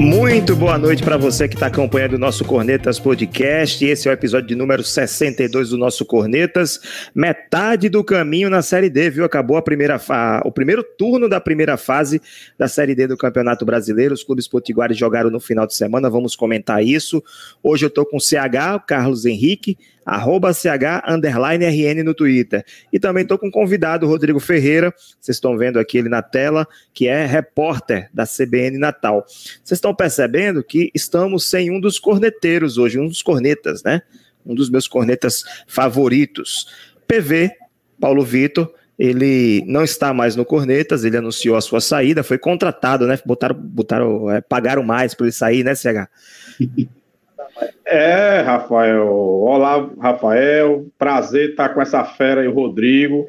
Muito 0.00 0.56
boa 0.56 0.78
noite 0.78 1.02
para 1.02 1.18
você 1.18 1.46
que 1.46 1.52
está 1.52 1.66
acompanhando 1.66 2.14
o 2.14 2.18
nosso 2.18 2.42
Cornetas 2.42 2.98
Podcast. 2.98 3.84
Esse 3.84 4.08
é 4.08 4.10
o 4.10 4.14
episódio 4.14 4.48
de 4.48 4.54
número 4.54 4.82
62 4.82 5.68
do 5.68 5.76
nosso 5.76 6.06
Cornetas. 6.06 6.80
Metade 7.14 7.90
do 7.90 8.02
caminho 8.02 8.48
na 8.48 8.62
Série 8.62 8.88
D, 8.88 9.10
viu? 9.10 9.26
Acabou 9.26 9.58
a 9.58 9.62
primeira 9.62 10.00
o 10.42 10.50
primeiro 10.50 10.82
turno 10.82 11.28
da 11.28 11.38
primeira 11.38 11.76
fase 11.76 12.18
da 12.56 12.66
Série 12.66 12.94
D 12.94 13.08
do 13.08 13.16
Campeonato 13.18 13.66
Brasileiro. 13.66 14.14
Os 14.14 14.24
clubes 14.24 14.48
potiguares 14.48 14.96
jogaram 14.96 15.28
no 15.28 15.38
final 15.38 15.66
de 15.66 15.74
semana, 15.74 16.08
vamos 16.08 16.34
comentar 16.34 16.82
isso. 16.82 17.22
Hoje 17.62 17.84
eu 17.84 17.88
estou 17.88 18.06
com 18.06 18.16
o 18.16 18.20
CH, 18.20 18.76
o 18.76 18.80
Carlos 18.80 19.26
Henrique, 19.26 19.76
arroba 20.04 20.52
CH 20.52 21.04
underline 21.08 21.64
RN 21.64 22.02
no 22.02 22.14
Twitter. 22.14 22.64
E 22.92 22.98
também 22.98 23.22
estou 23.22 23.38
com 23.38 23.48
um 23.48 23.50
convidado, 23.50 24.06
Rodrigo 24.06 24.40
Ferreira, 24.40 24.94
vocês 25.20 25.36
estão 25.36 25.56
vendo 25.56 25.78
aqui 25.78 25.98
ele 25.98 26.08
na 26.08 26.22
tela, 26.22 26.66
que 26.92 27.06
é 27.06 27.26
repórter 27.26 28.08
da 28.12 28.26
CBN 28.26 28.78
Natal. 28.78 29.24
Vocês 29.26 29.78
estão 29.78 29.94
percebendo 29.94 30.62
que 30.62 30.90
estamos 30.94 31.48
sem 31.48 31.70
um 31.70 31.80
dos 31.80 31.98
corneteiros 31.98 32.78
hoje, 32.78 32.98
um 32.98 33.08
dos 33.08 33.22
cornetas, 33.22 33.82
né? 33.82 34.02
Um 34.44 34.54
dos 34.54 34.70
meus 34.70 34.88
cornetas 34.88 35.44
favoritos. 35.66 36.66
PV, 37.06 37.50
Paulo 38.00 38.24
Vitor, 38.24 38.72
ele 38.98 39.64
não 39.66 39.82
está 39.82 40.12
mais 40.12 40.36
no 40.36 40.44
Cornetas, 40.44 41.04
ele 41.04 41.16
anunciou 41.16 41.56
a 41.56 41.62
sua 41.62 41.80
saída, 41.80 42.22
foi 42.22 42.36
contratado, 42.36 43.06
né? 43.06 43.18
Botaram, 43.24 43.54
botaram 43.54 44.30
é, 44.30 44.42
pagaram 44.42 44.82
mais 44.82 45.14
para 45.14 45.24
ele 45.24 45.32
sair, 45.32 45.64
né, 45.64 45.74
CH? 45.74 46.06
É, 47.84 48.40
Rafael. 48.40 49.06
Olá, 49.08 49.90
Rafael. 50.00 50.86
Prazer 50.98 51.50
estar 51.50 51.70
com 51.70 51.80
essa 51.80 52.04
fera 52.04 52.40
aí, 52.40 52.48
o 52.48 52.54
Rodrigo. 52.54 53.26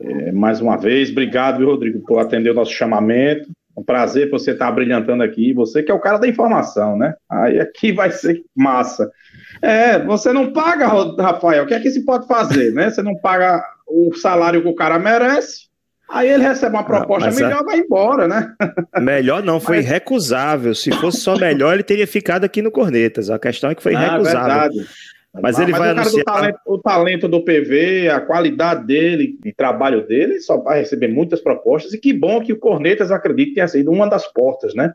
É, 0.00 0.32
mais 0.32 0.60
uma 0.60 0.76
vez, 0.76 1.10
obrigado, 1.10 1.64
Rodrigo, 1.64 2.00
por 2.06 2.18
atender 2.18 2.50
o 2.50 2.54
nosso 2.54 2.72
chamamento. 2.72 3.48
Um 3.76 3.82
prazer 3.82 4.30
você 4.30 4.50
estar 4.50 4.70
brilhantando 4.72 5.22
aqui. 5.22 5.52
Você 5.54 5.82
que 5.82 5.90
é 5.90 5.94
o 5.94 6.00
cara 6.00 6.18
da 6.18 6.28
informação, 6.28 6.96
né? 6.96 7.14
Aí 7.28 7.58
aqui 7.60 7.92
vai 7.92 8.10
ser 8.10 8.42
massa. 8.54 9.10
É, 9.62 9.98
você 9.98 10.32
não 10.32 10.52
paga, 10.52 10.86
Rafael. 10.86 11.64
O 11.64 11.66
que 11.66 11.74
é 11.74 11.80
que 11.80 11.90
se 11.90 12.04
pode 12.04 12.26
fazer, 12.26 12.72
né? 12.72 12.90
Você 12.90 13.02
não 13.02 13.16
paga 13.16 13.64
o 13.86 14.14
salário 14.14 14.62
que 14.62 14.68
o 14.68 14.74
cara 14.74 14.98
merece. 14.98 15.71
Aí 16.12 16.28
ele 16.28 16.42
recebe 16.42 16.76
uma 16.76 16.84
proposta 16.84 17.30
ah, 17.30 17.32
melhor, 17.32 17.62
e 17.62 17.64
vai 17.64 17.78
embora, 17.78 18.28
né? 18.28 18.54
Melhor 19.00 19.42
não, 19.42 19.58
foi 19.58 19.78
mas... 19.78 19.86
recusável. 19.86 20.74
Se 20.74 20.92
fosse 20.92 21.20
só 21.20 21.38
melhor, 21.38 21.72
ele 21.72 21.82
teria 21.82 22.06
ficado 22.06 22.44
aqui 22.44 22.60
no 22.60 22.70
Cornetas. 22.70 23.30
A 23.30 23.38
questão 23.38 23.70
é 23.70 23.74
que 23.74 23.82
foi 23.82 23.94
ah, 23.94 24.12
recusável. 24.12 24.72
Verdade. 24.72 24.88
Mas 25.40 25.58
ele 25.58 25.72
mas 25.72 25.80
vai 25.80 25.88
o 25.88 25.92
anunciar... 25.92 26.24
Talento, 26.24 26.58
o 26.66 26.78
talento 26.78 27.28
do 27.28 27.42
PV, 27.42 28.10
a 28.10 28.20
qualidade 28.20 28.86
dele, 28.86 29.38
de 29.42 29.54
trabalho 29.54 30.06
dele, 30.06 30.38
só 30.40 30.58
vai 30.58 30.80
receber 30.80 31.08
muitas 31.08 31.40
propostas. 31.40 31.94
E 31.94 31.98
que 31.98 32.12
bom 32.12 32.42
que 32.42 32.52
o 32.52 32.58
Cornetas, 32.58 33.10
acredito, 33.10 33.54
tenha 33.54 33.66
sido 33.66 33.90
uma 33.90 34.06
das 34.06 34.30
portas, 34.30 34.74
né? 34.74 34.92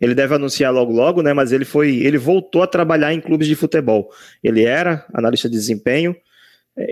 Ele 0.00 0.16
deve 0.16 0.34
anunciar 0.34 0.72
logo 0.72 0.92
logo, 0.92 1.22
né? 1.22 1.32
Mas 1.32 1.52
ele 1.52 1.64
foi, 1.64 1.98
ele 1.98 2.18
voltou 2.18 2.64
a 2.64 2.66
trabalhar 2.66 3.14
em 3.14 3.20
clubes 3.20 3.46
de 3.46 3.54
futebol. 3.54 4.10
Ele 4.42 4.64
era 4.64 5.04
analista 5.14 5.48
de 5.48 5.54
desempenho, 5.54 6.16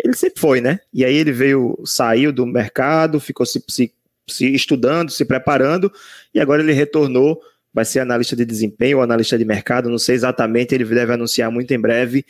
ele 0.04 0.14
sempre 0.14 0.40
foi, 0.40 0.60
né? 0.60 0.80
E 0.92 1.04
aí 1.04 1.16
ele 1.16 1.32
veio, 1.32 1.78
saiu 1.84 2.32
do 2.32 2.46
mercado, 2.46 3.20
ficou 3.20 3.46
se, 3.46 3.62
se, 3.68 3.92
se 4.28 4.54
estudando, 4.54 5.10
se 5.10 5.24
preparando, 5.24 5.92
e 6.34 6.40
agora 6.40 6.62
ele 6.62 6.72
retornou 6.72 7.40
vai 7.72 7.84
ser 7.84 8.00
analista 8.00 8.34
de 8.34 8.44
desempenho 8.44 8.96
ou 8.96 9.02
analista 9.02 9.38
de 9.38 9.44
mercado, 9.44 9.88
não 9.88 9.98
sei 9.98 10.14
exatamente, 10.14 10.74
ele 10.74 10.84
deve 10.84 11.12
anunciar 11.12 11.50
muito 11.50 11.72
em 11.72 11.78
breve 11.78 12.24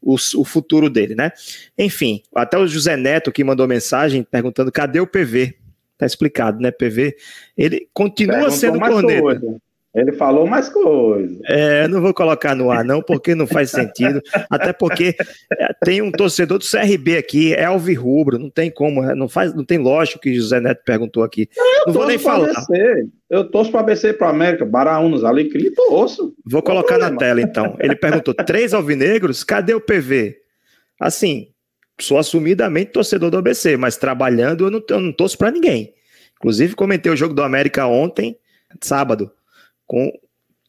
o, 0.00 0.14
o, 0.14 0.44
futuro 0.44 0.88
dele, 0.88 1.14
né? 1.14 1.32
Enfim, 1.76 2.22
até 2.34 2.56
o 2.56 2.66
José 2.66 2.96
Neto 2.96 3.32
que 3.32 3.44
mandou 3.44 3.66
mensagem 3.66 4.22
perguntando 4.22 4.72
cadê 4.72 5.00
o 5.00 5.06
PV? 5.06 5.56
Tá 5.98 6.06
explicado, 6.06 6.60
né? 6.60 6.70
PV, 6.70 7.16
ele 7.56 7.88
continua 7.92 8.36
Perguntou 8.36 8.56
sendo 8.56 8.80
corneta. 8.80 9.20
Coisa. 9.20 9.56
Ele 9.94 10.10
falou 10.12 10.44
mais 10.44 10.68
coisas. 10.68 11.38
É, 11.44 11.86
não 11.86 12.00
vou 12.00 12.12
colocar 12.12 12.56
no 12.56 12.68
ar, 12.68 12.84
não, 12.84 13.00
porque 13.00 13.32
não 13.32 13.46
faz 13.46 13.70
sentido. 13.70 14.20
Até 14.50 14.72
porque 14.72 15.14
é, 15.52 15.68
tem 15.84 16.02
um 16.02 16.10
torcedor 16.10 16.58
do 16.58 16.68
CRB 16.68 17.16
aqui, 17.16 17.54
é 17.54 17.66
Alvirrubro, 17.66 18.36
não 18.36 18.50
tem 18.50 18.72
como, 18.72 19.04
é, 19.04 19.14
não 19.14 19.28
faz, 19.28 19.54
não 19.54 19.64
tem 19.64 19.78
lógico 19.78 20.18
que 20.18 20.34
José 20.34 20.60
Neto 20.60 20.82
perguntou 20.84 21.22
aqui. 21.22 21.48
Eu 21.56 21.86
não 21.86 21.94
vou 21.94 22.06
nem 22.08 22.18
falar. 22.18 22.48
BC. 22.48 23.08
Eu 23.30 23.48
torço 23.48 23.70
para 23.70 23.84
BC 23.84 24.14
para 24.14 24.30
América, 24.30 24.64
Baraunos, 24.64 25.22
Alecrim, 25.22 25.72
torço. 25.72 26.34
Vou 26.44 26.62
colocar 26.62 26.98
na 26.98 27.16
tela 27.16 27.40
então. 27.40 27.76
Ele 27.78 27.94
perguntou: 27.94 28.34
três 28.34 28.74
alvinegros, 28.74 29.44
cadê 29.44 29.74
o 29.74 29.80
PV? 29.80 30.36
Assim, 30.98 31.50
sou 32.00 32.18
assumidamente 32.18 32.90
torcedor 32.90 33.30
do 33.30 33.38
ABC, 33.38 33.76
mas 33.76 33.96
trabalhando 33.96 34.64
eu 34.66 34.70
não, 34.72 34.82
eu 34.90 35.00
não 35.00 35.12
torço 35.12 35.38
para 35.38 35.52
ninguém. 35.52 35.94
Inclusive, 36.36 36.74
comentei 36.74 37.12
o 37.12 37.16
jogo 37.16 37.32
do 37.32 37.44
América 37.44 37.86
ontem, 37.86 38.36
sábado 38.80 39.30
com 39.86 40.12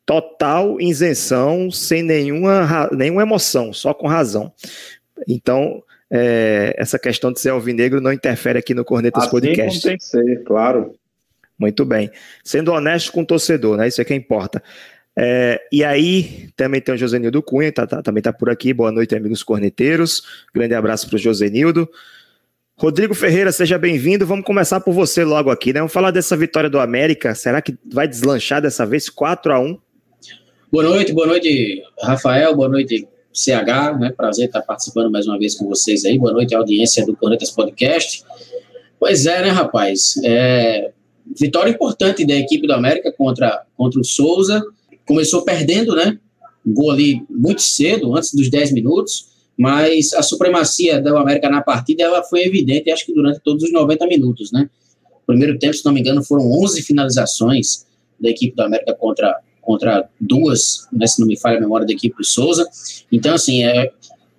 total 0.05 0.79
isenção, 0.79 1.71
sem 1.71 2.03
nenhuma, 2.03 2.89
nenhuma 2.91 3.23
emoção, 3.23 3.73
só 3.73 3.93
com 3.93 4.07
razão. 4.07 4.53
Então, 5.27 5.81
é, 6.11 6.75
essa 6.77 6.99
questão 6.99 7.31
de 7.31 7.39
ser 7.39 7.49
alvinegro 7.49 7.99
não 7.99 8.13
interfere 8.13 8.59
aqui 8.59 8.73
no 8.73 8.85
Cornetas 8.85 9.23
assim 9.23 9.31
Podcast. 9.31 9.81
tem 9.81 9.97
que 9.97 10.03
ser, 10.03 10.43
claro. 10.43 10.93
Muito 11.57 11.85
bem. 11.85 12.11
Sendo 12.43 12.71
honesto 12.71 13.11
com 13.11 13.21
o 13.21 13.25
torcedor, 13.25 13.77
né? 13.77 13.87
Isso 13.87 14.01
é 14.01 14.05
que 14.05 14.13
importa. 14.13 14.61
É, 15.17 15.61
e 15.71 15.83
aí, 15.83 16.49
também 16.57 16.81
tem 16.81 16.93
o 16.93 16.97
Josenildo 16.97 17.41
Cunha, 17.41 17.71
tá, 17.71 17.87
tá, 17.87 18.01
também 18.01 18.19
está 18.19 18.33
por 18.33 18.49
aqui. 18.49 18.73
Boa 18.73 18.91
noite, 18.91 19.15
amigos 19.15 19.41
corneteiros. 19.41 20.45
Grande 20.53 20.73
abraço 20.73 21.07
para 21.07 21.15
o 21.15 21.19
Josenildo. 21.19 21.89
Rodrigo 22.77 23.15
Ferreira, 23.15 23.53
seja 23.53 23.77
bem-vindo. 23.77 24.25
Vamos 24.25 24.43
começar 24.43 24.81
por 24.81 24.93
você 24.93 25.23
logo 25.23 25.49
aqui, 25.49 25.71
né? 25.71 25.79
Vamos 25.79 25.93
falar 25.93 26.11
dessa 26.11 26.35
vitória 26.35 26.69
do 26.69 26.77
América. 26.77 27.33
Será 27.33 27.61
que 27.61 27.73
vai 27.89 28.05
deslanchar 28.05 28.61
dessa 28.61 28.85
vez 28.85 29.07
4 29.07 29.53
a 29.53 29.59
1 29.61 29.77
Boa 30.69 30.83
noite, 30.83 31.13
boa 31.13 31.25
noite, 31.25 31.81
Rafael, 32.01 32.53
boa 32.53 32.67
noite, 32.67 33.07
CH, 33.31 33.97
né? 33.97 34.11
Prazer 34.11 34.47
estar 34.47 34.61
participando 34.61 35.09
mais 35.09 35.25
uma 35.25 35.39
vez 35.39 35.55
com 35.55 35.65
vocês 35.69 36.03
aí. 36.03 36.19
Boa 36.19 36.33
noite, 36.33 36.53
audiência 36.53 37.05
do 37.05 37.15
Planetas 37.15 37.49
Podcast. 37.49 38.25
Pois 38.99 39.25
é, 39.25 39.43
né, 39.43 39.49
rapaz? 39.51 40.15
É... 40.25 40.91
Vitória 41.39 41.71
importante 41.71 42.25
da 42.25 42.35
equipe 42.35 42.67
do 42.67 42.73
América 42.73 43.09
contra, 43.09 43.63
contra 43.77 44.01
o 44.01 44.03
Souza. 44.03 44.61
Começou 45.07 45.45
perdendo, 45.45 45.95
né? 45.95 46.19
Gol 46.65 46.91
ali 46.91 47.23
muito 47.29 47.61
cedo, 47.61 48.13
antes 48.17 48.33
dos 48.33 48.49
10 48.49 48.73
minutos 48.73 49.33
mas 49.57 50.13
a 50.13 50.21
supremacia 50.21 51.01
do 51.01 51.17
América 51.17 51.49
na 51.49 51.61
partida 51.61 52.03
ela 52.03 52.23
foi 52.23 52.43
evidente, 52.43 52.91
acho 52.91 53.05
que 53.05 53.13
durante 53.13 53.39
todos 53.39 53.63
os 53.63 53.71
90 53.71 54.05
minutos, 54.07 54.51
né? 54.51 54.69
primeiro 55.25 55.57
tempo, 55.57 55.73
se 55.73 55.85
não 55.85 55.91
me 55.91 55.99
engano, 55.99 56.23
foram 56.23 56.49
11 56.51 56.81
finalizações 56.83 57.85
da 58.19 58.29
equipe 58.29 58.55
do 58.55 58.63
América 58.63 58.93
contra, 58.93 59.39
contra 59.61 60.07
duas, 60.19 60.87
né, 60.91 61.07
se 61.07 61.19
não 61.19 61.27
me 61.27 61.37
falha 61.37 61.57
a 61.57 61.61
memória 61.61 61.85
da 61.85 61.93
equipe 61.93 62.15
do 62.15 62.23
Souza. 62.23 62.65
Então, 63.11 63.33
assim, 63.33 63.63
é, 63.63 63.91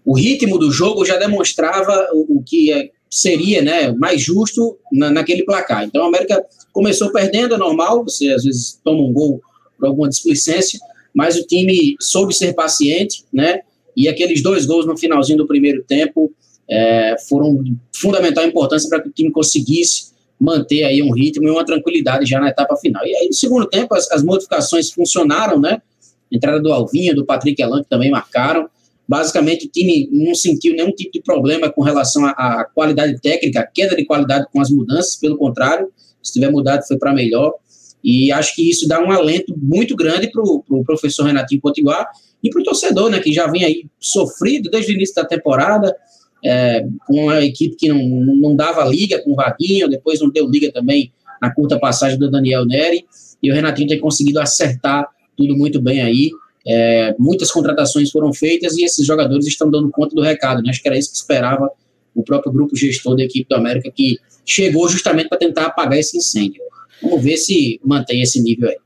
o 0.05 0.17
ritmo 0.17 0.59
do 0.59 0.71
jogo 0.71 1.05
já 1.05 1.17
demonstrava 1.17 2.09
o, 2.13 2.39
o 2.39 2.43
que 2.43 2.73
é, 2.73 2.91
seria 3.11 3.63
né, 3.63 3.93
mais 3.93 4.23
justo 4.23 4.79
na, 4.93 5.11
naquele 5.11 5.45
placar. 5.45 5.85
Então, 5.85 6.05
a 6.05 6.09
América 6.09 6.45
começou 6.73 7.13
perdendo, 7.13 7.55
é 7.55 7.59
normal, 7.59 8.05
você 8.05 8.29
às 8.31 8.45
vezes 8.45 8.81
toma 8.85 9.03
um 9.03 9.13
gol 9.13 9.41
por 9.79 9.87
alguma 9.89 10.09
displicência, 10.09 10.79
mas 11.15 11.37
o 11.37 11.47
time 11.47 11.97
soube 12.01 12.35
ser 12.35 12.55
paciente, 12.55 13.25
né? 13.33 13.61
E 13.97 14.09
aqueles 14.09 14.43
dois 14.43 14.67
gols 14.67 14.87
no 14.87 14.97
finalzinho 14.97 15.39
do 15.39 15.47
primeiro 15.47 15.83
tempo 15.83 16.33
é, 16.69 17.17
foram 17.29 17.63
de 17.63 17.75
fundamental 17.95 18.45
importância 18.45 18.89
para 18.89 19.01
que 19.01 19.09
o 19.09 19.13
time 19.13 19.31
conseguisse 19.31 20.15
manter 20.39 20.85
aí 20.85 21.03
um 21.03 21.13
ritmo 21.13 21.49
e 21.49 21.51
uma 21.51 21.65
tranquilidade 21.65 22.27
já 22.27 22.39
na 22.39 22.49
etapa 22.49 22.77
final. 22.77 23.07
E 23.07 23.15
aí, 23.15 23.27
no 23.27 23.33
segundo 23.33 23.67
tempo, 23.67 23.95
as, 23.95 24.11
as 24.13 24.23
modificações 24.23 24.91
funcionaram, 24.91 25.59
né? 25.59 25.81
Entrada 26.31 26.61
do 26.61 26.73
Alvinho, 26.73 27.15
do 27.15 27.25
Patrick 27.25 27.61
Elan, 27.63 27.83
que 27.83 27.89
também 27.89 28.11
marcaram. 28.11 28.69
Basicamente, 29.09 29.67
o 29.67 29.71
time 29.71 30.09
não 30.13 30.35
sentiu 30.35 30.75
nenhum 30.75 30.91
tipo 30.91 31.13
de 31.13 31.23
problema 31.23 31.71
com 31.71 31.81
relação 31.81 32.27
à 32.27 32.67
qualidade 32.75 33.19
técnica, 33.21 33.69
queda 33.73 33.95
de 33.95 34.05
qualidade 34.05 34.47
com 34.53 34.61
as 34.61 34.69
mudanças, 34.69 35.17
pelo 35.17 35.39
contrário, 35.39 35.89
se 36.23 36.33
tiver 36.33 36.51
mudado 36.51 36.85
foi 36.87 36.99
para 36.99 37.15
melhor. 37.15 37.55
E 38.07 38.31
acho 38.31 38.55
que 38.55 38.71
isso 38.71 38.87
dá 38.87 39.01
um 39.01 39.11
alento 39.11 39.53
muito 39.61 39.97
grande 39.97 40.31
para 40.31 40.41
o 40.41 40.63
pro 40.63 40.85
professor 40.85 41.25
Renatinho 41.25 41.61
Potiguar 41.61 42.07
e 42.41 42.49
para 42.49 42.61
o 42.61 42.65
torcedor, 42.65 43.11
né, 43.11 43.19
que 43.19 43.33
já 43.33 43.49
vem 43.49 43.65
aí 43.65 43.87
sofrido 43.99 44.71
desde 44.71 44.93
o 44.93 44.95
início 44.95 45.17
da 45.17 45.25
temporada, 45.25 45.93
é, 46.45 46.87
com 47.05 47.25
uma 47.25 47.45
equipe 47.45 47.75
que 47.75 47.89
não, 47.89 47.99
não 47.99 48.55
dava 48.55 48.85
liga 48.85 49.21
com 49.25 49.33
o 49.33 49.35
Vaguinho, 49.35 49.89
depois 49.89 50.21
não 50.21 50.31
deu 50.31 50.49
liga 50.49 50.71
também 50.71 51.13
na 51.43 51.53
curta 51.53 51.81
passagem 51.81 52.17
do 52.17 52.31
Daniel 52.31 52.65
Neri, 52.65 53.05
e 53.43 53.51
o 53.51 53.55
Renatinho 53.55 53.89
tem 53.89 53.99
conseguido 53.99 54.39
acertar 54.39 55.09
tudo 55.37 55.57
muito 55.57 55.83
bem 55.83 56.01
aí. 56.01 56.31
É, 56.65 57.13
muitas 57.19 57.51
contratações 57.51 58.13
foram 58.13 58.33
feitas 58.33 58.77
e 58.77 58.85
esses 58.85 59.05
jogadores 59.05 59.49
estão 59.49 59.69
dando 59.69 59.91
conta 59.91 60.15
do 60.15 60.23
recado, 60.23 60.63
né? 60.63 60.71
Acho 60.71 60.81
que 60.81 60.89
era 60.89 60.97
isso 60.97 61.11
que 61.11 61.17
esperava 61.17 61.69
o 62.15 62.23
próprio 62.23 62.53
grupo 62.53 62.77
gestor 62.77 63.17
da 63.17 63.25
equipe 63.25 63.49
do 63.49 63.57
América, 63.57 63.91
que 63.91 64.17
chegou 64.45 64.89
justamente 64.89 65.29
para 65.29 65.39
tentar 65.39 65.67
apagar 65.67 65.99
esse 65.99 66.17
incêndio. 66.17 66.63
Vamos 67.03 67.23
ver 67.23 67.37
se 67.37 67.81
mantém 67.85 68.23
esse 68.23 68.41
nível 68.41 68.69
aí. 68.69 68.77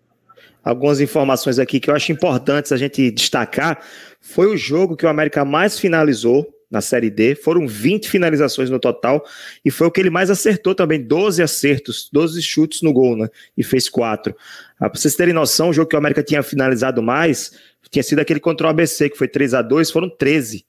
algumas 0.63 1.01
informações 1.01 1.59
aqui 1.59 1.81
que 1.81 1.91
eu 1.91 1.95
acho 1.95 2.13
importantes 2.13 2.73
a 2.73 2.77
gente 2.77 3.11
destacar. 3.11 3.85
Foi 4.21 4.47
o 4.47 4.57
jogo 4.57 4.97
que 4.97 5.07
o 5.07 5.09
América 5.09 5.45
mais 5.45 5.79
finalizou 5.79 6.47
na 6.71 6.81
Série 6.81 7.11
D, 7.11 7.35
foram 7.35 7.67
20 7.67 8.09
finalizações 8.09 8.71
no 8.71 8.79
total, 8.79 9.25
e 9.65 9.73
foi 9.73 9.89
o 9.89 9.91
que 9.91 10.01
ele 10.01 10.09
mais 10.09 10.31
acertou 10.31 10.73
também, 10.73 11.03
12 11.03 11.43
acertos, 11.43 12.09
12 12.13 12.41
chutes 12.41 12.81
no 12.81 12.93
gol, 12.93 13.17
né? 13.17 13.29
E 13.59 13.65
fez 13.65 13.89
4. 13.89 14.33
Ah, 14.79 14.89
pra 14.89 15.01
vocês 15.01 15.17
terem 15.17 15.35
noção, 15.35 15.71
o 15.71 15.73
jogo 15.73 15.89
que 15.89 15.97
o 15.97 15.99
América 15.99 16.23
tinha 16.23 16.45
finalizado 16.45 17.03
mais 17.03 17.51
tinha 17.91 18.03
sido 18.03 18.21
aquele 18.21 18.41
contra 18.41 18.69
o 18.69 18.71
ABC, 18.71 19.11
que 19.11 19.19
foi 19.19 19.29
3 19.29 19.55
a 19.55 19.63
2 19.63 19.91
foram 19.91 20.09
13. 20.09 20.65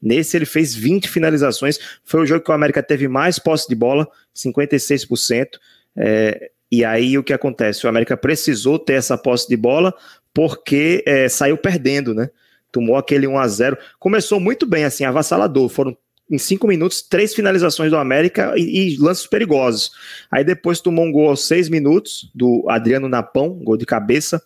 Nesse 0.00 0.36
ele 0.36 0.46
fez 0.46 0.74
20 0.74 1.08
finalizações, 1.08 1.78
foi 2.02 2.22
o 2.22 2.26
jogo 2.26 2.44
que 2.44 2.50
o 2.50 2.54
América 2.54 2.82
teve 2.82 3.06
mais 3.06 3.38
posse 3.38 3.68
de 3.68 3.74
bola, 3.74 4.08
56%. 4.34 5.46
É, 5.94 6.50
e 6.72 6.86
aí 6.86 7.18
o 7.18 7.22
que 7.22 7.34
acontece? 7.34 7.84
O 7.84 7.88
América 7.90 8.16
precisou 8.16 8.78
ter 8.78 8.94
essa 8.94 9.18
posse 9.18 9.46
de 9.46 9.58
bola 9.58 9.94
porque 10.32 11.04
é, 11.06 11.28
saiu 11.28 11.58
perdendo, 11.58 12.14
né? 12.14 12.30
Tomou 12.72 12.96
aquele 12.96 13.26
1 13.26 13.38
a 13.38 13.46
0 13.46 13.76
Começou 13.98 14.40
muito 14.40 14.64
bem, 14.64 14.84
assim, 14.84 15.04
avassalador. 15.04 15.68
Foram 15.68 15.94
em 16.30 16.38
cinco 16.38 16.66
minutos, 16.66 17.02
três 17.02 17.34
finalizações 17.34 17.90
do 17.90 17.98
América 17.98 18.54
e, 18.56 18.94
e, 18.94 18.96
lances 18.96 19.26
perigosos. 19.26 19.90
Aí 20.30 20.42
depois 20.42 20.80
tomou 20.80 21.04
um 21.04 21.12
gol 21.12 21.28
aos 21.28 21.46
seis 21.46 21.68
minutos 21.68 22.30
do 22.34 22.64
Adriano 22.70 23.06
Napão, 23.06 23.50
gol 23.50 23.76
de 23.76 23.84
cabeça. 23.84 24.42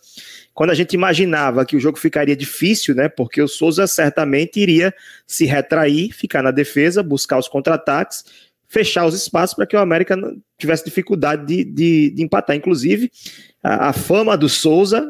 Quando 0.53 0.71
a 0.71 0.73
gente 0.73 0.93
imaginava 0.93 1.65
que 1.65 1.77
o 1.77 1.79
jogo 1.79 1.97
ficaria 1.97 2.35
difícil, 2.35 2.93
né? 2.93 3.07
Porque 3.07 3.41
o 3.41 3.47
Souza 3.47 3.87
certamente 3.87 4.59
iria 4.59 4.93
se 5.25 5.45
retrair, 5.45 6.11
ficar 6.11 6.43
na 6.43 6.51
defesa, 6.51 7.01
buscar 7.01 7.37
os 7.37 7.47
contra-ataques, 7.47 8.25
fechar 8.67 9.05
os 9.05 9.15
espaços 9.15 9.55
para 9.55 9.65
que 9.65 9.75
o 9.75 9.79
América 9.79 10.17
tivesse 10.57 10.85
dificuldade 10.85 11.45
de, 11.45 11.63
de, 11.63 12.09
de 12.11 12.23
empatar. 12.23 12.55
Inclusive, 12.55 13.11
a, 13.63 13.89
a 13.89 13.93
fama 13.93 14.37
do 14.37 14.49
Souza 14.49 15.07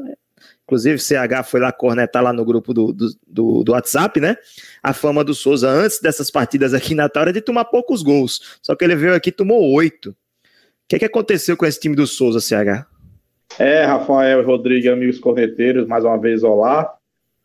Inclusive, 0.68 1.00
CH 1.00 1.46
foi 1.46 1.62
lá 1.62 1.72
cornetar 1.72 2.22
lá 2.22 2.34
no 2.34 2.44
grupo 2.44 2.74
do, 2.74 2.92
do, 2.92 3.64
do, 3.64 3.72
WhatsApp, 3.72 4.20
né? 4.20 4.36
A 4.84 4.92
fama 4.92 5.24
do 5.24 5.34
Souza 5.34 5.70
antes 5.70 6.02
dessas 6.02 6.30
partidas 6.30 6.74
aqui 6.74 6.94
na 6.94 7.04
Natal 7.04 7.32
de 7.32 7.40
tomar 7.40 7.64
poucos 7.64 8.04
gols. 8.04 8.60
Só 8.62 8.76
que 8.76 8.84
ele 8.84 8.94
veio 8.94 9.16
aqui 9.16 9.30
e 9.30 9.32
tomou 9.32 9.72
oito. 9.72 10.10
O 10.10 10.16
que, 10.90 10.98
é 10.98 11.00
que 11.00 11.06
aconteceu 11.06 11.56
com 11.56 11.66
esse 11.66 11.80
time 11.80 11.96
do 11.96 12.06
Souza, 12.06 12.42
CH? 12.42 12.86
É, 13.58 13.86
Rafael 13.86 14.46
Rodrigo, 14.46 14.92
amigos 14.92 15.20
corneteiros, 15.20 15.88
mais 15.88 16.04
uma 16.04 16.18
vez, 16.20 16.44
olá. 16.44 16.94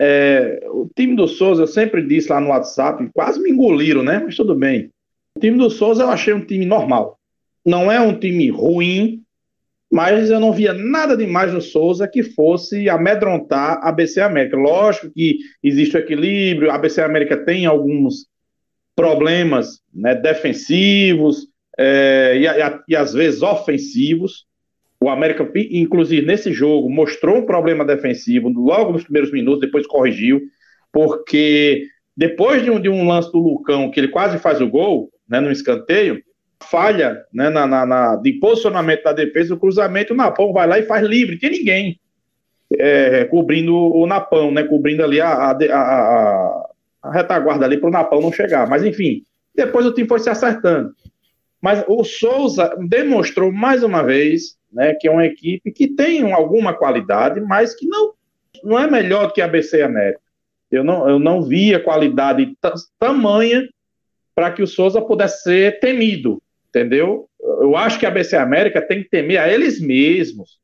É, 0.00 0.60
o 0.72 0.90
time 0.92 1.14
do 1.14 1.28
Souza, 1.28 1.62
eu 1.62 1.68
sempre 1.68 2.04
disse 2.04 2.28
lá 2.28 2.40
no 2.40 2.48
WhatsApp, 2.48 3.08
quase 3.14 3.40
me 3.40 3.50
engoliram, 3.50 4.02
né? 4.02 4.20
Mas 4.24 4.34
tudo 4.34 4.52
bem. 4.52 4.90
O 5.36 5.40
time 5.40 5.58
do 5.58 5.70
Souza 5.70 6.02
eu 6.02 6.08
achei 6.08 6.32
um 6.32 6.44
time 6.44 6.64
normal. 6.64 7.18
Não 7.64 7.90
é 7.90 8.00
um 8.00 8.18
time 8.18 8.50
ruim, 8.50 9.22
mas 9.90 10.30
eu 10.30 10.40
não 10.40 10.52
via 10.52 10.72
nada 10.72 11.16
demais 11.16 11.52
no 11.52 11.60
Souza 11.60 12.08
que 12.08 12.22
fosse 12.22 12.88
amedrontar 12.88 13.78
a 13.82 13.90
ABC 13.90 14.20
América. 14.20 14.56
Lógico 14.56 15.10
que 15.10 15.36
existe 15.62 15.96
o 15.96 16.00
equilíbrio, 16.00 16.70
a 16.70 16.74
ABC 16.76 17.02
América 17.02 17.36
tem 17.36 17.66
alguns 17.66 18.26
problemas 18.96 19.80
né, 19.92 20.14
defensivos 20.14 21.46
é, 21.78 22.38
e, 22.38 22.92
e, 22.92 22.96
às 22.96 23.12
vezes 23.12 23.42
ofensivos. 23.42 24.46
O 25.02 25.10
América, 25.10 25.46
inclusive 25.70 26.24
nesse 26.24 26.52
jogo, 26.52 26.88
mostrou 26.88 27.38
um 27.38 27.46
problema 27.46 27.84
defensivo 27.84 28.48
logo 28.48 28.92
nos 28.92 29.02
primeiros 29.02 29.32
minutos, 29.32 29.60
depois 29.60 29.86
corrigiu, 29.86 30.40
porque 30.92 31.86
depois 32.16 32.62
de 32.62 32.70
um, 32.70 32.80
de 32.80 32.88
um 32.88 33.06
lance 33.06 33.30
do 33.30 33.38
Lucão, 33.38 33.90
que 33.90 34.00
ele 34.00 34.08
quase 34.08 34.38
faz 34.38 34.60
o 34.60 34.68
gol, 34.68 35.11
né, 35.28 35.40
no 35.40 35.50
escanteio, 35.50 36.22
falha 36.62 37.24
né, 37.32 37.50
na, 37.50 37.66
na, 37.66 37.86
na, 37.86 38.16
de 38.16 38.32
posicionamento 38.34 39.04
da 39.04 39.12
defesa, 39.12 39.54
o 39.54 39.58
cruzamento, 39.58 40.12
o 40.12 40.16
Napão 40.16 40.52
vai 40.52 40.66
lá 40.66 40.78
e 40.78 40.84
faz 40.84 41.06
livre, 41.06 41.38
tem 41.38 41.50
ninguém 41.50 42.00
é, 42.78 43.24
cobrindo 43.24 43.74
o 43.74 44.06
Napão, 44.06 44.50
né, 44.50 44.62
cobrindo 44.64 45.02
ali 45.02 45.20
a, 45.20 45.28
a, 45.28 45.52
a, 45.52 46.70
a 47.02 47.12
retaguarda 47.12 47.64
ali 47.64 47.76
para 47.76 47.88
o 47.88 47.92
Napão 47.92 48.20
não 48.20 48.32
chegar. 48.32 48.68
Mas 48.68 48.84
enfim, 48.84 49.22
depois 49.54 49.86
o 49.86 49.92
time 49.92 50.08
foi 50.08 50.18
se 50.20 50.30
acertando. 50.30 50.94
Mas 51.60 51.84
o 51.86 52.02
Souza 52.02 52.74
demonstrou 52.88 53.52
mais 53.52 53.82
uma 53.82 54.02
vez 54.02 54.56
né, 54.72 54.94
que 54.94 55.06
é 55.06 55.10
uma 55.10 55.26
equipe 55.26 55.70
que 55.70 55.88
tem 55.88 56.32
alguma 56.32 56.72
qualidade, 56.74 57.40
mas 57.40 57.74
que 57.74 57.86
não, 57.86 58.14
não 58.64 58.78
é 58.78 58.90
melhor 58.90 59.26
do 59.26 59.32
que 59.32 59.42
a 59.42 59.48
BC 59.48 59.82
América. 59.82 60.20
Eu 60.70 60.82
não, 60.82 61.08
eu 61.08 61.18
não 61.18 61.42
vi 61.42 61.74
a 61.74 61.82
qualidade 61.82 62.56
tamanha 62.98 63.68
para 64.34 64.50
que 64.52 64.62
o 64.62 64.66
Souza 64.66 65.00
pudesse 65.00 65.42
ser 65.42 65.80
temido 65.80 66.42
entendeu? 66.72 67.28
Eu 67.38 67.76
acho 67.76 67.98
que 67.98 68.06
a 68.06 68.10
BC 68.10 68.34
América 68.36 68.80
tem 68.80 69.02
que 69.02 69.10
temer 69.10 69.38
a 69.38 69.52
eles 69.52 69.78
mesmos. 69.80 70.58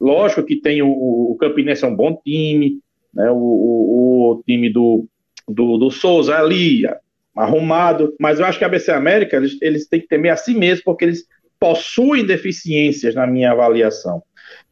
Lógico 0.00 0.42
que 0.42 0.56
tem 0.60 0.82
o, 0.82 0.88
o 0.88 1.36
Campinense 1.38 1.84
é 1.84 1.88
um 1.88 1.94
bom 1.94 2.18
time, 2.24 2.78
né? 3.14 3.30
o, 3.30 3.36
o, 3.36 4.32
o 4.32 4.42
time 4.44 4.72
do, 4.72 5.06
do, 5.46 5.76
do, 5.76 5.90
Souza 5.90 6.36
ali, 6.36 6.82
arrumado, 7.36 8.14
mas 8.18 8.40
eu 8.40 8.46
acho 8.46 8.58
que 8.58 8.64
a 8.64 8.68
BC 8.68 8.90
América, 8.90 9.36
eles, 9.36 9.58
eles 9.60 9.86
têm 9.86 10.00
que 10.00 10.08
temer 10.08 10.32
a 10.32 10.36
si 10.36 10.54
mesmos, 10.54 10.82
porque 10.82 11.04
eles 11.04 11.24
possuem 11.60 12.24
deficiências 12.24 13.14
na 13.14 13.26
minha 13.26 13.52
avaliação. 13.52 14.22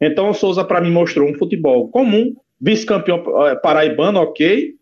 Então 0.01 0.29
o 0.29 0.33
Souza, 0.33 0.65
para 0.65 0.81
mim, 0.81 0.91
mostrou 0.91 1.29
um 1.29 1.35
futebol 1.35 1.89
comum, 1.89 2.35
vice-campeão 2.59 3.23
eh, 3.47 3.55
paraibano, 3.55 4.19
ok, 4.19 4.73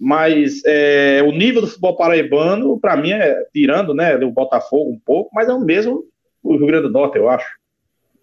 mas 0.00 0.62
é, 0.64 1.22
o 1.22 1.30
nível 1.30 1.60
do 1.60 1.66
futebol 1.66 1.94
paraibano, 1.94 2.80
para 2.80 2.96
mim, 2.96 3.12
é 3.12 3.44
tirando 3.52 3.92
né, 3.92 4.16
o 4.16 4.30
Botafogo 4.30 4.90
um 4.90 4.98
pouco, 4.98 5.30
mas 5.34 5.46
é 5.46 5.52
o 5.52 5.60
mesmo 5.60 6.04
do 6.42 6.56
Rio 6.56 6.66
Grande 6.66 6.84
do 6.84 6.92
Norte, 6.92 7.18
eu 7.18 7.28
acho. 7.28 7.46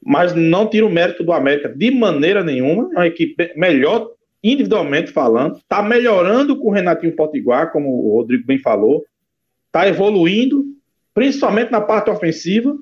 Mas 0.03 0.33
não 0.33 0.67
tira 0.67 0.87
o 0.87 0.91
mérito 0.91 1.23
do 1.23 1.31
América 1.31 1.69
de 1.69 1.91
maneira 1.91 2.43
nenhuma. 2.43 2.89
É 2.93 2.97
uma 2.97 3.07
equipe 3.07 3.53
melhor, 3.55 4.09
individualmente 4.43 5.11
falando. 5.11 5.57
Está 5.57 5.83
melhorando 5.83 6.57
com 6.57 6.69
o 6.69 6.73
Renatinho 6.73 7.15
Potiguar, 7.15 7.71
como 7.71 7.89
o 7.89 8.15
Rodrigo 8.15 8.47
bem 8.47 8.57
falou. 8.57 9.05
Está 9.67 9.87
evoluindo, 9.87 10.65
principalmente 11.13 11.71
na 11.71 11.81
parte 11.81 12.09
ofensiva. 12.09 12.75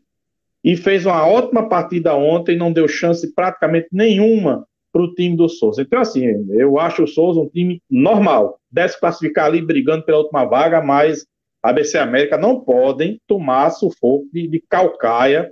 E 0.64 0.78
fez 0.78 1.06
uma 1.06 1.28
ótima 1.28 1.68
partida 1.68 2.16
ontem, 2.16 2.58
não 2.58 2.72
deu 2.72 2.88
chance 2.88 3.36
praticamente 3.36 3.88
nenhuma 3.92 4.66
para 4.96 5.04
o 5.04 5.14
time 5.14 5.36
do 5.36 5.50
Souza. 5.50 5.82
Então, 5.82 6.00
assim, 6.00 6.26
eu 6.52 6.80
acho 6.80 7.04
o 7.04 7.08
Souza 7.08 7.42
um 7.42 7.50
time 7.50 7.82
normal. 7.92 8.58
Deve 8.76 9.00
classificar 9.00 9.46
ali 9.46 9.62
brigando 9.62 10.04
pela 10.04 10.18
última 10.18 10.44
vaga, 10.44 10.82
mas 10.82 11.26
a 11.64 11.72
BC 11.72 11.98
América 11.98 12.38
não 12.38 12.60
podem 12.60 13.22
tomar 13.26 13.70
sufoco 13.70 14.28
de, 14.34 14.50
de 14.50 14.62
calcaia 14.70 15.50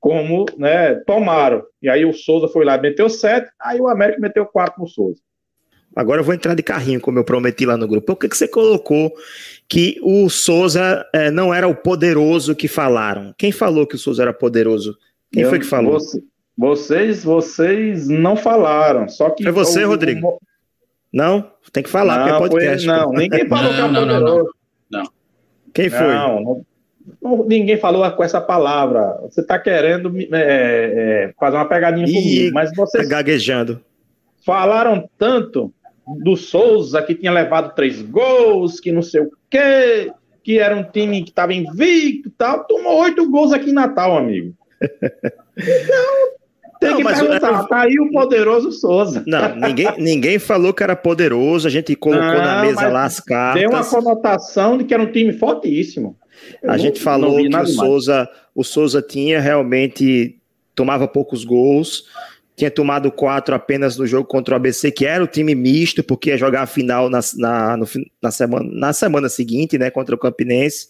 como 0.00 0.44
né, 0.56 0.96
tomaram. 1.06 1.62
E 1.80 1.88
aí 1.88 2.04
o 2.04 2.12
Souza 2.12 2.48
foi 2.48 2.64
lá 2.64 2.76
e 2.76 2.80
meteu 2.80 3.08
sete, 3.08 3.48
aí 3.60 3.80
o 3.80 3.86
América 3.86 4.20
meteu 4.20 4.44
quatro 4.44 4.82
no 4.82 4.88
Souza. 4.88 5.20
Agora 5.94 6.20
eu 6.20 6.24
vou 6.24 6.34
entrar 6.34 6.54
de 6.54 6.62
carrinho, 6.64 7.00
como 7.00 7.20
eu 7.20 7.24
prometi 7.24 7.64
lá 7.64 7.76
no 7.76 7.86
grupo. 7.86 8.08
Por 8.08 8.16
que, 8.16 8.28
que 8.28 8.36
você 8.36 8.48
colocou 8.48 9.12
que 9.68 10.00
o 10.02 10.28
Souza 10.28 11.06
é, 11.14 11.30
não 11.30 11.54
era 11.54 11.68
o 11.68 11.74
poderoso 11.76 12.56
que 12.56 12.66
falaram? 12.66 13.32
Quem 13.38 13.52
falou 13.52 13.86
que 13.86 13.94
o 13.94 13.98
Souza 13.98 14.22
era 14.22 14.32
poderoso? 14.32 14.98
Quem 15.32 15.44
eu, 15.44 15.48
foi 15.48 15.60
que 15.60 15.64
falou? 15.64 15.92
Você, 15.92 16.20
vocês, 16.56 17.22
vocês 17.22 18.08
não 18.08 18.36
falaram, 18.36 19.08
só 19.08 19.30
que... 19.30 19.44
Foi 19.44 19.52
você, 19.52 19.84
o, 19.84 19.88
Rodrigo? 19.88 20.26
O... 20.26 20.38
Não? 21.12 21.50
Tem 21.72 21.82
que 21.82 21.88
falar, 21.88 22.18
não, 22.18 22.24
porque 22.24 22.34
é 22.34 22.48
podcast. 22.48 22.86
Foi, 22.86 22.96
não, 22.96 23.12
ninguém 23.12 23.46
falou 23.48 23.72
não, 23.72 23.92
não, 23.92 24.06
não, 24.06 24.20
não, 24.20 24.48
não. 24.90 25.02
Quem 25.72 25.90
foi? 25.90 26.06
Não, 26.06 26.64
não, 27.22 27.44
ninguém 27.46 27.78
falou 27.78 28.10
com 28.12 28.24
essa 28.24 28.40
palavra. 28.40 29.18
Você 29.22 29.40
está 29.40 29.58
querendo 29.58 30.12
é, 30.18 30.26
é, 30.34 31.34
fazer 31.38 31.56
uma 31.56 31.68
pegadinha 31.68 32.06
Ih, 32.06 32.12
comigo, 32.12 32.54
mas 32.54 32.74
vocês... 32.74 33.04
Tá 33.04 33.16
gaguejando. 33.16 33.80
Falaram 34.44 35.08
tanto 35.18 35.72
do 36.22 36.36
Souza, 36.36 37.02
que 37.02 37.14
tinha 37.14 37.32
levado 37.32 37.74
três 37.74 38.00
gols, 38.02 38.80
que 38.80 38.92
não 38.92 39.02
sei 39.02 39.22
o 39.22 39.30
quê, 39.50 40.10
que 40.42 40.58
era 40.58 40.74
um 40.74 40.82
time 40.82 41.22
que 41.22 41.30
estava 41.30 41.52
invicto 41.52 42.28
e 42.28 42.32
tal. 42.32 42.64
Tomou 42.64 43.02
oito 43.02 43.28
gols 43.30 43.52
aqui 43.52 43.70
em 43.70 43.74
Natal, 43.74 44.16
amigo. 44.16 44.54
Então, 45.60 46.37
tem 46.80 46.90
não, 46.90 46.96
que 46.98 47.04
perguntar, 47.04 47.64
tá 47.64 47.80
aí 47.80 47.98
o 47.98 48.10
poderoso 48.10 48.70
Souza. 48.72 49.22
Não, 49.26 49.56
ninguém, 49.56 49.88
ninguém 49.98 50.38
falou 50.38 50.72
que 50.72 50.82
era 50.82 50.94
poderoso, 50.94 51.66
a 51.66 51.70
gente 51.70 51.94
colocou 51.96 52.26
não, 52.26 52.40
na 52.40 52.62
mesa 52.62 52.88
lá 52.88 53.04
as 53.04 53.20
cartas. 53.20 53.60
Deu 53.60 53.70
uma 53.70 53.84
conotação 53.84 54.78
de 54.78 54.84
que 54.84 54.94
era 54.94 55.02
um 55.02 55.10
time 55.10 55.32
fortíssimo. 55.32 56.16
Eu 56.62 56.70
a 56.70 56.72
não, 56.74 56.78
gente 56.78 57.00
falou 57.00 57.36
que 57.36 57.56
o 57.56 57.66
Souza, 57.66 58.28
o 58.54 58.62
Souza 58.62 59.02
tinha 59.02 59.40
realmente 59.40 60.36
tomava 60.74 61.08
poucos 61.08 61.44
gols, 61.44 62.04
tinha 62.54 62.70
tomado 62.70 63.10
quatro 63.10 63.54
apenas 63.54 63.96
no 63.96 64.06
jogo 64.06 64.28
contra 64.28 64.54
o 64.54 64.56
ABC, 64.56 64.92
que 64.92 65.04
era 65.04 65.22
o 65.22 65.26
time 65.26 65.54
misto, 65.54 66.04
porque 66.04 66.30
ia 66.30 66.38
jogar 66.38 66.62
a 66.62 66.66
final 66.66 67.10
na, 67.10 67.20
na, 67.36 67.76
no, 67.76 67.86
na, 68.22 68.30
semana, 68.30 68.70
na 68.72 68.92
semana 68.92 69.28
seguinte, 69.28 69.76
né, 69.76 69.90
contra 69.90 70.14
o 70.14 70.18
Campinense. 70.18 70.88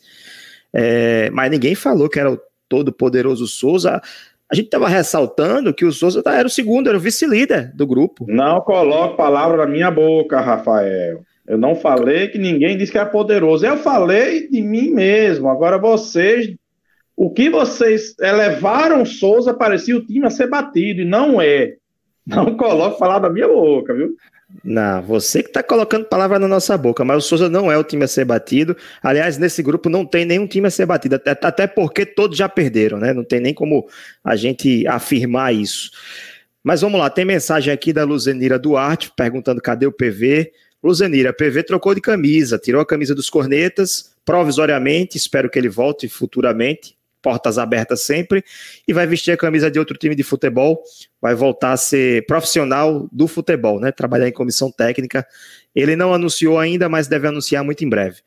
É, 0.72 1.30
mas 1.30 1.50
ninguém 1.50 1.74
falou 1.74 2.08
que 2.08 2.20
era 2.20 2.30
o 2.30 2.38
todo 2.68 2.92
poderoso 2.92 3.46
Souza 3.46 4.02
a 4.50 4.54
gente 4.54 4.66
estava 4.66 4.88
ressaltando 4.88 5.74
que 5.74 5.84
o 5.84 5.92
Souza 5.92 6.22
era 6.26 6.46
o 6.46 6.50
segundo, 6.50 6.88
era 6.88 6.96
o 6.96 7.00
vice-líder 7.00 7.70
do 7.74 7.86
grupo. 7.86 8.24
Não 8.26 8.60
coloque 8.62 9.16
palavra 9.16 9.58
na 9.58 9.66
minha 9.66 9.90
boca, 9.90 10.40
Rafael. 10.40 11.20
Eu 11.46 11.58
não 11.58 11.74
falei 11.74 12.28
que 12.28 12.38
ninguém 12.38 12.76
disse 12.76 12.92
que 12.92 12.98
era 12.98 13.08
poderoso. 13.08 13.66
Eu 13.66 13.76
falei 13.76 14.48
de 14.48 14.62
mim 14.62 14.90
mesmo. 14.90 15.48
Agora 15.48 15.78
vocês, 15.78 16.54
o 17.14 17.30
que 17.30 17.50
vocês 17.50 18.14
elevaram 18.18 19.04
Souza 19.04 19.52
parecia 19.52 19.96
o 19.96 20.04
time 20.04 20.26
a 20.26 20.30
ser 20.30 20.48
batido, 20.48 21.02
e 21.02 21.04
não 21.04 21.40
é. 21.40 21.74
Não 22.28 22.56
coloque 22.56 22.98
palavra 22.98 23.28
na 23.28 23.34
minha 23.34 23.48
boca, 23.48 23.94
viu? 23.94 24.14
Não, 24.64 25.02
você 25.02 25.42
que 25.42 25.48
está 25.48 25.62
colocando 25.62 26.06
palavra 26.06 26.38
na 26.38 26.48
nossa 26.48 26.76
boca, 26.76 27.04
mas 27.04 27.24
o 27.24 27.26
Souza 27.26 27.48
não 27.48 27.70
é 27.70 27.76
o 27.76 27.84
time 27.84 28.04
a 28.04 28.08
ser 28.08 28.24
batido. 28.24 28.76
Aliás, 29.02 29.36
nesse 29.38 29.62
grupo 29.62 29.88
não 29.88 30.06
tem 30.06 30.24
nenhum 30.24 30.46
time 30.46 30.66
a 30.66 30.70
ser 30.70 30.86
batido, 30.86 31.16
até, 31.16 31.30
até 31.30 31.66
porque 31.66 32.06
todos 32.06 32.36
já 32.36 32.48
perderam, 32.48 32.98
né? 32.98 33.12
Não 33.12 33.24
tem 33.24 33.40
nem 33.40 33.52
como 33.52 33.88
a 34.24 34.36
gente 34.36 34.86
afirmar 34.86 35.54
isso. 35.54 35.90
Mas 36.62 36.80
vamos 36.80 36.98
lá, 36.98 37.08
tem 37.08 37.24
mensagem 37.24 37.72
aqui 37.72 37.92
da 37.92 38.04
Luzenira 38.04 38.58
Duarte 38.58 39.12
perguntando 39.16 39.60
cadê 39.60 39.86
o 39.86 39.92
PV. 39.92 40.52
Luzenira, 40.82 41.32
PV 41.32 41.62
trocou 41.64 41.94
de 41.94 42.00
camisa, 42.00 42.58
tirou 42.58 42.80
a 42.80 42.86
camisa 42.86 43.14
dos 43.14 43.30
cornetas 43.30 44.14
provisoriamente, 44.24 45.16
espero 45.16 45.48
que 45.48 45.58
ele 45.58 45.70
volte 45.70 46.08
futuramente 46.08 46.97
portas 47.22 47.58
abertas 47.58 48.02
sempre, 48.02 48.44
e 48.86 48.92
vai 48.92 49.06
vestir 49.06 49.32
a 49.32 49.36
camisa 49.36 49.70
de 49.70 49.78
outro 49.78 49.96
time 49.96 50.14
de 50.14 50.22
futebol, 50.22 50.82
vai 51.20 51.34
voltar 51.34 51.72
a 51.72 51.76
ser 51.76 52.24
profissional 52.26 53.08
do 53.12 53.26
futebol, 53.26 53.80
né? 53.80 53.92
Trabalhar 53.92 54.28
em 54.28 54.32
comissão 54.32 54.70
técnica. 54.70 55.26
Ele 55.74 55.96
não 55.96 56.14
anunciou 56.14 56.58
ainda, 56.58 56.88
mas 56.88 57.08
deve 57.08 57.28
anunciar 57.28 57.64
muito 57.64 57.84
em 57.84 57.88
breve. 57.88 58.20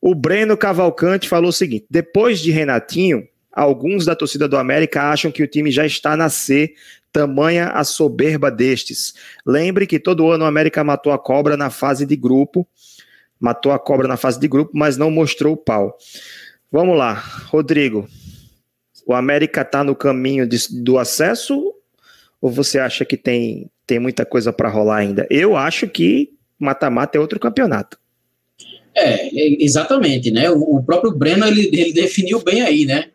O 0.00 0.14
Breno 0.14 0.56
Cavalcante 0.56 1.28
falou 1.28 1.50
o 1.50 1.52
seguinte: 1.52 1.86
depois 1.90 2.40
de 2.40 2.50
Renatinho, 2.50 3.26
alguns 3.52 4.04
da 4.04 4.14
torcida 4.14 4.46
do 4.46 4.56
América 4.56 5.10
acham 5.10 5.30
que 5.30 5.42
o 5.42 5.48
time 5.48 5.70
já 5.70 5.86
está 5.86 6.16
na 6.16 6.28
C, 6.28 6.74
tamanha 7.10 7.68
a 7.68 7.82
soberba 7.82 8.50
destes. 8.50 9.14
Lembre 9.44 9.86
que 9.86 9.98
todo 9.98 10.30
ano 10.30 10.44
o 10.44 10.46
América 10.46 10.84
matou 10.84 11.12
a 11.12 11.18
cobra 11.18 11.56
na 11.56 11.70
fase 11.70 12.04
de 12.04 12.14
grupo, 12.14 12.68
matou 13.40 13.72
a 13.72 13.78
cobra 13.78 14.06
na 14.06 14.18
fase 14.18 14.38
de 14.38 14.46
grupo, 14.46 14.72
mas 14.74 14.98
não 14.98 15.10
mostrou 15.10 15.54
o 15.54 15.56
pau. 15.56 15.96
Vamos 16.70 16.98
lá, 16.98 17.14
Rodrigo. 17.46 18.08
O 19.06 19.14
América 19.14 19.62
está 19.62 19.84
no 19.84 19.94
caminho 19.94 20.46
de, 20.46 20.58
do 20.82 20.98
acesso 20.98 21.72
ou 22.40 22.50
você 22.50 22.78
acha 22.78 23.04
que 23.04 23.16
tem, 23.16 23.70
tem 23.86 23.98
muita 23.98 24.26
coisa 24.26 24.52
para 24.52 24.68
rolar 24.68 24.96
ainda? 24.96 25.26
Eu 25.30 25.56
acho 25.56 25.88
que 25.88 26.32
mata-mata 26.58 27.16
é 27.16 27.20
outro 27.20 27.38
campeonato. 27.38 27.98
É, 28.94 29.28
exatamente, 29.62 30.30
né? 30.30 30.50
O, 30.50 30.76
o, 30.76 30.82
próprio 30.82 31.12
Breno 31.12 31.46
ele, 31.46 31.68
ele 31.72 31.92
definiu 31.92 32.42
bem 32.42 32.62
aí, 32.62 32.84
né? 32.84 33.10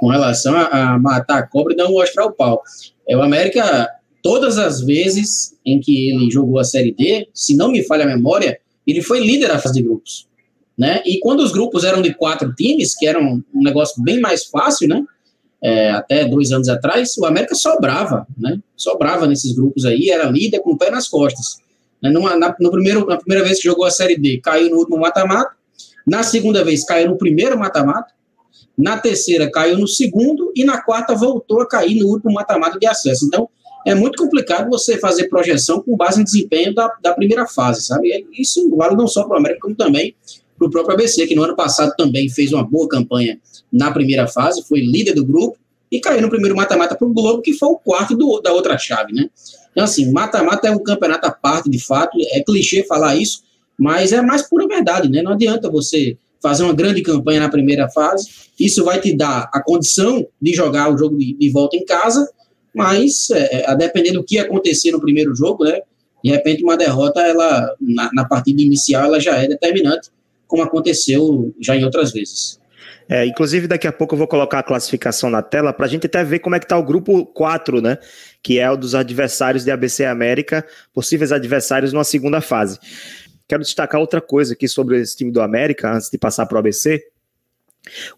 Com 0.00 0.08
relação 0.08 0.56
a, 0.56 0.94
a, 0.94 0.98
matar 0.98 1.38
a 1.38 1.46
cobra 1.46 1.74
e 1.74 1.76
não 1.76 1.92
mostrar 1.92 2.24
o 2.24 2.32
pau. 2.32 2.62
É, 3.08 3.16
o 3.16 3.22
América, 3.22 3.88
todas 4.22 4.58
as 4.58 4.80
vezes 4.80 5.56
em 5.64 5.78
que 5.80 6.10
ele 6.10 6.30
jogou 6.30 6.58
a 6.58 6.64
Série 6.64 6.92
D, 6.92 7.28
se 7.32 7.56
não 7.56 7.70
me 7.70 7.86
falha 7.86 8.04
a 8.04 8.08
memória, 8.08 8.58
ele 8.86 9.02
foi 9.02 9.20
líder 9.20 9.48
da 9.48 9.58
fase 9.58 9.74
de 9.74 9.82
grupos 9.82 10.27
né? 10.78 11.02
E 11.04 11.18
quando 11.18 11.40
os 11.40 11.50
grupos 11.50 11.82
eram 11.82 12.00
de 12.00 12.14
quatro 12.14 12.54
times, 12.54 12.96
que 12.96 13.06
era 13.06 13.20
um, 13.20 13.42
negócio 13.52 14.00
bem 14.00 14.20
mais 14.20 14.44
fácil, 14.44 14.86
né? 14.86 15.04
É, 15.60 15.90
até 15.90 16.24
dois 16.24 16.52
anos 16.52 16.68
atrás, 16.68 17.18
o 17.18 17.26
América 17.26 17.56
sobrava, 17.56 18.24
né? 18.38 18.60
Sobrava 18.76 19.26
nesses 19.26 19.52
grupos 19.52 19.84
aí, 19.84 20.08
era 20.08 20.30
líder 20.30 20.60
com 20.60 20.72
o 20.72 20.78
pé 20.78 20.88
nas 20.88 21.08
costas. 21.08 21.58
Né? 22.00 22.10
Numa, 22.10 22.36
na, 22.36 22.54
no 22.60 22.70
primeiro, 22.70 23.04
na 23.06 23.16
primeira 23.16 23.44
vez 23.44 23.58
que 23.58 23.64
jogou 23.64 23.84
a 23.84 23.90
Série 23.90 24.16
D, 24.16 24.40
caiu 24.40 24.70
no 24.70 24.76
último 24.76 24.98
mata-mata. 24.98 25.50
Na 26.06 26.22
segunda 26.22 26.62
vez, 26.64 26.84
caiu 26.84 27.10
no 27.10 27.18
primeiro 27.18 27.58
mata-mata. 27.58 28.12
Na 28.76 28.96
terceira, 28.96 29.50
caiu 29.50 29.76
no 29.76 29.88
segundo. 29.88 30.52
E 30.54 30.64
na 30.64 30.80
quarta, 30.80 31.12
voltou 31.12 31.60
a 31.60 31.66
cair 31.66 31.98
no 31.98 32.06
último 32.06 32.32
mata-mata 32.32 32.78
de 32.78 32.86
acesso. 32.86 33.26
Então, 33.26 33.48
é 33.84 33.96
muito 33.96 34.22
complicado 34.22 34.70
você 34.70 34.96
fazer 34.96 35.28
projeção 35.28 35.82
com 35.82 35.96
base 35.96 36.20
em 36.20 36.24
desempenho 36.24 36.72
da, 36.72 36.88
da 37.02 37.14
primeira 37.14 37.46
fase, 37.48 37.84
sabe? 37.84 38.26
Isso 38.32 38.74
vale 38.76 38.94
não 38.94 39.08
só 39.08 39.24
para 39.24 39.34
o 39.34 39.38
América, 39.38 39.62
como 39.62 39.74
também 39.74 40.14
para 40.58 40.66
o 40.66 40.70
próprio 40.70 40.94
ABC, 40.94 41.26
que 41.26 41.34
no 41.34 41.44
ano 41.44 41.54
passado 41.54 41.94
também 41.96 42.28
fez 42.28 42.52
uma 42.52 42.64
boa 42.64 42.88
campanha 42.88 43.38
na 43.72 43.90
primeira 43.90 44.26
fase, 44.26 44.66
foi 44.66 44.80
líder 44.80 45.14
do 45.14 45.24
grupo 45.24 45.56
e 45.90 46.00
caiu 46.00 46.20
no 46.20 46.28
primeiro 46.28 46.56
mata-mata 46.56 46.94
para 46.94 47.06
o 47.06 47.12
Globo, 47.12 47.40
que 47.40 47.54
foi 47.54 47.68
o 47.68 47.76
quarto 47.76 48.16
do, 48.16 48.40
da 48.40 48.52
outra 48.52 48.76
chave, 48.76 49.12
né? 49.12 49.30
Então, 49.70 49.84
assim, 49.84 50.10
mata-mata 50.10 50.68
é 50.68 50.70
um 50.70 50.82
campeonato 50.82 51.26
à 51.26 51.30
parte, 51.30 51.70
de 51.70 51.78
fato, 51.78 52.18
é 52.32 52.42
clichê 52.42 52.84
falar 52.84 53.16
isso, 53.16 53.42
mas 53.78 54.12
é 54.12 54.20
mais 54.20 54.42
pura 54.42 54.66
verdade, 54.66 55.08
né? 55.08 55.22
Não 55.22 55.32
adianta 55.32 55.70
você 55.70 56.16
fazer 56.42 56.64
uma 56.64 56.74
grande 56.74 57.02
campanha 57.02 57.40
na 57.40 57.48
primeira 57.48 57.88
fase, 57.88 58.28
isso 58.58 58.84
vai 58.84 59.00
te 59.00 59.16
dar 59.16 59.48
a 59.52 59.62
condição 59.62 60.26
de 60.40 60.52
jogar 60.52 60.92
o 60.92 60.98
jogo 60.98 61.16
de, 61.16 61.34
de 61.34 61.50
volta 61.50 61.76
em 61.76 61.84
casa, 61.84 62.28
mas 62.74 63.30
é, 63.30 63.64
a 63.66 63.74
depender 63.74 64.12
do 64.12 64.22
que 64.22 64.38
acontecer 64.38 64.92
no 64.92 65.00
primeiro 65.00 65.34
jogo, 65.34 65.64
né? 65.64 65.80
De 66.22 66.30
repente, 66.30 66.62
uma 66.62 66.76
derrota, 66.76 67.20
ela 67.20 67.74
na, 67.80 68.10
na 68.12 68.24
partida 68.24 68.60
inicial, 68.60 69.04
ela 69.04 69.20
já 69.20 69.36
é 69.36 69.48
determinante 69.48 70.10
como 70.48 70.62
aconteceu 70.64 71.54
já 71.60 71.76
em 71.76 71.84
outras 71.84 72.10
vezes. 72.10 72.58
É, 73.08 73.24
inclusive, 73.24 73.66
daqui 73.66 73.86
a 73.86 73.92
pouco 73.92 74.14
eu 74.14 74.18
vou 74.18 74.28
colocar 74.28 74.58
a 74.58 74.62
classificação 74.62 75.30
na 75.30 75.40
tela 75.40 75.72
para 75.72 75.86
a 75.86 75.88
gente 75.88 76.06
até 76.06 76.22
ver 76.22 76.40
como 76.40 76.56
é 76.56 76.58
que 76.58 76.66
está 76.66 76.76
o 76.76 76.82
grupo 76.82 77.24
4, 77.24 77.80
né? 77.80 77.96
Que 78.42 78.58
é 78.58 78.70
o 78.70 78.76
dos 78.76 78.94
adversários 78.94 79.64
de 79.64 79.70
ABC 79.70 80.04
América, 80.04 80.66
possíveis 80.92 81.32
adversários 81.32 81.92
numa 81.92 82.04
segunda 82.04 82.40
fase. 82.40 82.78
Quero 83.46 83.62
destacar 83.62 83.98
outra 83.98 84.20
coisa 84.20 84.52
aqui 84.52 84.68
sobre 84.68 85.00
esse 85.00 85.16
time 85.16 85.30
do 85.30 85.40
América, 85.40 85.90
antes 85.90 86.10
de 86.10 86.18
passar 86.18 86.44
para 86.44 86.56
o 86.56 86.58
ABC. 86.58 87.02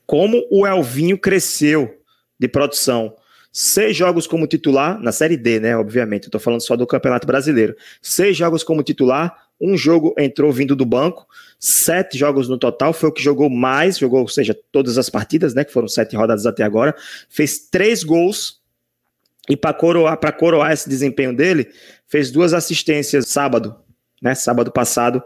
Como 0.04 0.44
o 0.50 0.66
Elvinho 0.66 1.16
cresceu 1.16 1.94
de 2.38 2.48
produção. 2.48 3.14
Seis 3.52 3.96
jogos 3.96 4.26
como 4.26 4.46
titular, 4.46 5.00
na 5.00 5.12
Série 5.12 5.36
D, 5.36 5.60
né? 5.60 5.76
Obviamente, 5.76 6.24
eu 6.24 6.30
tô 6.30 6.40
falando 6.40 6.62
só 6.62 6.74
do 6.74 6.86
Campeonato 6.86 7.28
Brasileiro. 7.28 7.76
Seis 8.02 8.36
jogos 8.36 8.64
como 8.64 8.82
titular, 8.82 9.36
um 9.60 9.76
jogo 9.76 10.14
entrou 10.18 10.50
vindo 10.50 10.74
do 10.74 10.86
banco, 10.86 11.26
sete 11.58 12.16
jogos 12.16 12.48
no 12.48 12.56
total, 12.56 12.92
foi 12.92 13.10
o 13.10 13.12
que 13.12 13.22
jogou 13.22 13.50
mais, 13.50 13.98
jogou, 13.98 14.20
ou 14.20 14.28
seja, 14.28 14.58
todas 14.72 14.96
as 14.96 15.10
partidas, 15.10 15.52
né? 15.52 15.64
Que 15.64 15.72
foram 15.72 15.86
sete 15.86 16.16
rodadas 16.16 16.46
até 16.46 16.62
agora, 16.62 16.94
fez 17.28 17.58
três 17.58 18.02
gols. 18.02 18.58
E 19.48 19.56
para 19.56 19.74
coroar, 19.74 20.18
coroar 20.38 20.72
esse 20.72 20.88
desempenho 20.88 21.34
dele, 21.34 21.68
fez 22.06 22.30
duas 22.30 22.54
assistências 22.54 23.28
sábado, 23.28 23.76
né? 24.22 24.34
Sábado 24.34 24.72
passado, 24.72 25.22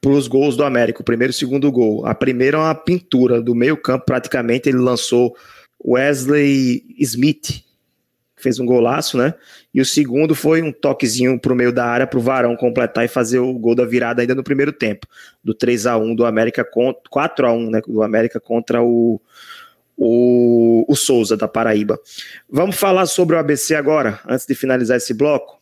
para 0.00 0.12
os 0.12 0.28
gols 0.28 0.56
do 0.56 0.64
América, 0.64 1.00
o 1.00 1.04
primeiro 1.04 1.32
e 1.32 1.34
o 1.34 1.38
segundo 1.38 1.72
gol. 1.72 2.06
A 2.06 2.14
primeira 2.14 2.58
é 2.58 2.60
uma 2.60 2.74
pintura 2.74 3.40
do 3.42 3.54
meio 3.54 3.76
campo, 3.76 4.04
praticamente 4.04 4.68
ele 4.68 4.78
lançou 4.78 5.34
Wesley 5.84 6.84
Smith, 6.98 7.64
fez 8.44 8.60
um 8.60 8.66
golaço, 8.66 9.16
né? 9.16 9.34
E 9.72 9.80
o 9.80 9.84
segundo 9.84 10.34
foi 10.34 10.62
um 10.62 10.70
toquezinho 10.70 11.40
pro 11.40 11.56
meio 11.56 11.72
da 11.72 11.86
área 11.86 12.06
pro 12.06 12.20
Varão 12.20 12.54
completar 12.54 13.04
e 13.04 13.08
fazer 13.08 13.38
o 13.38 13.52
gol 13.54 13.74
da 13.74 13.84
virada 13.84 14.20
ainda 14.20 14.34
no 14.34 14.44
primeiro 14.44 14.70
tempo, 14.70 15.06
do 15.42 15.54
3 15.54 15.86
a 15.86 15.96
1 15.96 16.14
do 16.14 16.26
América 16.26 16.62
contra 16.62 17.02
4 17.10 17.46
a 17.46 17.52
1, 17.52 17.70
né, 17.70 17.80
do 17.88 18.02
América 18.02 18.38
contra 18.38 18.82
o 18.82 19.20
o, 19.96 20.84
o 20.88 20.96
Souza 20.96 21.36
da 21.36 21.46
Paraíba. 21.46 21.98
Vamos 22.50 22.74
falar 22.74 23.06
sobre 23.06 23.36
o 23.36 23.38
ABC 23.38 23.76
agora, 23.76 24.18
antes 24.26 24.44
de 24.44 24.52
finalizar 24.52 24.96
esse 24.96 25.14
bloco. 25.14 25.60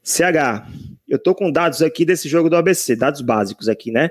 CH, 0.00 0.64
eu 1.08 1.18
tô 1.18 1.34
com 1.34 1.50
dados 1.50 1.82
aqui 1.82 2.04
desse 2.04 2.28
jogo 2.28 2.48
do 2.48 2.56
ABC, 2.56 2.94
dados 2.94 3.20
básicos 3.20 3.68
aqui, 3.68 3.90
né? 3.90 4.10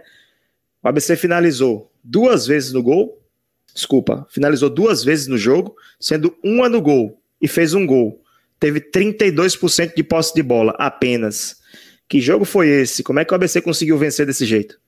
O 0.84 0.88
ABC 0.90 1.16
finalizou 1.16 1.90
duas 2.04 2.46
vezes 2.46 2.74
no 2.74 2.84
gol, 2.84 3.22
desculpa, 3.74 4.28
finalizou 4.30 4.70
duas 4.70 5.02
vezes 5.02 5.28
no 5.28 5.38
jogo, 5.38 5.76
sendo 5.98 6.36
uma 6.44 6.68
no 6.68 6.82
gol 6.82 7.23
e 7.44 7.48
fez 7.48 7.74
um 7.74 7.86
gol. 7.86 8.22
Teve 8.58 8.80
32% 8.80 9.94
de 9.94 10.04
posse 10.04 10.34
de 10.34 10.42
bola 10.42 10.74
apenas. 10.80 11.58
Que 12.08 12.22
jogo 12.22 12.46
foi 12.46 12.70
esse? 12.70 13.04
Como 13.04 13.20
é 13.20 13.26
que 13.26 13.34
o 13.34 13.36
ABC 13.36 13.62
conseguiu 13.62 13.98
vencer 13.98 14.26
desse 14.26 14.46
jeito? 14.46 14.80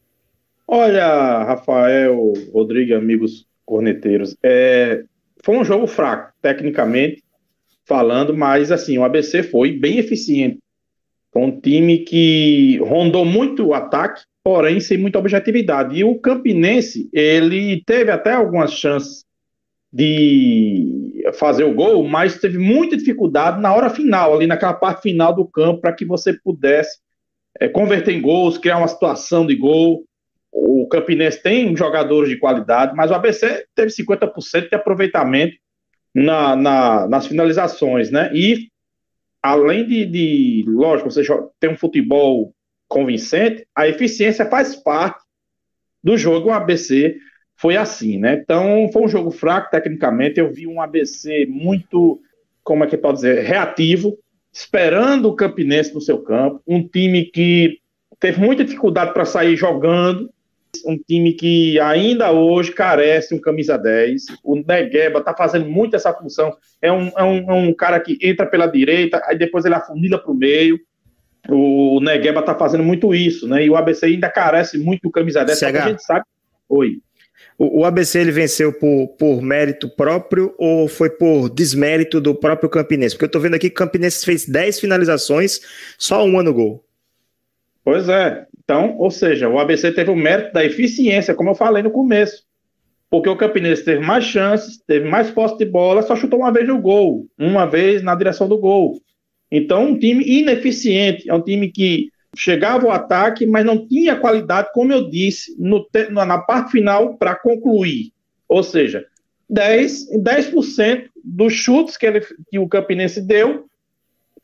Olha, 0.65 1.43
Rafael, 1.43 2.33
Rodrigo, 2.53 2.95
amigos 2.95 3.45
corneteiros, 3.65 4.35
é, 4.41 5.03
foi 5.43 5.57
um 5.57 5.65
jogo 5.65 5.85
fraco, 5.85 6.31
tecnicamente 6.41 7.21
falando, 7.83 8.35
mas 8.35 8.71
assim, 8.71 8.97
o 8.97 9.03
ABC 9.03 9.43
foi 9.43 9.71
bem 9.71 9.99
eficiente. 9.99 10.59
Foi 11.31 11.43
um 11.43 11.59
time 11.59 11.99
que 11.99 12.77
rondou 12.77 13.25
muito 13.25 13.65
o 13.65 13.73
ataque, 13.73 14.23
porém 14.43 14.79
sem 14.79 14.97
muita 14.97 15.19
objetividade. 15.19 15.97
E 15.97 16.03
o 16.03 16.15
Campinense, 16.15 17.09
ele 17.11 17.83
teve 17.85 18.09
até 18.11 18.31
algumas 18.31 18.71
chances 18.71 19.24
de 19.95 21.23
fazer 21.35 21.63
o 21.63 21.73
gol, 21.73 22.05
mas 22.05 22.37
teve 22.37 22.57
muita 22.57 22.97
dificuldade 22.97 23.61
na 23.61 23.73
hora 23.73 23.89
final, 23.89 24.33
ali 24.33 24.45
naquela 24.45 24.73
parte 24.73 25.03
final 25.03 25.33
do 25.33 25.47
campo, 25.47 25.79
para 25.79 25.93
que 25.93 26.03
você 26.03 26.33
pudesse 26.33 26.99
é, 27.61 27.69
converter 27.69 28.13
em 28.13 28.19
gols, 28.19 28.57
criar 28.57 28.77
uma 28.77 28.89
situação 28.89 29.47
de 29.47 29.55
gol. 29.55 30.03
O 30.51 30.85
Campinense 30.89 31.41
tem 31.41 31.73
jogadores 31.77 32.29
de 32.29 32.37
qualidade, 32.37 32.93
mas 32.93 33.09
o 33.09 33.13
ABC 33.13 33.65
teve 33.73 33.89
50% 33.89 34.67
de 34.67 34.75
aproveitamento 34.75 35.55
na, 36.13 36.57
na, 36.57 37.07
nas 37.07 37.27
finalizações, 37.27 38.11
né? 38.11 38.29
E 38.33 38.67
além 39.41 39.87
de, 39.87 40.05
de, 40.05 40.65
lógico, 40.67 41.09
você 41.09 41.23
tem 41.57 41.69
um 41.69 41.77
futebol 41.77 42.53
convincente, 42.89 43.65
a 43.73 43.87
eficiência 43.87 44.45
faz 44.45 44.75
parte 44.75 45.23
do 46.03 46.17
jogo. 46.17 46.49
O 46.49 46.51
ABC 46.51 47.15
foi 47.55 47.77
assim, 47.77 48.17
né? 48.17 48.35
Então, 48.35 48.89
foi 48.91 49.03
um 49.03 49.07
jogo 49.07 49.31
fraco 49.31 49.71
tecnicamente. 49.71 50.39
Eu 50.39 50.51
vi 50.51 50.67
um 50.67 50.81
ABC 50.81 51.45
muito, 51.49 52.19
como 52.63 52.83
é 52.83 52.87
que 52.87 52.97
pode 52.97 53.17
dizer, 53.17 53.43
reativo, 53.43 54.17
esperando 54.51 55.29
o 55.29 55.35
Campinense 55.35 55.93
no 55.93 56.01
seu 56.01 56.19
campo. 56.19 56.61
Um 56.67 56.85
time 56.85 57.25
que 57.25 57.79
teve 58.19 58.39
muita 58.39 58.63
dificuldade 58.63 59.13
para 59.13 59.25
sair 59.25 59.55
jogando, 59.55 60.29
um 60.85 60.97
time 60.97 61.33
que 61.33 61.79
ainda 61.79 62.31
hoje 62.31 62.71
carece 62.71 63.33
um 63.33 63.39
camisa 63.39 63.77
10. 63.77 64.25
O 64.43 64.57
Negueba 64.57 65.21
tá 65.21 65.33
fazendo 65.33 65.69
muito 65.69 65.95
essa 65.95 66.13
função. 66.13 66.55
É 66.81 66.91
um, 66.91 67.07
é 67.17 67.23
um, 67.23 67.51
é 67.51 67.53
um 67.53 67.73
cara 67.73 67.99
que 67.99 68.17
entra 68.21 68.45
pela 68.45 68.67
direita, 68.67 69.21
aí 69.25 69.37
depois 69.37 69.63
ele 69.63 69.75
afunila 69.75 70.17
para 70.17 70.31
o 70.31 70.35
meio. 70.35 70.79
O 71.47 71.99
Negueba 72.01 72.41
tá 72.41 72.55
fazendo 72.55 72.83
muito 72.83 73.13
isso, 73.13 73.47
né? 73.47 73.63
E 73.63 73.69
o 73.69 73.75
ABC 73.75 74.07
ainda 74.07 74.29
carece 74.29 74.77
muito 74.77 75.03
do 75.03 75.11
camisa 75.11 75.45
10, 75.45 75.57
CH. 75.57 75.63
a 75.63 75.89
gente 75.89 76.03
sabe. 76.03 76.25
Oi. 76.67 76.99
O, 77.57 77.81
o 77.81 77.85
ABC 77.85 78.19
ele 78.19 78.31
venceu 78.31 78.73
por, 78.73 79.07
por 79.17 79.41
mérito 79.41 79.89
próprio 79.89 80.53
ou 80.57 80.87
foi 80.87 81.09
por 81.09 81.49
desmérito 81.49 82.19
do 82.19 82.35
próprio 82.35 82.69
Campinense? 82.69 83.15
Porque 83.15 83.25
eu 83.25 83.31
tô 83.31 83.39
vendo 83.39 83.55
aqui 83.55 83.69
que 83.69 83.75
o 83.75 83.85
Campinense 83.85 84.25
fez 84.25 84.45
10 84.45 84.79
finalizações, 84.79 85.61
só 85.97 86.25
uma 86.25 86.43
no 86.43 86.53
gol. 86.53 86.83
Pois 87.83 88.09
é. 88.09 88.45
Então, 88.63 88.97
ou 88.97 89.11
seja, 89.11 89.47
o 89.47 89.59
ABC 89.59 89.91
teve 89.91 90.09
o 90.09 90.15
mérito 90.15 90.51
da 90.53 90.65
eficiência, 90.65 91.35
como 91.35 91.51
eu 91.51 91.55
falei 91.55 91.83
no 91.83 91.91
começo. 91.91 92.43
Porque 93.09 93.29
o 93.29 93.37
Campinense 93.37 93.85
teve 93.85 94.03
mais 94.03 94.25
chances, 94.25 94.77
teve 94.85 95.07
mais 95.07 95.29
posse 95.29 95.57
de 95.57 95.65
bola, 95.65 96.01
só 96.01 96.15
chutou 96.15 96.39
uma 96.39 96.51
vez 96.51 96.67
no 96.67 96.81
gol, 96.81 97.27
uma 97.37 97.65
vez 97.65 98.01
na 98.01 98.15
direção 98.15 98.49
do 98.49 98.57
gol. 98.57 98.99
Então, 99.51 99.85
um 99.89 99.99
time 99.99 100.25
ineficiente, 100.25 101.29
é 101.29 101.33
um 101.33 101.41
time 101.41 101.71
que 101.71 102.09
chegava 102.35 102.85
ao 102.85 102.91
ataque, 102.91 103.45
mas 103.45 103.65
não 103.65 103.87
tinha 103.87 104.15
qualidade, 104.15 104.69
como 104.73 104.91
eu 104.91 105.09
disse, 105.09 105.55
no, 105.57 105.87
na 106.11 106.37
parte 106.39 106.71
final 106.71 107.17
para 107.17 107.35
concluir. 107.35 108.11
Ou 108.47 108.63
seja, 108.63 109.05
10, 109.49 110.11
10% 110.11 111.09
dos 111.23 111.53
chutes 111.53 111.97
que, 111.97 112.05
ele, 112.05 112.21
que 112.49 112.59
o 112.59 112.67
Campinense 112.67 113.21
deu 113.21 113.65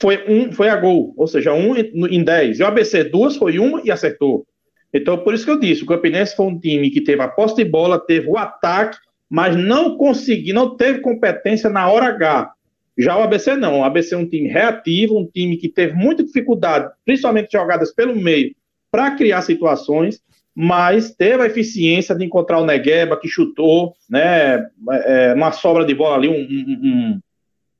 foi, 0.01 0.23
um, 0.27 0.51
foi 0.51 0.69
a 0.69 0.75
gol, 0.75 1.13
ou 1.15 1.27
seja, 1.27 1.53
um 1.53 1.75
em 1.75 2.23
10. 2.23 2.59
E 2.59 2.63
o 2.63 2.67
ABC, 2.67 3.03
duas, 3.03 3.37
foi 3.37 3.59
uma 3.59 3.81
e 3.83 3.91
acertou. 3.91 4.45
Então, 4.93 5.17
por 5.19 5.33
isso 5.33 5.45
que 5.45 5.51
eu 5.51 5.59
disse, 5.59 5.83
o 5.83 5.87
Campinense 5.87 6.35
foi 6.35 6.47
um 6.47 6.59
time 6.59 6.89
que 6.89 7.01
teve 7.01 7.21
a 7.21 7.27
posse 7.27 7.55
de 7.55 7.65
bola, 7.65 7.99
teve 7.99 8.27
o 8.27 8.37
ataque, 8.37 8.97
mas 9.29 9.55
não 9.55 9.95
conseguiu, 9.97 10.53
não 10.53 10.75
teve 10.75 10.99
competência 10.99 11.69
na 11.69 11.89
hora 11.89 12.07
H. 12.07 12.51
Já 12.97 13.17
o 13.17 13.23
ABC 13.23 13.55
não, 13.55 13.79
o 13.79 13.83
ABC 13.83 14.13
é 14.13 14.17
um 14.17 14.27
time 14.27 14.49
reativo, 14.49 15.17
um 15.17 15.25
time 15.25 15.57
que 15.57 15.69
teve 15.69 15.93
muita 15.93 16.23
dificuldade, 16.23 16.91
principalmente 17.05 17.51
jogadas 17.51 17.93
pelo 17.93 18.15
meio, 18.15 18.53
para 18.91 19.11
criar 19.11 19.41
situações, 19.41 20.21
mas 20.53 21.15
teve 21.15 21.41
a 21.41 21.45
eficiência 21.45 22.13
de 22.13 22.25
encontrar 22.25 22.59
o 22.59 22.65
Negueba, 22.65 23.17
que 23.17 23.27
chutou, 23.27 23.93
né, 24.09 24.67
é, 25.05 25.33
uma 25.33 25.51
sobra 25.51 25.85
de 25.85 25.95
bola 25.95 26.17
ali, 26.17 26.27
um, 26.27 26.33
um, 26.33 27.19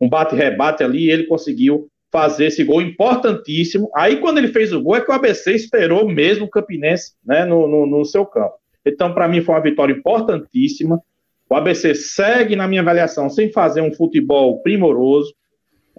um 0.02 0.10
bate-rebate 0.10 0.84
ali, 0.84 1.10
ele 1.10 1.26
conseguiu 1.26 1.90
fazer 2.12 2.46
esse 2.46 2.64
gol 2.64 2.82
importantíssimo. 2.82 3.90
Aí, 3.96 4.18
quando 4.18 4.38
ele 4.38 4.50
fez 4.50 4.74
o 4.74 4.82
gol, 4.82 4.96
é 4.96 5.02
que 5.02 5.12
o 5.12 5.14
ABC 5.14 5.54
esperou 5.54 6.08
mesmo 6.08 6.46
o 6.46 6.50
Campinense 6.50 7.14
né, 7.26 7.46
no, 7.46 7.68
no, 7.68 7.86
no 7.86 8.06
seu 8.06 8.26
campo. 8.26 8.56
Então, 8.86 9.14
para 9.14 9.28
mim, 9.28 9.42
foi 9.42 9.56
uma 9.56 9.62
vitória 9.62 9.94
importantíssima. 9.94 11.02
O 11.52 11.56
ABC 11.56 11.94
segue, 11.94 12.56
na 12.56 12.66
minha 12.66 12.80
avaliação, 12.80 13.30
sem 13.30 13.52
fazer 13.52 13.82
um 13.82 13.94
futebol 13.94 14.62
primoroso. 14.62 15.36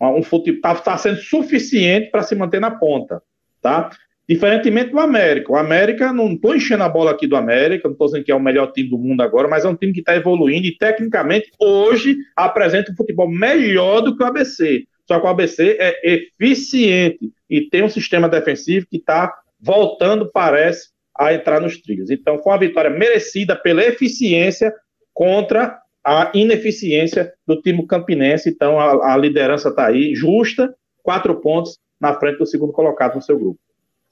Um 0.00 0.22
futebol 0.22 0.56
está 0.56 0.74
tá 0.74 0.96
sendo 0.96 1.18
suficiente 1.18 2.10
para 2.10 2.22
se 2.22 2.34
manter 2.34 2.58
na 2.58 2.70
ponta. 2.70 3.22
Tá? 3.60 3.90
Diferentemente 4.26 4.92
do 4.92 4.98
América. 4.98 5.52
O 5.52 5.56
América, 5.56 6.10
não 6.10 6.32
estou 6.32 6.56
enchendo 6.56 6.84
a 6.84 6.88
bola 6.88 7.10
aqui 7.10 7.26
do 7.26 7.36
América, 7.36 7.86
não 7.86 7.92
estou 7.92 8.06
dizendo 8.06 8.24
que 8.24 8.32
é 8.32 8.34
o 8.34 8.40
melhor 8.40 8.72
time 8.72 8.88
do 8.88 8.96
mundo 8.96 9.20
agora, 9.20 9.46
mas 9.46 9.66
é 9.66 9.68
um 9.68 9.76
time 9.76 9.92
que 9.92 10.00
está 10.00 10.16
evoluindo 10.16 10.66
e, 10.66 10.74
tecnicamente, 10.74 11.50
hoje 11.60 12.16
apresenta 12.34 12.90
um 12.90 12.96
futebol 12.96 13.28
melhor 13.28 14.00
do 14.00 14.16
que 14.16 14.22
o 14.22 14.26
ABC. 14.26 14.84
Só 15.06 15.20
que 15.20 15.26
o 15.26 15.28
ABC 15.28 15.76
é 15.78 16.14
eficiente 16.14 17.30
e 17.50 17.68
tem 17.68 17.82
um 17.82 17.90
sistema 17.90 18.26
defensivo 18.26 18.86
que 18.90 18.96
está 18.96 19.30
voltando, 19.60 20.30
parece, 20.32 20.88
a 21.14 21.34
entrar 21.34 21.60
nos 21.60 21.78
trilhos. 21.78 22.08
Então, 22.08 22.42
foi 22.42 22.52
uma 22.52 22.58
vitória 22.58 22.88
merecida 22.88 23.54
pela 23.54 23.84
eficiência 23.84 24.72
contra 25.12 25.80
a 26.04 26.30
ineficiência 26.34 27.32
do 27.46 27.60
time 27.60 27.86
campinense. 27.86 28.48
Então, 28.48 28.78
a, 28.78 29.14
a 29.14 29.16
liderança 29.16 29.68
está 29.68 29.86
aí, 29.86 30.14
justa, 30.14 30.74
quatro 31.02 31.40
pontos 31.40 31.78
na 32.00 32.14
frente 32.14 32.38
do 32.38 32.46
segundo 32.46 32.72
colocado 32.72 33.14
no 33.14 33.22
seu 33.22 33.38
grupo 33.38 33.60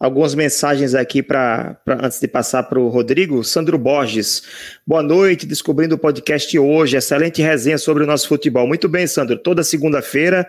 algumas 0.01 0.35
mensagens 0.35 0.95
aqui 0.95 1.23
para 1.23 1.79
antes 1.87 2.19
de 2.19 2.27
passar 2.27 2.63
para 2.63 2.81
o 2.81 2.89
Rodrigo. 2.89 3.45
Sandro 3.45 3.77
Borges, 3.77 4.43
boa 4.87 5.03
noite, 5.03 5.45
descobrindo 5.45 5.95
o 5.95 5.99
podcast 5.99 6.59
hoje. 6.59 6.97
Excelente 6.97 7.43
resenha 7.43 7.77
sobre 7.77 8.03
o 8.03 8.07
nosso 8.07 8.27
futebol. 8.27 8.67
Muito 8.67 8.89
bem, 8.89 9.07
Sandro. 9.07 9.37
Toda 9.37 9.63
segunda-feira, 9.63 10.49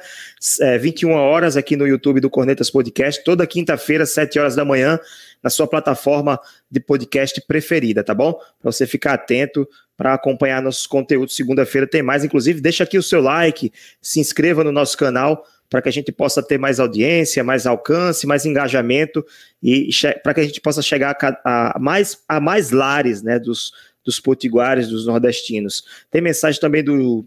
é, 0.61 0.77
21 0.77 1.11
horas, 1.11 1.57
aqui 1.57 1.75
no 1.75 1.85
YouTube 1.85 2.21
do 2.21 2.29
Cornetas 2.29 2.71
Podcast. 2.71 3.21
Toda 3.25 3.45
quinta-feira, 3.45 4.05
7 4.05 4.39
horas 4.39 4.55
da 4.55 4.63
manhã, 4.63 4.97
na 5.43 5.49
sua 5.49 5.67
plataforma 5.67 6.39
de 6.69 6.79
podcast 6.79 7.41
preferida, 7.45 8.05
tá 8.05 8.13
bom? 8.13 8.33
Para 8.33 8.71
você 8.71 8.87
ficar 8.87 9.15
atento 9.15 9.67
para 9.97 10.13
acompanhar 10.13 10.61
nossos 10.61 10.87
conteúdos. 10.87 11.35
Segunda-feira 11.35 11.85
tem 11.85 12.01
mais. 12.01 12.23
Inclusive, 12.23 12.61
deixa 12.61 12.85
aqui 12.85 12.97
o 12.97 13.03
seu 13.03 13.19
like, 13.19 13.73
se 14.01 14.21
inscreva 14.21 14.63
no 14.63 14.71
nosso 14.71 14.97
canal 14.97 15.43
para 15.71 15.81
que 15.81 15.87
a 15.87 15.91
gente 15.91 16.11
possa 16.11 16.43
ter 16.43 16.57
mais 16.57 16.81
audiência, 16.81 17.45
mais 17.45 17.65
alcance, 17.65 18.27
mais 18.27 18.45
engajamento 18.45 19.25
e 19.63 19.89
para 20.21 20.33
que 20.33 20.41
a 20.41 20.43
gente 20.43 20.59
possa 20.59 20.81
chegar 20.81 21.15
a, 21.45 21.77
a, 21.77 21.79
mais, 21.79 22.21
a 22.27 22.41
mais 22.41 22.71
lares 22.71 23.23
né, 23.23 23.39
dos, 23.39 23.71
dos 24.03 24.19
potiguares, 24.19 24.89
dos 24.89 25.07
nordestinos. 25.07 25.85
Tem 26.11 26.21
mensagem 26.21 26.59
também 26.59 26.83
do 26.83 27.25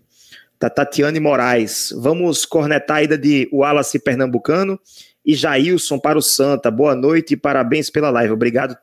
da 0.60 0.68
Tatiane 0.68 1.18
Moraes. 1.18 1.92
Vamos 1.96 2.44
cornetar 2.44 2.98
a 2.98 3.02
ida 3.02 3.18
de 3.18 3.48
Wallace 3.50 3.98
Pernambucano 3.98 4.78
e 5.24 5.34
Jailson 5.34 5.98
para 5.98 6.18
o 6.18 6.22
Santa. 6.22 6.70
Boa 6.70 6.94
noite 6.94 7.32
e 7.32 7.36
parabéns 7.38 7.88
pela 7.88 8.10
live. 8.10 8.34
Obrigado, 8.34 8.76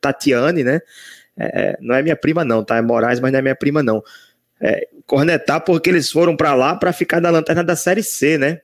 Tatiane, 0.00 0.64
né? 0.64 0.80
É, 1.38 1.76
não 1.80 1.94
é 1.94 2.02
minha 2.02 2.16
prima, 2.16 2.42
não, 2.42 2.64
tá? 2.64 2.78
É 2.78 2.82
Moraes, 2.82 3.20
mas 3.20 3.30
não 3.32 3.38
é 3.38 3.42
minha 3.42 3.54
prima, 3.54 3.82
não 3.82 4.02
é, 4.60 4.88
cornetar 5.06 5.60
porque 5.60 5.90
eles 5.90 6.10
foram 6.10 6.36
para 6.36 6.54
lá 6.54 6.74
para 6.76 6.92
ficar 6.92 7.20
na 7.20 7.30
lanterna 7.30 7.62
da 7.62 7.76
Série 7.76 8.02
C, 8.02 8.38
né? 8.38 8.60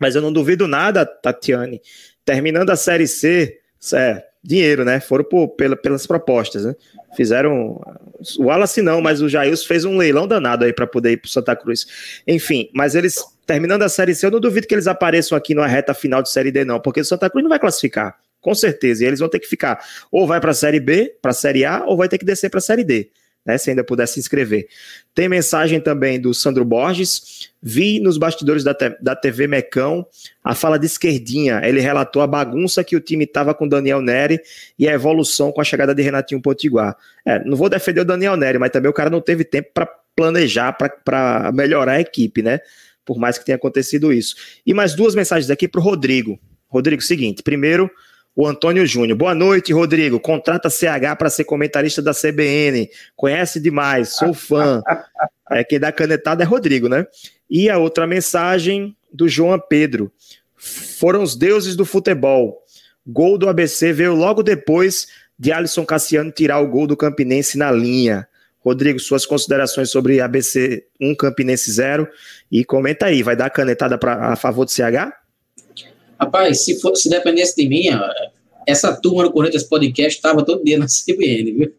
Mas 0.00 0.14
eu 0.14 0.22
não 0.22 0.32
duvido 0.32 0.66
nada, 0.66 1.04
Tatiane. 1.04 1.80
Terminando 2.24 2.70
a 2.70 2.76
Série 2.76 3.06
C, 3.06 3.58
é, 3.92 4.24
dinheiro, 4.42 4.84
né? 4.84 5.00
Foram 5.00 5.24
por, 5.24 5.48
pela, 5.48 5.76
pelas 5.76 6.06
propostas, 6.06 6.64
né? 6.64 6.74
Fizeram. 7.14 7.80
O 8.38 8.44
Wallace 8.44 8.80
não, 8.80 9.00
mas 9.00 9.20
o 9.20 9.28
Jailson 9.28 9.66
fez 9.66 9.84
um 9.84 9.96
leilão 9.96 10.26
danado 10.26 10.64
aí 10.64 10.72
para 10.72 10.86
poder 10.86 11.12
ir 11.12 11.16
para 11.18 11.30
Santa 11.30 11.54
Cruz. 11.54 11.86
Enfim, 12.26 12.70
mas 12.72 12.94
eles, 12.94 13.16
terminando 13.46 13.82
a 13.82 13.88
Série 13.88 14.14
C, 14.14 14.26
eu 14.26 14.30
não 14.30 14.40
duvido 14.40 14.66
que 14.66 14.74
eles 14.74 14.86
apareçam 14.86 15.36
aqui 15.36 15.54
na 15.54 15.66
reta 15.66 15.92
final 15.92 16.22
de 16.22 16.30
Série 16.30 16.50
D, 16.50 16.64
não, 16.64 16.80
porque 16.80 17.00
o 17.00 17.04
Santa 17.04 17.28
Cruz 17.28 17.42
não 17.42 17.50
vai 17.50 17.58
classificar, 17.58 18.16
com 18.40 18.54
certeza. 18.54 19.04
E 19.04 19.06
eles 19.06 19.20
vão 19.20 19.28
ter 19.28 19.40
que 19.40 19.46
ficar, 19.46 19.84
ou 20.10 20.26
vai 20.26 20.40
para 20.40 20.52
a 20.52 20.54
Série 20.54 20.80
B, 20.80 21.14
para 21.20 21.32
a 21.32 21.34
Série 21.34 21.64
A, 21.64 21.84
ou 21.84 21.96
vai 21.96 22.08
ter 22.08 22.16
que 22.16 22.24
descer 22.24 22.48
para 22.48 22.58
a 22.58 22.62
Série 22.62 22.84
D 22.84 23.10
né, 23.44 23.58
se 23.58 23.70
ainda 23.70 23.84
puder 23.84 24.06
se 24.06 24.20
inscrever. 24.20 24.68
Tem 25.14 25.28
mensagem 25.28 25.80
também 25.80 26.20
do 26.20 26.32
Sandro 26.32 26.64
Borges. 26.64 27.50
Vi 27.62 28.00
nos 28.00 28.16
bastidores 28.16 28.64
da, 28.64 28.74
da 29.00 29.16
TV 29.16 29.46
Mecão 29.46 30.06
a 30.42 30.54
fala 30.54 30.78
de 30.78 30.86
esquerdinha. 30.86 31.60
Ele 31.64 31.80
relatou 31.80 32.22
a 32.22 32.26
bagunça 32.26 32.84
que 32.84 32.96
o 32.96 33.00
time 33.00 33.24
estava 33.24 33.54
com 33.54 33.68
Daniel 33.68 34.00
Neri 34.00 34.40
e 34.78 34.88
a 34.88 34.92
evolução 34.92 35.52
com 35.52 35.60
a 35.60 35.64
chegada 35.64 35.94
de 35.94 36.02
Renatinho 36.02 36.40
Potiguar. 36.40 36.96
É, 37.26 37.44
não 37.44 37.56
vou 37.56 37.68
defender 37.68 38.00
o 38.00 38.04
Daniel 38.04 38.36
Neri, 38.36 38.58
mas 38.58 38.70
também 38.70 38.90
o 38.90 38.94
cara 38.94 39.10
não 39.10 39.20
teve 39.20 39.44
tempo 39.44 39.70
para 39.74 39.86
planejar, 40.14 40.72
para 40.72 41.50
melhorar 41.52 41.92
a 41.92 42.00
equipe, 42.00 42.42
né? 42.42 42.60
Por 43.04 43.18
mais 43.18 43.38
que 43.38 43.44
tenha 43.44 43.56
acontecido 43.56 44.12
isso. 44.12 44.36
E 44.64 44.72
mais 44.72 44.94
duas 44.94 45.14
mensagens 45.14 45.50
aqui 45.50 45.66
para 45.66 45.80
o 45.80 45.84
Rodrigo. 45.84 46.38
Rodrigo, 46.68 47.02
seguinte: 47.02 47.42
primeiro, 47.42 47.90
o 48.34 48.46
Antônio 48.46 48.86
Júnior. 48.86 49.16
Boa 49.16 49.34
noite, 49.34 49.72
Rodrigo. 49.72 50.18
Contrata 50.18 50.70
CH 50.70 51.16
para 51.18 51.30
ser 51.30 51.44
comentarista 51.44 52.00
da 52.00 52.12
CBN. 52.12 52.88
Conhece 53.14 53.60
demais, 53.60 54.16
sou 54.16 54.34
fã. 54.34 54.82
É, 55.50 55.62
quem 55.62 55.78
dá 55.78 55.92
canetada 55.92 56.42
é 56.42 56.46
Rodrigo, 56.46 56.88
né? 56.88 57.06
E 57.50 57.68
a 57.68 57.76
outra 57.76 58.06
mensagem 58.06 58.96
do 59.12 59.28
João 59.28 59.60
Pedro. 59.60 60.10
Foram 60.56 61.22
os 61.22 61.36
deuses 61.36 61.76
do 61.76 61.84
futebol. 61.84 62.62
Gol 63.06 63.36
do 63.36 63.46
ABC 63.50 63.92
veio 63.92 64.14
logo 64.14 64.42
depois 64.42 65.08
de 65.38 65.52
Alisson 65.52 65.84
Cassiano 65.84 66.30
tirar 66.30 66.60
o 66.60 66.68
gol 66.68 66.86
do 66.86 66.96
Campinense 66.96 67.58
na 67.58 67.70
linha. 67.70 68.26
Rodrigo, 68.60 68.98
suas 68.98 69.26
considerações 69.26 69.90
sobre 69.90 70.22
ABC 70.22 70.86
1, 70.98 71.14
Campinense 71.16 71.70
0. 71.70 72.08
E 72.50 72.64
comenta 72.64 73.06
aí, 73.06 73.22
vai 73.22 73.36
dar 73.36 73.50
canetada 73.50 73.98
pra, 73.98 74.28
a 74.28 74.36
favor 74.36 74.64
do 74.64 74.70
CH? 74.70 75.12
Rapaz, 76.22 76.64
se, 76.64 76.80
for, 76.80 76.94
se 76.94 77.08
dependesse 77.08 77.56
de 77.56 77.68
mim, 77.68 77.86
essa 78.64 78.94
turma 78.94 79.24
do 79.24 79.32
Corinthians 79.32 79.64
Podcast 79.64 80.16
estava 80.16 80.44
todo 80.44 80.62
dia 80.62 80.78
na 80.78 80.86
CBN, 80.88 81.52
viu? 81.52 81.72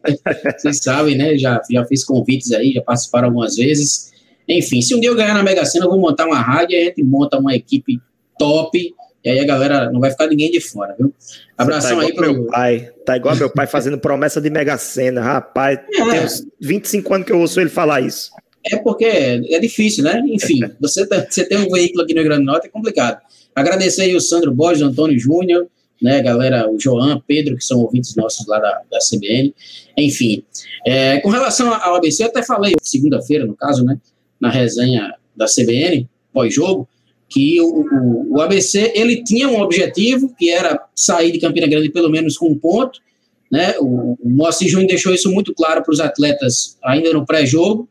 Vocês 0.58 0.80
sabem, 0.82 1.16
né? 1.16 1.38
Já, 1.38 1.62
já 1.70 1.82
fiz 1.86 2.04
convites 2.04 2.52
aí, 2.52 2.72
já 2.72 2.82
participaram 2.82 3.28
algumas 3.28 3.56
vezes. 3.56 4.12
Enfim, 4.46 4.82
se 4.82 4.94
um 4.94 5.00
dia 5.00 5.08
eu 5.08 5.16
ganhar 5.16 5.32
na 5.32 5.42
Mega 5.42 5.64
Sena, 5.64 5.86
eu 5.86 5.90
vou 5.90 5.98
montar 5.98 6.26
uma 6.26 6.38
rádio 6.38 6.76
e 6.76 6.82
a 6.82 6.84
gente 6.84 7.02
monta 7.02 7.38
uma 7.38 7.54
equipe 7.54 7.98
top. 8.38 8.94
E 9.24 9.30
aí 9.30 9.40
a 9.40 9.46
galera 9.46 9.90
não 9.90 9.98
vai 9.98 10.10
ficar 10.10 10.26
ninguém 10.26 10.50
de 10.50 10.60
fora, 10.60 10.94
viu? 10.98 11.10
Abração 11.56 11.96
tá 11.96 12.02
aí 12.02 12.12
pro 12.12 12.30
meu 12.30 12.46
pai. 12.48 12.90
Tá 13.06 13.16
igual 13.16 13.34
meu 13.36 13.48
pai 13.48 13.66
fazendo 13.66 13.96
promessa 13.96 14.42
de 14.42 14.50
Mega 14.50 14.76
Sena. 14.76 15.22
Rapaz, 15.22 15.78
é. 15.78 16.10
tem 16.10 16.20
uns 16.22 16.46
25 16.60 17.14
anos 17.14 17.26
que 17.26 17.32
eu 17.32 17.40
ouço 17.40 17.58
ele 17.58 17.70
falar 17.70 18.02
isso. 18.02 18.30
É 18.70 18.76
porque 18.76 19.06
é 19.06 19.58
difícil, 19.58 20.04
né? 20.04 20.22
Enfim, 20.26 20.60
você, 20.78 21.06
tá, 21.06 21.26
você 21.26 21.46
tem 21.46 21.56
um 21.56 21.70
veículo 21.70 22.02
aqui 22.02 22.12
no 22.12 22.22
Grande 22.22 22.44
Norte, 22.44 22.66
é 22.66 22.70
complicado. 22.70 23.22
Agradecer 23.54 24.02
aí 24.02 24.16
o 24.16 24.20
Sandro 24.20 24.52
Borges, 24.52 24.82
o 24.82 24.86
Antônio 24.86 25.18
Júnior, 25.18 25.68
né, 26.02 26.20
galera, 26.20 26.70
o 26.70 26.78
João, 26.78 27.22
Pedro, 27.26 27.56
que 27.56 27.64
são 27.64 27.80
ouvintes 27.80 28.14
nossos 28.16 28.46
lá 28.46 28.58
da, 28.58 28.82
da 28.90 28.98
CBN, 28.98 29.54
enfim. 29.96 30.42
É, 30.86 31.20
com 31.20 31.30
relação 31.30 31.72
ao 31.72 31.94
ABC, 31.94 32.24
eu 32.24 32.28
até 32.28 32.42
falei 32.42 32.74
segunda-feira, 32.82 33.46
no 33.46 33.54
caso, 33.54 33.84
né, 33.84 33.98
na 34.40 34.50
resenha 34.50 35.14
da 35.36 35.46
CBN, 35.46 36.08
pós-jogo, 36.32 36.88
que 37.28 37.60
o, 37.60 37.66
o, 37.66 38.34
o, 38.34 38.40
ABC 38.40 38.92
ele 38.94 39.22
tinha 39.24 39.48
um 39.48 39.60
objetivo, 39.60 40.34
que 40.36 40.50
era 40.50 40.78
sair 40.94 41.32
de 41.32 41.38
Campina 41.38 41.66
Grande 41.66 41.88
pelo 41.88 42.10
menos 42.10 42.36
com 42.36 42.50
um 42.50 42.58
ponto, 42.58 43.00
né, 43.50 43.74
o, 43.78 44.18
o 44.20 44.30
Moacir 44.30 44.68
Júnior 44.68 44.88
deixou 44.88 45.14
isso 45.14 45.30
muito 45.30 45.54
claro 45.54 45.82
para 45.82 45.92
os 45.92 46.00
atletas 46.00 46.76
ainda 46.82 47.12
no 47.12 47.24
pré-jogo, 47.24 47.88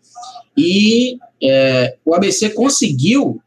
e 0.56 1.18
é, 1.42 1.96
o 2.06 2.14
ABC 2.14 2.52
conseguiu 2.52 3.42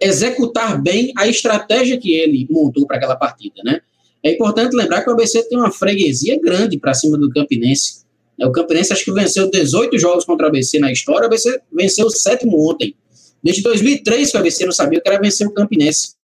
executar 0.00 0.80
bem 0.80 1.12
a 1.16 1.26
estratégia 1.26 1.98
que 1.98 2.14
ele 2.14 2.46
montou 2.50 2.86
para 2.86 2.96
aquela 2.96 3.16
partida, 3.16 3.62
né? 3.64 3.80
É 4.22 4.32
importante 4.32 4.76
lembrar 4.76 5.02
que 5.02 5.10
o 5.10 5.12
ABC 5.12 5.42
tem 5.48 5.58
uma 5.58 5.72
freguesia 5.72 6.38
grande 6.40 6.78
para 6.78 6.94
cima 6.94 7.18
do 7.18 7.28
Campinense. 7.30 8.02
É, 8.40 8.46
o 8.46 8.52
Campinense 8.52 8.92
acho 8.92 9.04
que 9.04 9.12
venceu 9.12 9.50
18 9.50 9.98
jogos 9.98 10.24
contra 10.24 10.46
o 10.46 10.48
ABC 10.48 10.78
na 10.78 10.92
história, 10.92 11.22
o 11.22 11.26
ABC 11.26 11.60
venceu 11.72 12.06
o 12.06 12.10
sétimo 12.10 12.70
ontem. 12.70 12.94
Desde 13.42 13.62
2003 13.62 14.30
que 14.30 14.36
o 14.36 14.40
ABC 14.40 14.64
não 14.64 14.72
sabia 14.72 15.00
que 15.00 15.08
era 15.08 15.20
vencer 15.20 15.46
o 15.46 15.52
Campinense. 15.52 16.14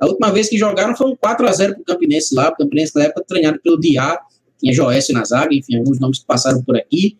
A 0.00 0.06
última 0.06 0.30
vez 0.32 0.48
que 0.48 0.58
jogaram 0.58 0.96
foi 0.96 1.06
um 1.06 1.16
4 1.16 1.46
a 1.46 1.52
0 1.52 1.74
para 1.74 1.82
o 1.82 1.84
Campinense 1.84 2.34
lá, 2.34 2.48
o 2.48 2.56
Campinense 2.56 2.92
na 2.96 3.04
época 3.04 3.24
treinado 3.26 3.60
pelo 3.62 3.78
Diá, 3.78 4.18
tinha 4.58 4.72
Joécio 4.72 5.14
na 5.14 5.24
zaga, 5.24 5.54
enfim, 5.54 5.76
alguns 5.76 6.00
nomes 6.00 6.18
que 6.18 6.26
passaram 6.26 6.62
por 6.62 6.76
aqui. 6.76 7.16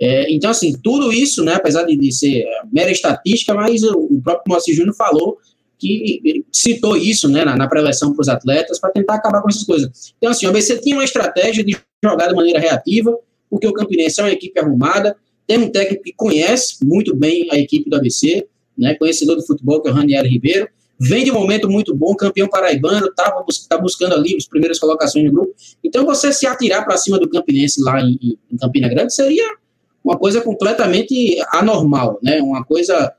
É, 0.00 0.32
então, 0.32 0.50
assim, 0.50 0.72
tudo 0.82 1.12
isso, 1.12 1.44
né, 1.44 1.54
apesar 1.54 1.82
de, 1.82 1.94
de 1.94 2.10
ser 2.10 2.46
mera 2.72 2.90
estatística, 2.90 3.52
mas 3.52 3.82
o, 3.82 3.98
o 3.98 4.22
próprio 4.22 4.44
Moacir 4.48 4.74
Júnior 4.74 4.96
falou 4.96 5.36
que 5.78 6.44
citou 6.52 6.96
isso 6.96 7.28
né, 7.28 7.44
na, 7.44 7.56
na 7.56 7.68
preleção 7.68 8.12
para 8.12 8.20
os 8.20 8.28
atletas 8.28 8.78
para 8.78 8.90
tentar 8.90 9.14
acabar 9.14 9.42
com 9.42 9.48
essas 9.48 9.64
coisas. 9.64 10.14
Então, 10.18 10.30
assim, 10.30 10.46
o 10.46 10.50
ABC 10.50 10.78
tinha 10.78 10.96
uma 10.96 11.04
estratégia 11.04 11.64
de 11.64 11.76
jogar 12.02 12.28
de 12.28 12.34
maneira 12.34 12.58
reativa, 12.58 13.16
porque 13.48 13.66
o 13.66 13.72
Campinense 13.72 14.20
é 14.20 14.24
uma 14.24 14.32
equipe 14.32 14.58
arrumada, 14.58 15.16
tem 15.46 15.58
um 15.58 15.70
técnico 15.70 16.04
que 16.04 16.12
conhece 16.12 16.84
muito 16.84 17.14
bem 17.14 17.48
a 17.50 17.58
equipe 17.58 17.88
do 17.88 17.96
ABC, 17.96 18.46
né, 18.76 18.94
conhecedor 18.94 19.36
do 19.36 19.46
futebol, 19.46 19.82
que 19.82 19.88
é 19.88 19.92
o 19.92 19.94
Raniel 19.94 20.24
Ribeiro, 20.24 20.68
vem 20.98 21.24
de 21.24 21.30
um 21.30 21.34
momento 21.34 21.68
muito 21.68 21.94
bom, 21.94 22.14
campeão 22.14 22.46
paraibano, 22.46 23.06
está 23.06 23.32
tá 23.68 23.78
buscando 23.78 24.14
ali 24.14 24.36
as 24.36 24.46
primeiras 24.46 24.78
colocações 24.78 25.24
no 25.24 25.32
grupo. 25.32 25.54
Então, 25.82 26.04
você 26.04 26.30
se 26.32 26.46
atirar 26.46 26.84
para 26.84 26.96
cima 26.98 27.18
do 27.18 27.28
Campinense 27.28 27.82
lá 27.82 28.00
em, 28.00 28.38
em 28.50 28.56
Campina 28.58 28.88
Grande 28.88 29.14
seria 29.14 29.60
uma 30.04 30.18
coisa 30.18 30.40
completamente 30.40 31.36
anormal, 31.52 32.18
né? 32.22 32.40
Uma 32.40 32.64
coisa 32.64 33.12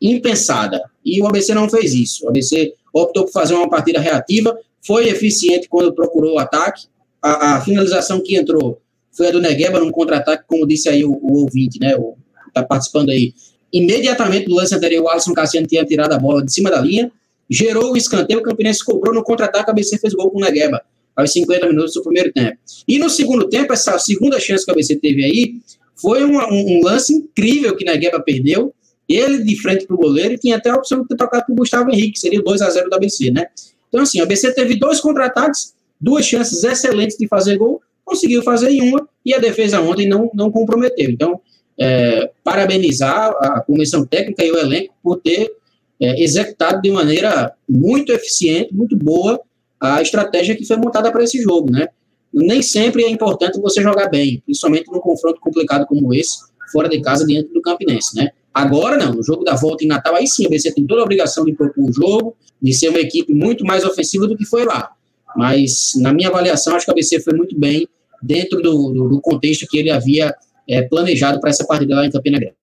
impensada. 0.00 0.82
E 1.04 1.22
o 1.22 1.26
ABC 1.26 1.54
não 1.54 1.68
fez 1.68 1.94
isso. 1.94 2.24
O 2.24 2.28
ABC 2.28 2.74
optou 2.92 3.24
por 3.24 3.32
fazer 3.32 3.54
uma 3.54 3.68
partida 3.68 4.00
reativa, 4.00 4.58
foi 4.84 5.08
eficiente 5.08 5.68
quando 5.68 5.94
procurou 5.94 6.34
o 6.34 6.38
ataque. 6.38 6.86
A, 7.22 7.56
a 7.56 7.60
finalização 7.60 8.20
que 8.20 8.36
entrou 8.36 8.80
foi 9.12 9.28
a 9.28 9.30
do 9.30 9.40
Negueba 9.40 9.80
num 9.80 9.90
contra-ataque, 9.90 10.44
como 10.46 10.66
disse 10.66 10.88
aí 10.88 11.04
o, 11.04 11.12
o 11.12 11.42
ouvinte, 11.42 11.78
né? 11.80 11.96
O, 11.96 12.16
tá 12.52 12.62
participando 12.62 13.10
aí. 13.10 13.34
Imediatamente 13.72 14.46
do 14.46 14.54
lance 14.54 14.74
anterior, 14.74 15.04
o 15.04 15.08
Alisson 15.08 15.32
Cassiano 15.32 15.66
tinha 15.66 15.84
tirado 15.84 16.12
a 16.12 16.18
bola 16.18 16.44
de 16.44 16.52
cima 16.52 16.70
da 16.70 16.80
linha, 16.80 17.10
gerou 17.48 17.92
o 17.92 17.96
escanteio, 17.96 18.40
o 18.40 18.42
Campinense 18.42 18.84
cobrou 18.84 19.14
no 19.14 19.22
contra-ataque, 19.22 19.70
a 19.70 19.72
ABC 19.72 19.98
fez 19.98 20.14
gol 20.14 20.30
com 20.30 20.38
o 20.38 20.40
Negueba, 20.40 20.82
aos 21.14 21.32
50 21.32 21.66
minutos 21.68 21.94
do 21.94 22.02
primeiro 22.02 22.32
tempo. 22.32 22.56
E 22.86 22.98
no 22.98 23.10
segundo 23.10 23.48
tempo, 23.48 23.72
essa 23.72 23.98
segunda 23.98 24.38
chance 24.40 24.64
que 24.64 24.70
a 24.70 24.74
ABC 24.74 24.96
teve 24.96 25.24
aí, 25.24 25.56
foi 25.96 26.24
um, 26.24 26.38
um, 26.38 26.78
um 26.78 26.84
lance 26.84 27.12
incrível 27.12 27.76
que 27.76 27.84
Negueba 27.84 28.20
perdeu, 28.20 28.74
ele 29.08 29.42
de 29.42 29.60
frente 29.60 29.86
para 29.86 29.94
o 29.94 29.98
goleiro 29.98 30.34
e 30.34 30.38
tinha 30.38 30.56
até 30.56 30.70
a 30.70 30.74
opção 30.74 31.02
de 31.02 31.08
ter 31.08 31.16
tocado 31.16 31.46
para 31.46 31.52
o 31.52 31.56
Gustavo 31.56 31.90
Henrique, 31.90 32.18
seria 32.18 32.40
o 32.40 32.44
2 32.44 32.60
a 32.60 32.70
0 32.70 32.90
do 32.90 32.94
ABC, 32.94 33.30
né? 33.30 33.46
Então, 33.88 34.02
assim, 34.02 34.20
o 34.20 34.24
ABC 34.24 34.52
teve 34.52 34.76
dois 34.76 35.00
contra-ataques, 35.00 35.74
duas 36.00 36.26
chances 36.26 36.64
excelentes 36.64 37.16
de 37.16 37.28
fazer 37.28 37.56
gol, 37.56 37.80
conseguiu 38.04 38.42
fazer 38.42 38.70
em 38.70 38.88
uma 38.88 39.08
e 39.24 39.34
a 39.34 39.38
defesa 39.38 39.80
ontem 39.80 40.08
não, 40.08 40.30
não 40.34 40.50
comprometeu. 40.50 41.10
Então, 41.10 41.40
é, 41.78 42.30
parabenizar 42.42 43.30
a 43.40 43.60
comissão 43.60 44.04
técnica 44.04 44.44
e 44.44 44.50
o 44.50 44.58
elenco 44.58 44.94
por 45.02 45.20
ter 45.20 45.52
é, 46.00 46.22
executado 46.22 46.80
de 46.80 46.90
maneira 46.90 47.52
muito 47.68 48.12
eficiente, 48.12 48.74
muito 48.74 48.96
boa, 48.96 49.40
a 49.80 50.00
estratégia 50.00 50.56
que 50.56 50.64
foi 50.64 50.76
montada 50.76 51.10
para 51.12 51.22
esse 51.22 51.40
jogo, 51.42 51.70
né? 51.70 51.88
Nem 52.38 52.62
sempre 52.62 53.02
é 53.02 53.10
importante 53.10 53.58
você 53.60 53.82
jogar 53.82 54.08
bem, 54.08 54.42
principalmente 54.44 54.90
num 54.90 55.00
confronto 55.00 55.40
complicado 55.40 55.86
como 55.86 56.12
esse, 56.14 56.38
fora 56.70 56.88
de 56.88 57.00
casa, 57.00 57.26
diante 57.26 57.52
do 57.52 57.62
Campinense, 57.62 58.14
né? 58.14 58.30
Agora 58.52 58.96
não, 58.96 59.12
no 59.12 59.22
jogo 59.22 59.44
da 59.44 59.54
volta 59.54 59.84
em 59.84 59.86
Natal, 59.86 60.14
aí 60.14 60.26
sim, 60.26 60.46
a 60.46 60.48
BC 60.48 60.72
tem 60.72 60.86
toda 60.86 61.00
a 61.00 61.04
obrigação 61.04 61.44
de 61.44 61.54
propor 61.54 61.88
o 61.88 61.92
jogo, 61.92 62.36
de 62.60 62.72
ser 62.72 62.88
uma 62.88 63.00
equipe 63.00 63.32
muito 63.32 63.64
mais 63.64 63.84
ofensiva 63.84 64.26
do 64.26 64.36
que 64.36 64.44
foi 64.44 64.64
lá. 64.64 64.90
Mas, 65.36 65.92
na 65.96 66.12
minha 66.12 66.28
avaliação, 66.28 66.74
acho 66.74 66.86
que 66.86 66.90
a 66.90 66.94
BC 66.94 67.20
foi 67.20 67.34
muito 67.34 67.58
bem 67.58 67.86
dentro 68.22 68.62
do, 68.62 68.92
do, 68.92 69.08
do 69.08 69.20
contexto 69.20 69.66
que 69.66 69.78
ele 69.78 69.90
havia 69.90 70.34
é, 70.68 70.82
planejado 70.82 71.40
para 71.40 71.50
essa 71.50 71.66
partida 71.66 71.96
lá 71.96 72.06
em 72.06 72.10
Campina 72.10 72.38
Grande. 72.38 72.56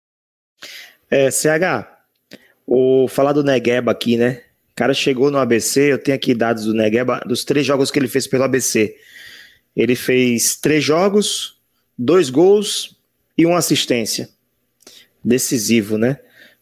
É, 1.10 1.30
CH, 1.30 1.88
o 2.66 3.08
falar 3.08 3.34
do 3.34 3.44
Negueba 3.44 3.92
aqui, 3.92 4.18
né? 4.18 4.42
O 4.72 4.76
cara 4.76 4.94
chegou 4.96 5.30
no 5.30 5.38
ABC, 5.38 5.94
eu 5.94 6.00
tenho 6.00 6.16
aqui 6.16 6.34
dados 6.34 6.66
do 6.66 6.74
Negueba, 6.74 7.22
dos 7.28 7.46
três 7.46 7.66
jogos 7.66 7.92
que 7.92 8.00
ele 8.00 8.08
fez 8.08 8.26
pelo 8.26 8.44
ABC. 8.44 8.96
Ele 9.76 9.96
fez 9.96 10.56
três 10.56 10.84
jogos, 10.84 11.58
dois 11.98 12.30
gols 12.30 12.98
e 13.38 13.46
uma 13.46 13.58
assistência 13.58 14.30
decisivo, 15.24 15.98
né? 15.98 16.20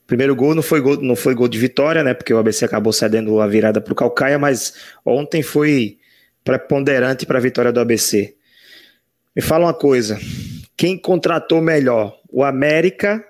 Primeiro 0.08 0.36
gol 0.36 0.54
não 0.54 0.62
foi 0.62 0.82
gol, 0.82 1.02
não 1.02 1.16
foi 1.16 1.34
gol 1.34 1.48
de 1.48 1.58
vitória, 1.58 2.04
né? 2.04 2.14
Porque 2.14 2.34
o 2.34 2.38
ABC 2.38 2.66
acabou 2.66 2.92
cedendo 2.92 3.40
a 3.40 3.48
virada 3.48 3.80
para 3.80 3.94
o 3.94 3.96
Calcaia, 3.96 4.38
mas 4.38 4.74
ontem 5.06 5.42
foi 5.42 5.98
preponderante 6.44 7.26
para 7.26 7.38
a 7.38 7.42
vitória 7.42 7.72
do 7.72 7.80
ABC. 7.80 8.36
Me 9.36 9.42
fala 9.42 9.66
uma 9.66 9.74
coisa: 9.74 10.20
quem 10.76 10.98
contratou 10.98 11.62
melhor? 11.62 12.20
O 12.30 12.44
América, 12.44 13.24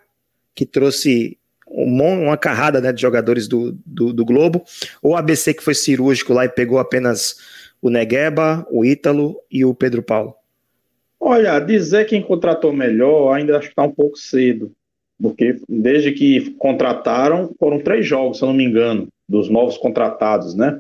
que 0.55 0.65
trouxe 0.65 1.37
uma 1.67 2.35
carrada 2.35 2.81
né, 2.81 2.91
de 2.91 3.01
jogadores 3.01 3.47
do, 3.47 3.77
do, 3.85 4.11
do, 4.11 4.25
Globo, 4.25 4.63
ou 5.01 5.13
o 5.13 5.15
ABC, 5.15 5.53
que 5.53 5.63
foi 5.63 5.73
cirúrgico 5.73 6.33
lá 6.33 6.45
e 6.45 6.49
pegou 6.49 6.79
apenas 6.79 7.37
o 7.81 7.89
Negueba, 7.89 8.65
o 8.69 8.85
Ítalo 8.85 9.37
e 9.49 9.65
o 9.65 9.73
Pedro 9.73 10.03
Paulo? 10.03 10.35
Olha, 11.19 11.59
dizer 11.59 12.05
quem 12.05 12.21
contratou 12.21 12.73
melhor 12.73 13.33
ainda 13.33 13.57
acho 13.57 13.67
que 13.67 13.73
está 13.73 13.83
um 13.83 13.91
pouco 13.91 14.17
cedo 14.17 14.71
porque 15.21 15.57
desde 15.69 16.11
que 16.11 16.51
contrataram, 16.57 17.53
foram 17.59 17.79
três 17.79 18.05
jogos, 18.05 18.39
se 18.39 18.43
eu 18.43 18.47
não 18.47 18.55
me 18.55 18.63
engano, 18.65 19.07
dos 19.29 19.49
novos 19.49 19.77
contratados, 19.77 20.55
né? 20.55 20.79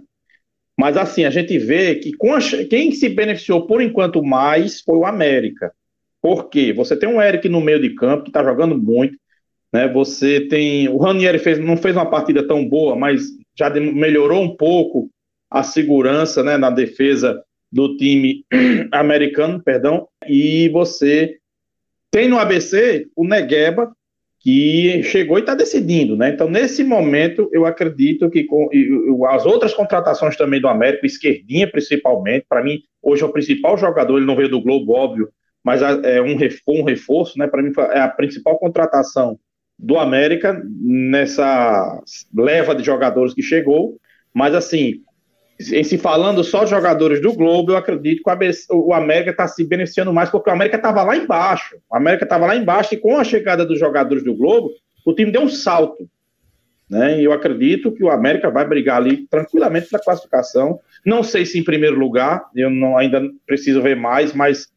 Mas 0.77 0.97
assim, 0.97 1.25
a 1.25 1.29
gente 1.29 1.57
vê 1.59 1.95
que 1.95 2.11
a, 2.29 2.65
quem 2.65 2.91
se 2.91 3.07
beneficiou 3.07 3.67
por 3.67 3.81
enquanto 3.81 4.23
mais 4.23 4.81
foi 4.81 4.97
o 4.97 5.05
América. 5.05 5.71
Por 6.21 6.49
quê? 6.49 6.73
Você 6.73 6.97
tem 6.97 7.07
um 7.07 7.21
Eric 7.21 7.47
no 7.47 7.61
meio 7.61 7.79
de 7.79 7.93
campo 7.93 8.23
que 8.23 8.29
está 8.29 8.43
jogando 8.43 8.77
muito, 8.77 9.15
né? 9.71 9.87
Você 9.89 10.41
tem. 10.41 10.89
O 10.89 10.97
Ranieri 10.97 11.37
fez, 11.37 11.59
não 11.59 11.77
fez 11.77 11.95
uma 11.95 12.09
partida 12.09 12.47
tão 12.47 12.67
boa, 12.67 12.95
mas 12.95 13.27
já 13.55 13.69
melhorou 13.69 14.41
um 14.41 14.55
pouco 14.55 15.09
a 15.51 15.63
segurança 15.63 16.41
né, 16.41 16.55
na 16.55 16.69
defesa 16.69 17.43
do 17.69 17.97
time 17.97 18.45
americano, 18.91 19.61
perdão. 19.61 20.07
E 20.27 20.69
você 20.69 21.37
tem 22.09 22.29
no 22.29 22.39
ABC 22.39 23.07
o 23.15 23.25
Negueba, 23.25 23.91
que 24.39 25.03
chegou 25.03 25.37
e 25.37 25.41
está 25.41 25.53
decidindo, 25.53 26.17
né? 26.17 26.29
Então, 26.29 26.49
nesse 26.49 26.83
momento, 26.83 27.47
eu 27.53 27.63
acredito 27.63 28.27
que 28.29 28.43
com, 28.43 28.67
as 29.29 29.45
outras 29.45 29.71
contratações 29.71 30.35
também 30.35 30.59
do 30.59 30.67
América, 30.67 31.05
esquerdinha 31.05 31.69
principalmente, 31.69 32.47
para 32.49 32.63
mim, 32.63 32.79
hoje 33.03 33.21
é 33.21 33.25
o 33.25 33.31
principal 33.31 33.77
jogador, 33.77 34.17
ele 34.17 34.25
não 34.25 34.35
veio 34.35 34.49
do 34.49 34.61
Globo, 34.61 34.93
óbvio, 34.93 35.29
mas 35.63 35.81
é 35.83 36.19
um, 36.19 36.37
um 36.69 36.83
reforço, 36.83 37.37
né? 37.37 37.45
Para 37.45 37.61
mim, 37.61 37.71
é 37.91 37.99
a 37.99 38.07
principal 38.07 38.57
contratação 38.57 39.37
do 39.77 39.99
América 39.99 40.59
nessa 40.81 42.01
leva 42.35 42.73
de 42.73 42.83
jogadores 42.83 43.35
que 43.35 43.43
chegou. 43.43 43.97
Mas, 44.33 44.55
assim, 44.55 45.03
em 45.71 45.83
se 45.83 45.97
falando 45.97 46.43
só 46.43 46.63
de 46.63 46.69
jogadores 46.69 47.21
do 47.21 47.33
Globo, 47.33 47.71
eu 47.71 47.77
acredito 47.77 48.23
que 48.23 48.73
o 48.73 48.93
América 48.93 49.31
está 49.31 49.47
se 49.47 49.63
beneficiando 49.63 50.13
mais, 50.13 50.29
porque 50.29 50.49
o 50.49 50.53
América 50.53 50.77
estava 50.77 51.03
lá 51.03 51.15
embaixo. 51.15 51.77
O 51.89 51.95
América 51.95 52.23
estava 52.23 52.45
lá 52.45 52.55
embaixo 52.55 52.93
e 52.93 52.97
com 52.97 53.17
a 53.17 53.23
chegada 53.23 53.65
dos 53.65 53.79
jogadores 53.79 54.23
do 54.23 54.35
Globo, 54.35 54.71
o 55.05 55.13
time 55.13 55.31
deu 55.31 55.41
um 55.41 55.49
salto. 55.49 56.09
Né? 56.89 57.21
E 57.21 57.23
eu 57.23 57.31
acredito 57.31 57.91
que 57.91 58.03
o 58.03 58.09
América 58.09 58.49
vai 58.49 58.67
brigar 58.67 58.97
ali 58.97 59.25
tranquilamente 59.27 59.89
pela 59.89 60.03
classificação. 60.03 60.79
Não 61.05 61.23
sei 61.23 61.45
se 61.45 61.57
em 61.59 61.63
primeiro 61.63 61.97
lugar, 61.97 62.43
eu 62.55 62.69
não, 62.69 62.97
ainda 62.97 63.21
preciso 63.45 63.81
ver 63.81 63.95
mais, 63.95 64.33
mas 64.33 64.67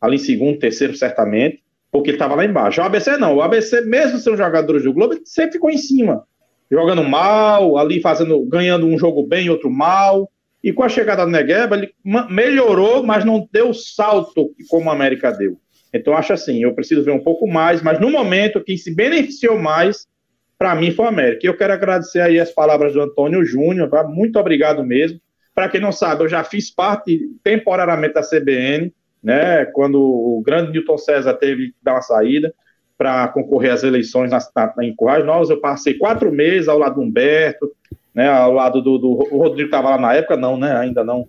ali 0.00 0.16
em 0.16 0.18
segundo, 0.18 0.58
terceiro, 0.58 0.94
certamente, 0.94 1.62
porque 1.90 2.10
ele 2.10 2.16
estava 2.16 2.34
lá 2.34 2.44
embaixo. 2.44 2.80
O 2.80 2.84
ABC 2.84 3.16
não. 3.16 3.36
O 3.36 3.42
ABC, 3.42 3.82
mesmo 3.82 4.18
sendo 4.18 4.36
jogadores 4.36 4.82
do 4.82 4.92
Globo, 4.92 5.18
sempre 5.24 5.52
ficou 5.52 5.70
em 5.70 5.78
cima 5.78 6.24
jogando 6.72 7.04
mal, 7.04 7.76
ali 7.76 8.00
fazendo, 8.00 8.42
ganhando 8.46 8.86
um 8.86 8.98
jogo 8.98 9.26
bem, 9.26 9.50
outro 9.50 9.70
mal. 9.70 10.30
E 10.64 10.72
com 10.72 10.82
a 10.82 10.88
chegada 10.88 11.24
do 11.24 11.30
Negueba, 11.30 11.76
ele 11.76 11.92
melhorou, 12.30 13.02
mas 13.02 13.24
não 13.26 13.46
deu 13.52 13.70
o 13.70 13.74
salto 13.74 14.50
como 14.70 14.88
a 14.88 14.94
América 14.94 15.30
deu. 15.30 15.58
Então, 15.92 16.16
acho 16.16 16.32
assim, 16.32 16.62
eu 16.62 16.74
preciso 16.74 17.04
ver 17.04 17.10
um 17.10 17.22
pouco 17.22 17.46
mais, 17.46 17.82
mas 17.82 18.00
no 18.00 18.10
momento, 18.10 18.64
quem 18.64 18.78
se 18.78 18.94
beneficiou 18.94 19.58
mais, 19.58 20.06
para 20.56 20.74
mim, 20.74 20.92
foi 20.92 21.04
a 21.04 21.08
América. 21.08 21.40
E 21.44 21.48
eu 21.48 21.56
quero 21.56 21.74
agradecer 21.74 22.20
aí 22.20 22.40
as 22.40 22.50
palavras 22.50 22.94
do 22.94 23.02
Antônio 23.02 23.44
Júnior, 23.44 23.90
tá? 23.90 24.02
muito 24.04 24.38
obrigado 24.38 24.82
mesmo. 24.82 25.20
Para 25.54 25.68
quem 25.68 25.80
não 25.80 25.92
sabe, 25.92 26.24
eu 26.24 26.28
já 26.28 26.42
fiz 26.42 26.70
parte 26.70 27.20
temporariamente 27.44 28.14
da 28.14 28.22
CBN, 28.22 28.94
né? 29.22 29.66
Quando 29.66 30.00
o 30.00 30.42
grande 30.42 30.72
Newton 30.72 30.96
César 30.96 31.34
teve 31.34 31.68
que 31.68 31.76
dar 31.82 31.94
uma 31.94 32.00
saída 32.00 32.54
para 33.02 33.26
concorrer 33.28 33.72
às 33.72 33.82
eleições 33.82 34.30
na, 34.30 34.38
na, 34.54 34.84
em 34.84 34.94
Currais 34.94 35.26
Novos, 35.26 35.50
eu 35.50 35.60
passei 35.60 35.94
quatro 35.94 36.30
meses 36.30 36.68
ao 36.68 36.78
lado 36.78 36.94
do 36.94 37.00
Humberto, 37.00 37.68
né? 38.14 38.28
Ao 38.28 38.52
lado 38.52 38.80
do, 38.80 38.96
do 38.96 39.08
o 39.28 39.38
Rodrigo 39.38 39.66
estava 39.66 39.90
lá 39.90 39.98
na 39.98 40.14
época, 40.14 40.36
não, 40.36 40.56
né? 40.56 40.76
Ainda 40.76 41.02
não. 41.02 41.26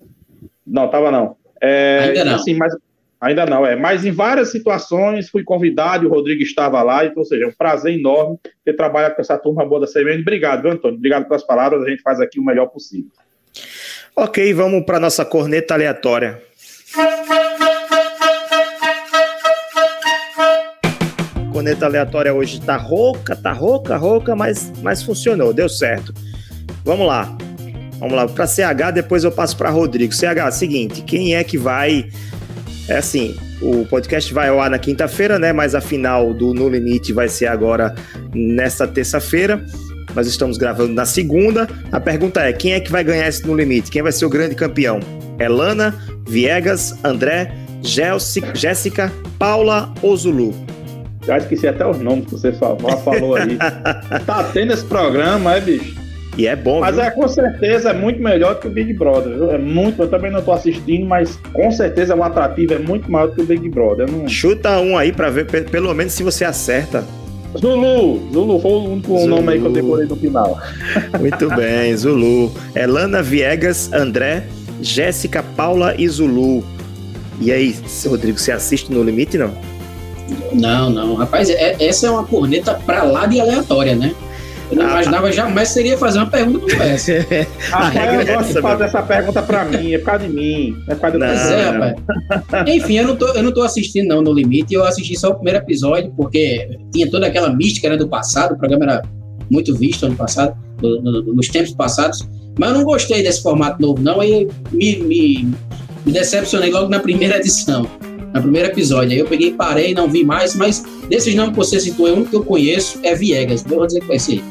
Não, 0.65 0.85
estava 0.85 1.09
não. 1.09 1.35
É, 1.59 2.09
Ainda 2.09 2.25
não. 2.25 2.35
Assim, 2.35 2.53
mas 2.53 2.75
Ainda 3.19 3.45
não, 3.45 3.65
é. 3.65 3.73
Mas 3.73 4.03
em 4.03 4.11
várias 4.11 4.51
situações 4.51 5.29
fui 5.29 5.43
convidado 5.43 6.03
e 6.03 6.07
o 6.07 6.09
Rodrigo 6.09 6.43
estava 6.43 6.83
lá, 6.83 7.05
então, 7.05 7.19
ou 7.19 7.25
seja, 7.25 7.45
é 7.45 7.47
um 7.47 7.53
prazer 7.53 7.97
enorme 7.97 8.37
ter 8.65 8.73
trabalhado 8.73 9.15
com 9.15 9.21
essa 9.21 9.37
turma 9.37 9.65
boa 9.65 9.79
da 9.79 9.87
CBN. 9.87 10.21
Obrigado, 10.21 10.61
viu, 10.61 10.71
Antônio? 10.71 10.97
Obrigado 10.97 11.25
pelas 11.25 11.41
palavras, 11.41 11.81
a 11.83 11.89
gente 11.89 12.01
faz 12.01 12.19
aqui 12.19 12.37
o 12.37 12.43
melhor 12.43 12.67
possível. 12.67 13.09
Ok, 14.13 14.53
vamos 14.53 14.85
para 14.85 14.99
nossa 14.99 15.23
corneta 15.23 15.73
aleatória. 15.73 16.41
Corneta 21.53 21.85
aleatória 21.85 22.33
hoje 22.33 22.59
tá 22.59 22.75
rouca, 22.75 23.35
tá 23.35 23.51
rouca, 23.53 23.95
rouca, 23.95 24.35
mas, 24.35 24.73
mas 24.81 25.03
funcionou, 25.03 25.53
deu 25.53 25.69
certo. 25.69 26.11
Vamos 26.83 27.05
lá. 27.05 27.37
Vamos 27.99 28.15
lá, 28.15 28.27
para 28.27 28.47
CH, 28.47 28.91
depois 28.93 29.23
eu 29.23 29.31
passo 29.31 29.55
para 29.55 29.69
Rodrigo. 29.69 30.11
CH, 30.11 30.51
seguinte, 30.51 31.03
quem 31.03 31.35
é 31.35 31.43
que 31.43 31.57
vai 31.57 32.09
é 32.89 32.97
assim, 32.97 33.35
o 33.61 33.85
podcast 33.85 34.33
vai 34.33 34.49
ao 34.49 34.59
ar 34.59 34.69
na 34.69 34.77
quinta-feira, 34.77 35.39
né? 35.39 35.53
Mas 35.53 35.73
a 35.73 35.79
final 35.79 36.33
do 36.33 36.53
No 36.53 36.67
Limite 36.67 37.13
vai 37.13 37.29
ser 37.29 37.45
agora 37.45 37.95
nesta 38.33 38.85
terça-feira. 38.85 39.63
Nós 40.13 40.27
estamos 40.27 40.57
gravando 40.57 40.93
na 40.93 41.05
segunda. 41.05 41.67
A 41.91 41.99
pergunta 41.99 42.41
é: 42.41 42.51
quem 42.51 42.73
é 42.73 42.79
que 42.79 42.91
vai 42.91 43.03
ganhar 43.03 43.27
esse 43.27 43.45
No 43.47 43.55
Limite? 43.55 43.89
Quem 43.89 44.01
vai 44.01 44.11
ser 44.11 44.25
o 44.25 44.29
grande 44.29 44.55
campeão? 44.55 44.99
Elana, 45.39 45.95
Viegas, 46.27 46.93
André, 47.05 47.53
Jéssica, 47.81 49.11
Paula 49.39 49.93
ou 50.01 50.17
Zulu? 50.17 50.53
Já 51.25 51.37
esqueci 51.37 51.67
até 51.67 51.87
os 51.87 51.99
nomes 51.99 52.25
que 52.25 52.31
você 52.31 52.51
falou, 52.51 52.77
falou 52.97 53.35
aí. 53.35 53.57
tá 54.25 54.43
tendo 54.53 54.73
esse 54.73 54.83
programa, 54.83 55.55
é, 55.55 55.61
bicho? 55.61 56.03
E 56.37 56.47
é 56.47 56.55
bom. 56.55 56.79
Mas 56.79 56.95
viu? 56.95 57.03
é 57.03 57.11
com 57.11 57.27
certeza 57.27 57.91
é 57.91 57.93
muito 57.93 58.21
melhor 58.21 58.59
que 58.59 58.67
o 58.67 58.69
Big 58.69 58.93
Brother. 58.93 59.33
Viu? 59.33 59.51
É 59.51 59.57
muito. 59.57 60.01
Eu 60.01 60.07
também 60.07 60.31
não 60.31 60.39
estou 60.39 60.53
assistindo, 60.53 61.05
mas 61.05 61.39
com 61.53 61.71
certeza 61.71 62.15
o 62.15 62.23
atrativo 62.23 62.73
é 62.73 62.79
muito 62.79 63.11
maior 63.11 63.33
que 63.33 63.41
o 63.41 63.45
Big 63.45 63.69
Brother. 63.69 64.09
Não... 64.09 64.27
Chuta 64.27 64.79
um 64.79 64.97
aí 64.97 65.11
para 65.11 65.29
ver, 65.29 65.45
pelo 65.45 65.93
menos 65.93 66.13
se 66.13 66.23
você 66.23 66.43
acerta. 66.43 67.03
Zulu, 67.57 68.31
Zulu 68.33 68.59
foi 68.59 68.71
o 68.71 68.83
único 68.93 69.19
Zulu. 69.19 69.27
nome 69.27 69.53
aí 69.53 69.59
que 69.59 69.65
eu 69.65 69.71
decorei 69.71 70.07
no 70.07 70.15
final. 70.15 70.59
Muito 71.19 71.47
bem, 71.49 71.95
Zulu. 71.95 72.51
Elana 72.75 73.21
Viegas, 73.21 73.93
André, 73.93 74.43
Jéssica, 74.81 75.43
Paula 75.55 75.93
e 75.97 76.07
Zulu. 76.07 76.63
E 77.39 77.51
aí, 77.51 77.75
Rodrigo, 78.07 78.39
você 78.39 78.51
assiste 78.51 78.91
no 78.91 79.03
limite 79.03 79.37
não? 79.37 79.53
Não, 80.53 80.89
não. 80.89 81.15
Rapaz, 81.15 81.49
é, 81.49 81.75
essa 81.79 82.07
é 82.07 82.11
uma 82.11 82.23
corneta 82.23 82.73
pra 82.85 83.03
lá 83.03 83.25
de 83.25 83.39
aleatória, 83.39 83.95
né? 83.95 84.13
Eu 84.71 84.77
não 84.77 84.85
ah, 84.85 84.91
imaginava 84.91 85.31
jamais 85.31 85.69
seria 85.69 85.97
fazer 85.97 86.19
uma 86.19 86.29
pergunta 86.29 86.59
como 86.59 86.71
essa. 86.81 87.11
regra 87.11 88.23
eu 88.23 88.35
gosto 88.37 88.53
de 88.53 88.61
fazer 88.61 88.83
essa 88.85 89.01
pergunta 89.03 89.41
pra 89.41 89.65
mim, 89.65 89.93
é 89.93 89.97
por 89.99 90.05
causa 90.05 90.27
de 90.27 90.33
mim. 90.33 90.77
É 90.87 90.95
por 90.95 91.01
causa 91.01 91.19
do 91.19 91.25
Pois 91.25 91.51
é, 91.51 91.69
rapaz. 91.69 92.67
Enfim, 92.67 92.97
eu 92.97 93.07
não, 93.07 93.15
tô, 93.15 93.27
eu 93.27 93.43
não 93.43 93.53
tô 93.53 93.61
assistindo 93.61 94.07
não 94.07 94.21
no 94.21 94.33
Limite, 94.33 94.73
eu 94.73 94.83
assisti 94.83 95.17
só 95.17 95.29
o 95.29 95.35
primeiro 95.35 95.59
episódio, 95.59 96.11
porque 96.15 96.79
tinha 96.91 97.09
toda 97.09 97.27
aquela 97.27 97.53
mística 97.53 97.89
né, 97.89 97.97
do 97.97 98.07
passado, 98.07 98.53
o 98.53 98.57
programa 98.57 98.85
era 98.85 99.01
muito 99.51 99.75
visto 99.75 100.05
ano 100.05 100.15
passado, 100.15 100.55
no, 100.81 101.01
no, 101.01 101.33
nos 101.33 101.47
tempos 101.49 101.73
passados, 101.73 102.27
mas 102.57 102.69
eu 102.69 102.77
não 102.77 102.83
gostei 102.83 103.21
desse 103.21 103.43
formato 103.43 103.81
novo 103.81 104.01
não, 104.01 104.21
aí 104.21 104.47
me, 104.71 104.97
me, 104.97 105.53
me 106.05 106.11
decepcionei 106.11 106.71
logo 106.71 106.89
na 106.89 106.99
primeira 106.99 107.37
edição 107.37 107.87
no 108.33 108.41
primeiro 108.41 108.69
episódio. 108.69 109.11
Aí 109.11 109.19
eu 109.19 109.25
peguei, 109.25 109.51
parei, 109.51 109.93
não 109.93 110.09
vi 110.09 110.23
mais, 110.23 110.55
mas 110.55 110.83
desses 111.09 111.35
nomes 111.35 111.51
que 111.51 111.57
você 111.57 111.79
citou, 111.79 112.07
o 112.07 112.13
único 112.13 112.29
que 112.29 112.35
eu 112.35 112.43
conheço 112.43 112.99
é 113.03 113.15
Viegas. 113.15 113.63
Vou 113.63 113.85
dizer 113.85 114.01
que 114.01 114.19
ser. 114.19 114.41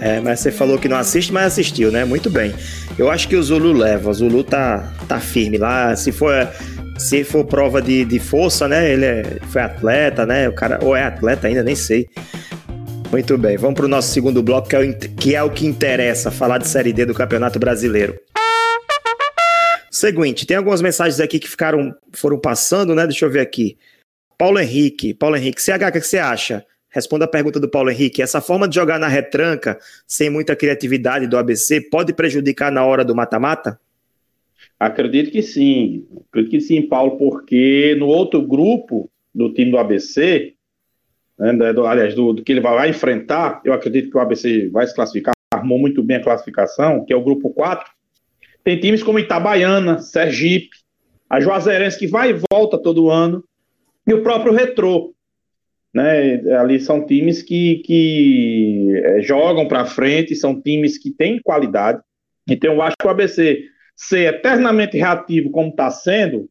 É, 0.00 0.20
mas 0.20 0.40
você 0.40 0.52
falou 0.52 0.78
que 0.78 0.88
não 0.88 0.96
assiste, 0.96 1.32
mas 1.32 1.46
assistiu, 1.46 1.90
né? 1.90 2.04
Muito 2.04 2.30
bem. 2.30 2.54
Eu 2.96 3.10
acho 3.10 3.28
que 3.28 3.34
o 3.34 3.42
Zulu 3.42 3.72
leva. 3.72 4.10
O 4.10 4.14
Zulu 4.14 4.44
tá, 4.44 4.92
tá 5.08 5.18
firme 5.18 5.58
lá. 5.58 5.94
Se 5.96 6.12
for, 6.12 6.48
se 6.96 7.24
for 7.24 7.44
prova 7.44 7.82
de, 7.82 8.04
de 8.04 8.20
força, 8.20 8.68
né? 8.68 8.92
Ele 8.92 9.04
é, 9.04 9.38
foi 9.48 9.62
atleta, 9.62 10.24
né? 10.24 10.48
O 10.48 10.52
cara, 10.52 10.78
ou 10.82 10.94
é 10.94 11.02
atleta 11.02 11.48
ainda, 11.48 11.64
nem 11.64 11.74
sei. 11.74 12.06
Muito 13.10 13.38
bem, 13.38 13.56
vamos 13.56 13.74
para 13.74 13.86
o 13.86 13.88
nosso 13.88 14.12
segundo 14.12 14.42
bloco, 14.42 14.68
que 14.68 14.76
é, 14.76 14.80
o, 14.80 14.94
que 14.94 15.34
é 15.34 15.42
o 15.42 15.48
que 15.48 15.66
interessa, 15.66 16.30
falar 16.30 16.58
de 16.58 16.68
Série 16.68 16.92
D 16.92 17.06
do 17.06 17.14
Campeonato 17.14 17.58
Brasileiro. 17.58 18.14
Seguinte, 19.90 20.46
tem 20.46 20.56
algumas 20.56 20.82
mensagens 20.82 21.20
aqui 21.20 21.38
que 21.38 21.48
ficaram, 21.48 21.94
foram 22.12 22.38
passando, 22.38 22.94
né? 22.94 23.06
Deixa 23.06 23.24
eu 23.24 23.30
ver 23.30 23.40
aqui. 23.40 23.76
Paulo 24.36 24.60
Henrique, 24.60 25.14
Paulo 25.14 25.36
Henrique, 25.36 25.60
CH, 25.60 25.88
o 25.88 25.92
que 25.92 26.00
você 26.00 26.18
acha? 26.18 26.64
Responda 26.90 27.24
a 27.24 27.28
pergunta 27.28 27.58
do 27.58 27.68
Paulo 27.68 27.90
Henrique. 27.90 28.22
Essa 28.22 28.40
forma 28.40 28.68
de 28.68 28.74
jogar 28.74 28.98
na 28.98 29.08
retranca, 29.08 29.78
sem 30.06 30.30
muita 30.30 30.54
criatividade 30.54 31.26
do 31.26 31.36
ABC, 31.36 31.80
pode 31.80 32.12
prejudicar 32.12 32.70
na 32.70 32.84
hora 32.84 33.04
do 33.04 33.14
mata-mata? 33.14 33.78
Acredito 34.78 35.30
que 35.30 35.42
sim. 35.42 36.06
Acredito 36.28 36.50
que 36.50 36.60
sim, 36.60 36.82
Paulo, 36.82 37.18
porque 37.18 37.96
no 37.98 38.06
outro 38.06 38.40
grupo 38.40 39.10
do 39.34 39.52
time 39.52 39.70
do 39.70 39.78
ABC, 39.78 40.54
né, 41.38 41.72
do, 41.72 41.86
aliás, 41.86 42.14
do, 42.14 42.32
do, 42.32 42.42
que 42.42 42.52
ele 42.52 42.60
vai 42.60 42.90
enfrentar, 42.90 43.60
eu 43.64 43.72
acredito 43.72 44.10
que 44.10 44.16
o 44.16 44.20
ABC 44.20 44.68
vai 44.68 44.86
se 44.86 44.94
classificar, 44.94 45.34
armou 45.52 45.78
muito 45.78 46.02
bem 46.02 46.16
a 46.16 46.22
classificação, 46.22 47.04
que 47.04 47.12
é 47.12 47.16
o 47.16 47.22
grupo 47.22 47.50
4. 47.50 47.97
Tem 48.68 48.78
times 48.78 49.02
como 49.02 49.18
Itabaiana, 49.18 49.98
Sergipe, 49.98 50.76
a 51.26 51.40
Juazeirense, 51.40 51.98
que 51.98 52.06
vai 52.06 52.32
e 52.32 52.40
volta 52.52 52.76
todo 52.76 53.08
ano, 53.08 53.42
e 54.06 54.12
o 54.12 54.22
próprio 54.22 54.52
Retrô, 54.52 55.14
né? 55.94 56.34
Ali 56.60 56.78
são 56.78 57.06
times 57.06 57.42
que, 57.42 57.76
que 57.76 58.92
é, 59.06 59.22
jogam 59.22 59.66
para 59.66 59.86
frente, 59.86 60.36
são 60.36 60.60
times 60.60 60.98
que 60.98 61.10
têm 61.10 61.40
qualidade. 61.40 61.98
Então, 62.46 62.74
eu 62.74 62.82
acho 62.82 62.94
que 63.00 63.06
o 63.06 63.10
ABC 63.10 63.58
ser 63.96 64.34
eternamente 64.34 64.98
reativo 64.98 65.50
como 65.50 65.70
está 65.70 65.90
sendo, 65.90 66.46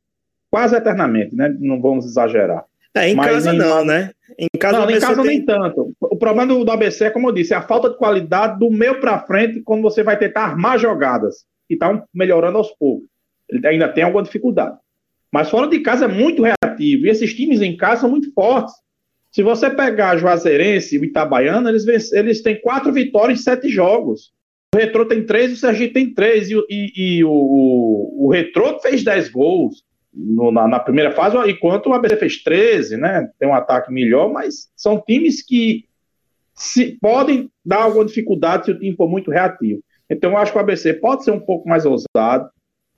quase 0.50 0.76
eternamente, 0.76 1.36
né? 1.36 1.56
Não 1.60 1.80
vamos 1.80 2.04
exagerar. 2.04 2.66
É, 2.96 3.10
em 3.10 3.16
Mas 3.16 3.32
casa 3.32 3.54
em... 3.54 3.58
não, 3.60 3.86
né? 3.86 4.10
Em 4.40 4.58
casa, 4.58 4.80
não, 4.80 4.90
em 4.90 5.00
casa 5.00 5.22
tem... 5.22 5.38
nem 5.38 5.46
tanto. 5.46 5.94
O 6.02 6.18
problema 6.18 6.52
do, 6.52 6.66
do 6.66 6.72
ABC 6.72 7.04
é, 7.04 7.10
como 7.12 7.30
eu 7.30 7.32
disse, 7.32 7.54
é 7.54 7.58
a 7.58 7.62
falta 7.62 7.92
de 7.92 7.98
qualidade 7.98 8.58
do 8.58 8.72
meio 8.72 9.00
para 9.00 9.20
frente 9.20 9.62
quando 9.62 9.84
você 9.84 10.02
vai 10.02 10.18
tentar 10.18 10.46
armar 10.46 10.80
jogadas, 10.80 11.46
que 11.68 11.74
estão 11.74 12.04
melhorando 12.14 12.58
aos 12.58 12.72
poucos. 12.72 13.08
Ele 13.50 13.66
ainda 13.68 13.88
tem 13.88 14.04
alguma 14.04 14.24
dificuldade. 14.24 14.78
Mas 15.32 15.50
fora 15.50 15.68
de 15.68 15.80
casa 15.80 16.06
é 16.06 16.08
muito 16.08 16.44
reativo. 16.44 17.06
E 17.06 17.10
esses 17.10 17.34
times 17.34 17.62
em 17.62 17.76
casa 17.76 18.02
são 18.02 18.10
muito 18.10 18.32
fortes. 18.34 18.74
Se 19.32 19.44
você 19.44 19.70
pegar 19.70 20.18
Juazeirense 20.18 20.96
e 20.96 21.00
o 21.00 21.06
Itabaiana, 21.06 21.70
eles, 21.70 22.12
eles 22.12 22.42
têm 22.42 22.60
quatro 22.60 22.92
vitórias 22.92 23.40
em 23.40 23.44
sete 23.44 23.70
jogos. 23.70 24.32
O 24.74 24.78
Retrô 24.78 25.06
tem 25.06 25.26
três, 25.26 25.52
o 25.52 25.56
Sergipe 25.56 25.94
tem 25.94 26.14
três. 26.14 26.50
E, 26.50 26.56
e, 26.70 27.18
e 27.18 27.24
o, 27.24 27.30
o, 27.30 28.26
o 28.26 28.32
Retrô 28.32 28.80
fez 28.80 29.04
dez 29.04 29.30
gols 29.30 29.84
no, 30.14 30.52
na, 30.52 30.68
na, 30.68 30.80
primeira 30.80 31.12
fase, 31.12 31.38
enquanto 31.50 31.88
o 31.88 31.94
ABC 31.94 32.18
fez 32.18 32.44
13, 32.44 32.98
né? 32.98 33.30
Tem 33.38 33.48
um 33.48 33.54
ataque 33.54 33.92
melhor, 33.92 34.32
mas 34.32 34.70
são 34.76 35.00
times 35.00 35.46
que 35.46 35.86
se, 36.56 36.98
podem 37.00 37.52
dar 37.64 37.84
alguma 37.84 38.06
dificuldade 38.06 38.66
se 38.66 38.72
o 38.72 38.80
time 38.80 38.96
for 38.96 39.08
muito 39.08 39.30
reativo. 39.30 39.82
Então, 40.10 40.32
eu 40.32 40.38
acho 40.38 40.52
que 40.52 40.58
o 40.58 40.62
ABC 40.62 40.94
pode 40.94 41.24
ser 41.24 41.32
um 41.32 41.40
pouco 41.40 41.68
mais 41.68 41.86
ousado, 41.86 42.50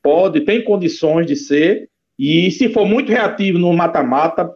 pode, 0.02 0.42
tem 0.42 0.64
condições 0.64 1.26
de 1.26 1.36
ser, 1.36 1.90
e 2.18 2.52
se 2.52 2.70
for 2.70 2.86
muito 2.86 3.12
reativo 3.12 3.58
no 3.58 3.74
mata-mata, 3.74 4.50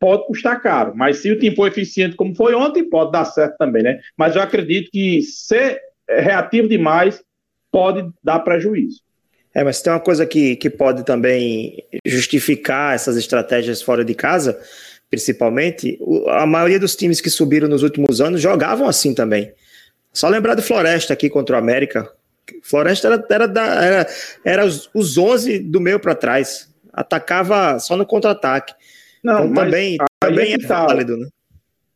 pode 0.00 0.26
custar 0.26 0.60
caro. 0.60 0.92
Mas 0.96 1.18
se 1.18 1.30
o 1.30 1.38
time 1.38 1.54
for 1.54 1.68
eficiente 1.68 2.16
como 2.16 2.34
foi 2.34 2.54
ontem, 2.54 2.82
pode 2.82 3.12
dar 3.12 3.24
certo 3.24 3.56
também, 3.56 3.82
né? 3.82 4.00
Mas 4.16 4.34
eu 4.34 4.42
acredito 4.42 4.90
que 4.90 5.22
ser 5.22 5.80
reativo 6.08 6.68
demais 6.68 7.22
pode 7.70 8.10
dar 8.22 8.40
prejuízo. 8.40 9.00
É, 9.54 9.62
mas 9.62 9.82
tem 9.82 9.92
uma 9.92 10.00
coisa 10.00 10.26
que, 10.26 10.56
que 10.56 10.70
pode 10.70 11.04
também 11.04 11.84
justificar 12.06 12.94
essas 12.94 13.16
estratégias 13.16 13.82
fora 13.82 14.04
de 14.04 14.14
casa, 14.14 14.58
principalmente, 15.10 15.98
a 16.28 16.46
maioria 16.46 16.80
dos 16.80 16.96
times 16.96 17.20
que 17.20 17.28
subiram 17.28 17.68
nos 17.68 17.82
últimos 17.82 18.20
anos 18.20 18.40
jogavam 18.40 18.88
assim 18.88 19.14
também. 19.14 19.52
Só 20.12 20.28
lembrar 20.28 20.54
do 20.54 20.62
Floresta 20.62 21.12
aqui 21.12 21.30
contra 21.30 21.56
o 21.56 21.58
América. 21.58 22.10
Floresta 22.62 23.08
era, 23.08 23.26
era, 23.30 23.48
da, 23.48 23.84
era, 23.84 24.06
era 24.44 24.64
os, 24.64 24.90
os 24.92 25.16
11 25.16 25.58
do 25.60 25.80
meio 25.80 25.98
para 25.98 26.14
trás. 26.14 26.68
Atacava 26.92 27.78
só 27.78 27.96
no 27.96 28.04
contra-ataque. 28.04 28.74
Não, 29.24 29.46
então, 29.46 29.54
também, 29.54 29.96
também 30.20 30.52
é, 30.52 30.54
é 30.54 30.58
válido, 30.58 31.16
né? 31.16 31.28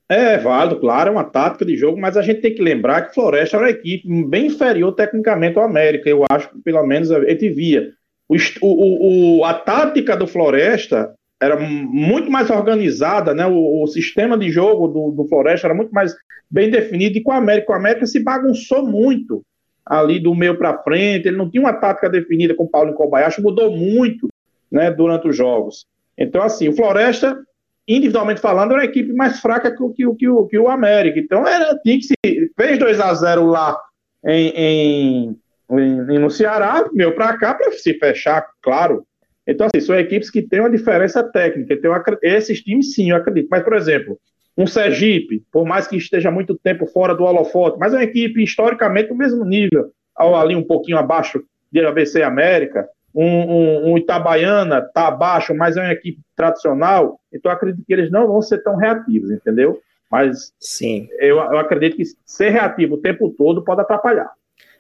É 0.09 0.39
válido, 0.39 0.79
claro, 0.79 1.09
é 1.09 1.13
uma 1.13 1.25
tática 1.25 1.65
de 1.65 1.77
jogo, 1.77 2.01
mas 2.01 2.17
a 2.17 2.23
gente 2.23 2.41
tem 2.41 2.55
que 2.55 2.63
lembrar 2.63 3.03
que 3.03 3.15
Floresta 3.15 3.57
é 3.57 3.61
uma 3.61 3.71
equipe 3.71 4.07
bem 4.25 4.47
inferior 4.47 4.93
tecnicamente 4.93 5.59
ao 5.59 5.65
América. 5.65 6.09
Eu 6.09 6.25
acho 6.31 6.49
que 6.51 6.59
pelo 6.61 6.87
menos 6.87 7.11
a 7.11 7.21
gente 7.25 7.51
via. 7.51 7.91
O, 8.29 8.37
o, 8.63 9.39
o, 9.39 9.45
a 9.45 9.55
tática 9.55 10.17
do 10.17 10.27
Floresta 10.27 11.13
era 11.41 11.59
muito 11.59 12.31
mais 12.31 12.51
organizada, 12.51 13.35
né? 13.35 13.47
O, 13.47 13.83
o 13.83 13.87
sistema 13.87 14.39
de 14.39 14.51
jogo 14.51 14.89
do, 14.89 15.11
do, 15.11 15.29
Floresta 15.29 15.67
era 15.67 15.75
muito 15.75 15.93
mais 15.93 16.15
bem 16.51 16.71
definido, 16.71 17.19
e 17.19 17.23
com 17.23 17.31
o 17.31 17.35
América, 17.35 17.73
o 17.73 17.77
América 17.77 18.07
se 18.07 18.23
bagunçou 18.23 18.87
muito. 18.87 19.45
ali 19.85 20.19
do 20.19 20.35
meio 20.35 20.57
para 20.57 20.83
frente, 20.83 21.29
ele 21.29 21.37
não 21.37 21.51
tinha 21.51 21.63
uma 21.63 21.73
tática 21.73 22.09
definida 22.09 22.55
com 22.55 22.65
o 22.65 22.69
Paulo 22.69 22.95
Kobayashi, 22.95 23.43
mudou 23.43 23.71
muito 23.71 24.29
né, 24.71 24.91
durante 24.91 25.29
os 25.29 25.37
jogos. 25.37 25.87
Então, 26.17 26.43
assim, 26.43 26.69
o 26.69 26.75
Floresta, 26.75 27.39
individualmente 27.87 28.41
falando, 28.41 28.73
era 28.73 28.81
uma 28.81 28.87
equipe 28.87 29.13
mais 29.13 29.39
fraca 29.41 29.71
que, 29.71 29.89
que, 29.91 30.15
que, 30.15 30.29
o, 30.29 30.47
que 30.47 30.59
o 30.59 30.69
América. 30.69 31.21
Então, 31.21 31.47
era, 31.47 31.79
tinha 31.79 31.99
que 31.99 32.05
se. 32.05 32.15
Fez 32.57 32.79
2 32.79 33.01
a 33.01 33.15
0 33.15 33.47
lá 33.47 33.79
em, 34.25 34.49
em, 34.57 35.37
em 35.71 36.19
no 36.19 36.31
Ceará, 36.31 36.89
meu 36.93 37.15
para 37.15 37.37
cá, 37.37 37.55
para 37.55 37.71
se 37.73 37.95
fechar, 37.95 38.47
claro. 38.63 39.05
Então, 39.47 39.67
assim, 39.67 39.85
são 39.85 39.99
equipes 39.99 40.29
que 40.29 40.43
têm 40.43 40.61
uma 40.61 40.71
diferença 40.71 41.23
técnica. 41.23 41.75
Então, 41.75 41.93
esses 42.23 42.63
times, 42.63 42.95
sim, 42.95 43.11
eu 43.11 43.17
acredito. 43.17 43.49
Mas, 43.51 43.63
por 43.63 43.75
exemplo, 43.75 44.19
um 44.57 44.67
Sergipe, 44.67 45.45
por 45.53 45.65
mais 45.65 45.87
que 45.87 45.97
esteja 45.97 46.31
muito 46.31 46.57
tempo 46.57 46.87
fora 46.87 47.15
do 47.15 47.25
holofote, 47.25 47.79
mas 47.79 47.93
é 47.93 47.99
uma 47.99 48.05
equipe 48.05 48.43
historicamente 48.43 49.11
do 49.11 49.15
mesmo 49.15 49.45
nível, 49.45 49.91
ali 50.17 50.57
um 50.57 50.65
pouquinho 50.65 50.99
abaixo 50.99 51.43
de 51.71 51.85
ABC 51.85 52.23
América. 52.23 52.89
Um, 53.15 53.25
um, 53.25 53.93
um 53.93 53.99
Itabaiana 53.99 54.79
está 54.79 55.09
abaixo, 55.09 55.55
mas 55.55 55.77
é 55.77 55.81
uma 55.81 55.93
equipe 55.93 56.21
tradicional, 56.35 57.19
então 57.33 57.51
eu 57.51 57.57
acredito 57.57 57.85
que 57.87 57.93
eles 57.93 58.11
não 58.11 58.27
vão 58.27 58.43
ser 58.43 58.63
tão 58.63 58.77
reativos, 58.77 59.31
entendeu? 59.31 59.81
Mas 60.11 60.53
Sim. 60.61 61.09
Eu, 61.19 61.37
eu 61.37 61.59
acredito 61.59 61.97
que 61.97 62.05
ser 62.25 62.51
reativo 62.51 62.95
o 62.95 63.01
tempo 63.01 63.31
todo 63.31 63.65
pode 63.65 63.81
atrapalhar. 63.81 64.31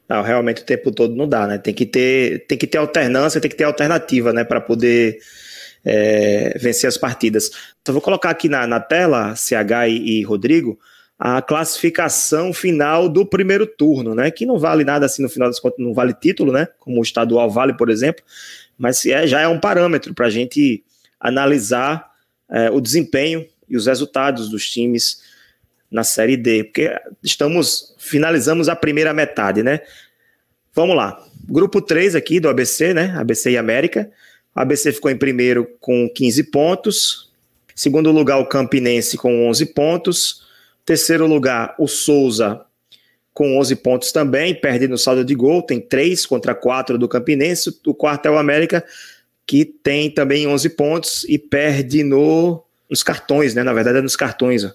Não, 0.09 0.23
realmente 0.23 0.63
o 0.63 0.65
tempo 0.65 0.93
todo 0.93 1.15
não 1.15 1.29
dá, 1.29 1.47
né? 1.47 1.59
Tem 1.59 1.75
que 1.75 1.85
ter, 1.85 2.47
tem 2.47 2.57
que 2.57 2.67
ter 2.67 2.79
alternância, 2.79 3.41
tem 3.41 3.51
que 3.51 3.57
ter 3.57 3.65
alternativa, 3.65 4.33
né? 4.33 4.45
Para 4.45 4.61
poder 4.61 5.19
é, 5.85 6.57
vencer 6.59 6.89
as 6.89 6.97
partidas. 6.97 7.51
Então, 7.83 7.93
vou 7.93 8.03
colocar 8.03 8.31
aqui 8.31 8.49
na, 8.49 8.67
na 8.67 8.81
tela, 8.81 9.35
CH 9.35 9.89
e, 9.89 10.21
e, 10.21 10.23
Rodrigo, 10.23 10.79
a 11.19 11.41
classificação 11.41 12.53
final 12.53 13.09
do 13.09 13.27
primeiro 13.27 13.67
turno, 13.67 14.15
né? 14.15 14.31
Que 14.31 14.47
não 14.47 14.59
vale 14.59 14.85
nada 14.85 15.07
assim 15.07 15.23
no 15.23 15.29
final 15.29 15.49
das 15.49 15.59
contas, 15.59 15.79
não 15.85 15.95
vale 15.95 16.15
título, 16.15 16.53
né? 16.53 16.69
Como 16.79 17.01
o 17.01 17.03
estadual 17.03 17.51
vale, 17.51 17.75
por 17.75 17.91
exemplo, 17.91 18.25
mas 18.79 19.05
é, 19.07 19.27
já 19.27 19.41
é 19.41 19.49
um 19.49 19.59
parâmetro 19.59 20.15
para 20.15 20.27
a 20.27 20.31
gente 20.31 20.85
analisar 21.19 22.11
é, 22.51 22.71
o 22.71 22.81
desempenho 22.81 23.47
e 23.69 23.77
os 23.77 23.87
resultados 23.87 24.49
dos 24.49 24.71
times 24.71 25.21
na 25.91 26.05
Série 26.05 26.37
D, 26.37 26.65
porque 26.65 26.91
estamos 27.23 27.95
finalizamos 27.99 28.69
a 28.69 28.77
primeira 28.77 29.13
metade, 29.13 29.63
né? 29.63 29.81
Vamos 30.75 30.97
lá. 30.97 31.23
Grupo 31.49 31.81
3 31.81 32.15
aqui 32.15 32.39
do 32.41 32.49
ABC, 32.49 32.93
né? 32.93 33.15
ABC 33.17 33.51
e 33.51 33.57
América. 33.57 34.11
A 34.55 34.63
ABC 34.63 34.93
ficou 34.93 35.11
em 35.11 35.17
primeiro 35.17 35.67
com 35.81 36.09
15 36.09 36.45
pontos. 36.45 37.33
Segundo 37.75 38.11
lugar, 38.11 38.39
o 38.39 38.47
Campinense 38.47 39.17
com 39.17 39.49
11 39.49 39.67
pontos. 39.67 40.47
Terceiro 40.85 41.27
lugar, 41.27 41.75
o 41.79 41.87
Souza 41.87 42.67
com 43.37 43.59
11 43.59 43.77
pontos 43.77 44.13
também, 44.13 44.59
perde 44.59 44.89
no 44.89 44.97
saldo 44.97 45.23
de 45.23 45.35
gol, 45.35 45.61
tem 45.61 45.79
3 45.79 46.25
contra 46.25 46.55
4 46.55 46.97
do 46.97 47.07
Campinense. 47.07 47.69
O 47.87 47.93
quarto 47.93 48.25
é 48.25 48.31
o 48.31 48.39
América, 48.39 48.83
que 49.47 49.63
tem 49.63 50.11
também 50.11 50.47
11 50.47 50.71
pontos 50.71 51.25
e 51.29 51.39
perde 51.39 52.03
no, 52.03 52.65
nos 52.89 53.03
cartões, 53.03 53.55
né? 53.55 53.63
Na 53.63 53.75
verdade, 53.75 53.99
é 53.99 54.01
nos 54.01 54.17
cartões. 54.17 54.65
Ó. 54.65 54.71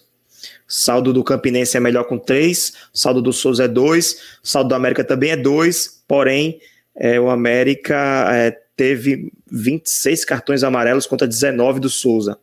Saldo 0.73 1.11
do 1.11 1.21
Campinense 1.21 1.75
é 1.75 1.81
melhor 1.81 2.05
com 2.05 2.17
3, 2.17 2.71
saldo 2.93 3.21
do 3.21 3.33
Souza 3.33 3.65
é 3.65 3.67
2, 3.67 4.39
saldo 4.41 4.69
do 4.69 4.75
América 4.75 5.03
também 5.03 5.31
é 5.31 5.35
2, 5.35 6.03
porém, 6.07 6.61
é, 6.95 7.19
o 7.19 7.29
América 7.29 8.29
é, 8.33 8.57
teve 8.73 9.33
26 9.51 10.23
cartões 10.23 10.63
amarelos 10.63 11.05
contra 11.05 11.27
19 11.27 11.81
do 11.81 11.89
Souza. 11.89 12.37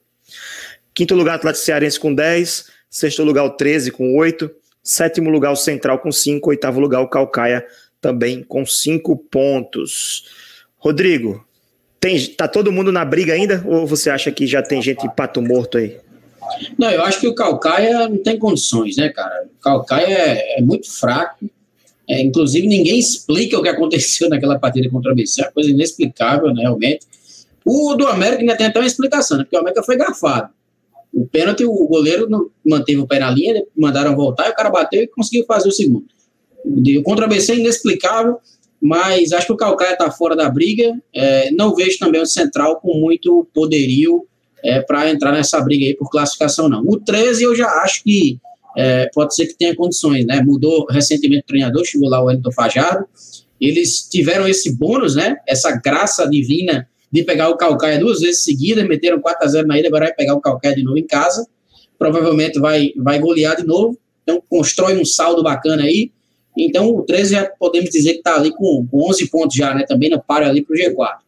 Quinto 0.93 1.15
lugar, 1.15 1.37
Atlético 1.37 1.65
Cearense 1.65 1.99
com 1.99 2.15
10. 2.15 2.67
Sexto 2.91 3.25
lugar, 3.25 3.45
o 3.45 3.51
13 3.51 3.91
com 3.91 4.15
8. 4.15 4.51
Sétimo 4.83 5.31
lugar, 5.31 5.53
o 5.53 5.57
Central 5.57 5.99
com 5.99 6.13
5. 6.13 6.51
Oitavo 6.51 6.81
lugar, 6.81 7.01
o 7.01 7.09
Calcaia 7.09 7.65
também 7.99 8.43
com 8.43 8.67
5 8.67 9.17
pontos. 9.17 10.27
Rodrigo, 10.77 11.47
tem, 11.99 12.27
tá 12.27 12.47
todo 12.47 12.73
mundo 12.73 12.93
na 12.93 13.05
briga 13.05 13.33
ainda? 13.33 13.63
Ou 13.67 13.87
você 13.87 14.11
acha 14.11 14.31
que 14.31 14.47
já 14.47 14.63
tem 14.63 14.83
gente 14.83 15.09
pato 15.17 15.41
morto 15.41 15.79
aí? 15.79 15.99
Não, 16.79 16.91
eu 16.91 17.03
acho 17.03 17.21
que 17.21 17.29
o 17.29 17.35
Calcaia 17.35 18.09
não 18.09 18.19
tem 18.19 18.39
condições, 18.39 18.97
né, 18.97 19.09
cara? 19.09 19.47
O 19.59 19.63
Calcaia 19.63 20.07
é, 20.07 20.59
é 20.59 20.63
muito 20.63 20.91
fraco. 20.91 21.49
É, 22.09 22.23
inclusive, 22.23 22.67
ninguém 22.67 22.99
explica 22.99 23.59
o 23.59 23.63
que 23.63 23.69
aconteceu 23.69 24.29
naquela 24.31 24.59
partida 24.59 24.89
contra 24.89 25.11
o 25.11 25.13
ABC, 25.13 25.43
é 25.43 25.45
uma 25.45 25.53
coisa 25.53 25.71
inexplicável, 25.71 26.53
né, 26.55 26.63
realmente. 26.63 27.07
O 27.65 27.95
do 27.95 28.07
América 28.07 28.41
ainda 28.41 28.57
tem 28.57 28.67
até 28.67 28.79
uma 28.79 28.87
explicação, 28.87 29.37
né, 29.37 29.45
porque 29.45 29.57
o 29.57 29.61
América 29.61 29.83
foi 29.83 29.97
garfado. 29.97 30.51
O 31.13 31.27
pênalti, 31.27 31.65
o 31.65 31.87
goleiro 31.87 32.29
não 32.29 32.51
manteve 32.65 32.99
o 32.99 33.07
pé 33.07 33.19
na 33.19 33.31
linha, 33.31 33.63
mandaram 33.77 34.15
voltar 34.15 34.49
e 34.49 34.51
o 34.51 34.55
cara 34.55 34.71
bateu 34.71 35.03
e 35.03 35.07
conseguiu 35.07 35.45
fazer 35.47 35.69
o 35.69 35.73
segundo. 35.73 36.07
O 36.65 37.03
contra 37.03 37.25
o 37.25 37.27
ABC 37.27 37.53
é 37.53 37.57
inexplicável, 37.57 38.39
mas 38.81 39.33
acho 39.33 39.47
que 39.47 39.53
o 39.53 39.57
Calcaia 39.57 39.93
está 39.93 40.11
fora 40.11 40.37
da 40.37 40.49
briga. 40.49 40.95
É, 41.15 41.51
não 41.51 41.75
vejo 41.75 41.99
também 41.99 42.21
o 42.21 42.27
Central 42.27 42.81
com 42.81 42.95
muito 42.99 43.47
poderio 43.55 44.27
é, 44.65 44.81
para 44.81 45.11
entrar 45.11 45.33
nessa 45.33 45.61
briga 45.61 45.87
aí 45.87 45.95
por 45.95 46.11
classificação, 46.11 46.69
não. 46.69 46.83
O 46.87 46.99
13 46.99 47.45
eu 47.45 47.55
já 47.55 47.69
acho 47.83 48.03
que 48.03 48.39
é, 48.77 49.11
pode 49.13 49.35
ser 49.35 49.47
que 49.47 49.55
tenha 49.55 49.75
condições, 49.75 50.25
né? 50.27 50.43
Mudou 50.43 50.87
recentemente 50.89 51.43
o 51.43 51.47
treinador, 51.47 51.85
chegou 51.85 52.09
lá 52.09 52.21
o 52.21 52.27
Wellington 52.27 52.53
Fajardo. 52.53 53.07
Eles 53.61 54.09
tiveram 54.09 54.47
esse 54.47 54.77
bônus, 54.77 55.17
né? 55.17 55.37
Essa 55.47 55.73
graça 55.73 56.29
divina 56.29 56.89
de 57.11 57.25
pegar 57.25 57.49
o 57.49 57.57
Calcaia 57.57 57.99
duas 57.99 58.21
vezes 58.21 58.45
seguidas, 58.45 58.87
meteram 58.87 59.21
4 59.21 59.45
a 59.45 59.49
0 59.49 59.67
na 59.67 59.79
ilha, 59.79 59.89
agora 59.89 60.07
vai 60.07 60.15
pegar 60.15 60.35
o 60.35 60.41
Calcaia 60.41 60.75
de 60.75 60.83
novo 60.83 60.99
em 60.99 61.07
casa. 61.07 61.47
Provavelmente 61.99 62.61
vai, 62.61 62.93
vai 62.97 63.19
golear 63.19 63.57
de 63.57 63.67
novo. 63.67 63.99
Então, 64.23 64.43
constrói 64.49 64.97
um 65.01 65.05
saldo 65.05 65.43
bacana 65.43 65.83
aí. 65.83 66.13
Então, 66.57 66.89
o 66.91 67.03
13 67.03 67.33
já 67.33 67.47
podemos 67.47 67.91
dizer 67.91 68.13
que 68.13 68.19
está 68.19 68.37
ali 68.37 68.53
com, 68.53 68.87
com 68.89 69.09
11 69.09 69.29
pontos 69.31 69.57
já, 69.57 69.75
né? 69.75 69.85
Também 69.89 70.11
não 70.11 70.21
para 70.21 70.49
ali 70.49 70.63
para 70.63 70.75
o 70.75 70.79
G4. 70.79 71.28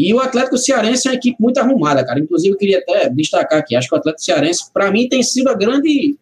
E 0.00 0.14
o 0.14 0.20
Atlético 0.20 0.56
Cearense 0.56 1.06
é 1.06 1.10
uma 1.10 1.16
equipe 1.16 1.36
muito 1.38 1.58
arrumada, 1.58 2.04
cara. 2.04 2.18
Inclusive, 2.18 2.54
eu 2.54 2.58
queria 2.58 2.78
até 2.78 3.10
destacar 3.10 3.58
aqui. 3.58 3.76
Acho 3.76 3.88
que 3.88 3.94
o 3.94 3.98
Atlético 3.98 4.24
Cearense, 4.24 4.72
para 4.72 4.90
mim, 4.90 5.08
tem 5.08 5.22
sido 5.22 5.48
a 5.48 5.54
grande 5.54 6.16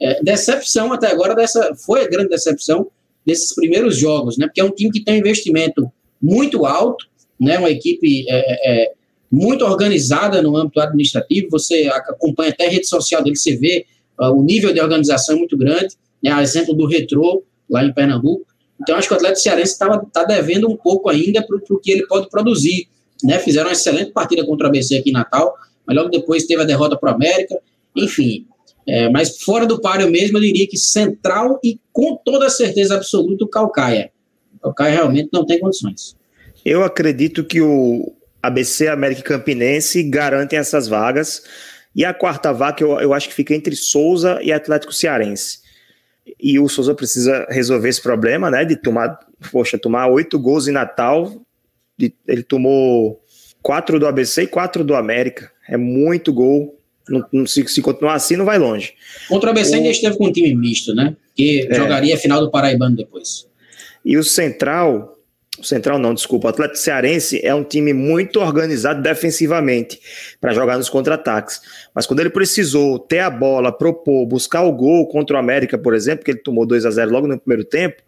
é, 0.00 0.22
decepção 0.22 0.92
até 0.92 1.10
agora 1.10 1.34
dessa 1.34 1.74
foi 1.74 2.02
a 2.02 2.08
grande 2.08 2.28
decepção 2.28 2.86
desses 3.26 3.54
primeiros 3.54 3.96
jogos, 3.96 4.36
né? 4.38 4.46
Porque 4.46 4.60
é 4.60 4.64
um 4.64 4.70
time 4.70 4.92
que 4.92 5.02
tem 5.02 5.14
um 5.14 5.18
investimento 5.18 5.90
muito 6.22 6.64
alto, 6.64 7.06
né? 7.40 7.58
Uma 7.58 7.70
equipe 7.70 8.24
é, 8.28 8.84
é, 8.84 8.92
muito 9.30 9.64
organizada 9.64 10.40
no 10.40 10.56
âmbito 10.56 10.80
administrativo. 10.80 11.48
Você 11.50 11.88
acompanha 11.88 12.50
até 12.50 12.66
a 12.66 12.70
rede 12.70 12.86
social 12.86 13.22
dele, 13.22 13.36
você 13.36 13.56
vê 13.56 13.86
uh, 14.20 14.30
o 14.30 14.44
nível 14.44 14.72
de 14.72 14.80
organização 14.80 15.34
é 15.34 15.38
muito 15.38 15.56
grande. 15.56 15.96
Né? 16.22 16.30
A 16.30 16.42
exemplo 16.42 16.72
do 16.72 16.86
Retrô 16.86 17.42
lá 17.68 17.84
em 17.84 17.92
Pernambuco. 17.92 18.46
Então 18.80 18.96
acho 18.96 19.08
que 19.08 19.14
o 19.14 19.16
Atlético 19.16 19.40
Cearense 19.40 19.72
está 19.72 19.98
tá 20.12 20.24
devendo 20.24 20.70
um 20.70 20.76
pouco 20.76 21.08
ainda 21.08 21.42
para 21.42 21.56
o 21.56 21.78
que 21.80 21.90
ele 21.90 22.06
pode 22.06 22.28
produzir. 22.28 22.88
Né? 23.22 23.38
Fizeram 23.38 23.68
uma 23.68 23.72
excelente 23.72 24.12
partida 24.12 24.44
contra 24.44 24.66
o 24.66 24.68
ABC 24.68 24.96
aqui 24.96 25.10
em 25.10 25.12
Natal, 25.12 25.54
mas 25.86 25.96
logo 25.96 26.08
depois 26.08 26.46
teve 26.46 26.62
a 26.62 26.64
derrota 26.64 26.96
para 26.96 27.12
o 27.12 27.14
América. 27.14 27.58
Enfim, 27.96 28.46
é, 28.86 29.08
mas 29.08 29.42
fora 29.42 29.66
do 29.66 29.80
páreo 29.80 30.10
mesmo, 30.10 30.38
eu 30.38 30.42
diria 30.42 30.66
que 30.66 30.76
Central 30.76 31.58
e 31.62 31.78
com 31.92 32.16
toda 32.16 32.50
certeza 32.50 32.96
absoluta 32.96 33.44
o 33.44 33.48
Calcaia. 33.48 34.10
O 34.56 34.60
Calcaia 34.60 34.94
realmente 34.94 35.30
não 35.32 35.44
tem 35.44 35.58
condições. 35.58 36.16
Eu 36.64 36.82
acredito 36.82 37.44
que 37.44 37.60
o 37.60 38.12
ABC, 38.42 38.88
América 38.88 39.20
e 39.20 39.24
Campinense 39.24 40.02
garantem 40.02 40.58
essas 40.58 40.86
vagas. 40.86 41.42
E 41.94 42.04
a 42.04 42.12
quarta 42.12 42.52
vaga, 42.52 42.82
eu, 42.82 42.98
eu 43.00 43.14
acho 43.14 43.28
que 43.28 43.34
fica 43.34 43.54
entre 43.54 43.76
Souza 43.76 44.40
e 44.42 44.52
Atlético 44.52 44.92
Cearense. 44.92 45.60
E 46.40 46.58
o 46.58 46.68
Souza 46.68 46.94
precisa 46.94 47.46
resolver 47.50 47.88
esse 47.88 48.02
problema, 48.02 48.50
né? 48.50 48.64
De 48.64 48.76
tomar, 48.76 49.18
poxa, 49.52 49.78
tomar 49.78 50.08
oito 50.08 50.38
gols 50.38 50.66
em 50.66 50.72
Natal. 50.72 51.32
Ele 51.98 52.42
tomou 52.42 53.22
quatro 53.62 53.98
do 53.98 54.06
ABC 54.06 54.42
e 54.42 54.46
quatro 54.46 54.84
do 54.84 54.94
América. 54.94 55.50
É 55.68 55.76
muito 55.76 56.32
gol 56.32 56.78
não, 57.08 57.24
não, 57.32 57.46
se, 57.46 57.66
se, 57.68 57.82
continuar 57.82 58.14
assim, 58.14 58.36
não 58.36 58.44
vai 58.44 58.58
longe. 58.58 58.94
Contra 59.28 59.48
o 59.48 59.50
ABC 59.50 59.72
o... 59.72 59.74
ainda 59.76 59.90
esteve 59.90 60.16
com 60.16 60.26
um 60.26 60.32
time 60.32 60.54
misto, 60.54 60.94
né? 60.94 61.16
Que 61.34 61.66
é. 61.70 61.74
jogaria 61.74 62.14
a 62.14 62.18
final 62.18 62.40
do 62.40 62.50
Paraibano 62.50 62.96
depois. 62.96 63.46
E 64.04 64.16
o 64.16 64.24
Central, 64.24 65.18
o 65.58 65.64
Central 65.64 65.98
não, 65.98 66.14
desculpa, 66.14 66.46
o 66.46 66.50
Atlético 66.50 66.78
Cearense 66.78 67.40
é 67.44 67.54
um 67.54 67.64
time 67.64 67.92
muito 67.92 68.40
organizado 68.40 69.02
defensivamente 69.02 70.00
para 70.40 70.52
jogar 70.52 70.78
nos 70.78 70.88
contra-ataques. 70.88 71.60
Mas 71.94 72.06
quando 72.06 72.20
ele 72.20 72.30
precisou 72.30 72.98
ter 72.98 73.20
a 73.20 73.30
bola, 73.30 73.70
propor, 73.70 74.26
buscar 74.26 74.62
o 74.62 74.72
gol 74.72 75.06
contra 75.08 75.36
o 75.36 75.38
América, 75.38 75.76
por 75.76 75.94
exemplo, 75.94 76.24
que 76.24 76.30
ele 76.30 76.40
tomou 76.40 76.66
2 76.66 76.86
a 76.86 76.90
0 76.90 77.10
logo 77.10 77.26
no 77.26 77.38
primeiro 77.38 77.64
tempo, 77.64 78.02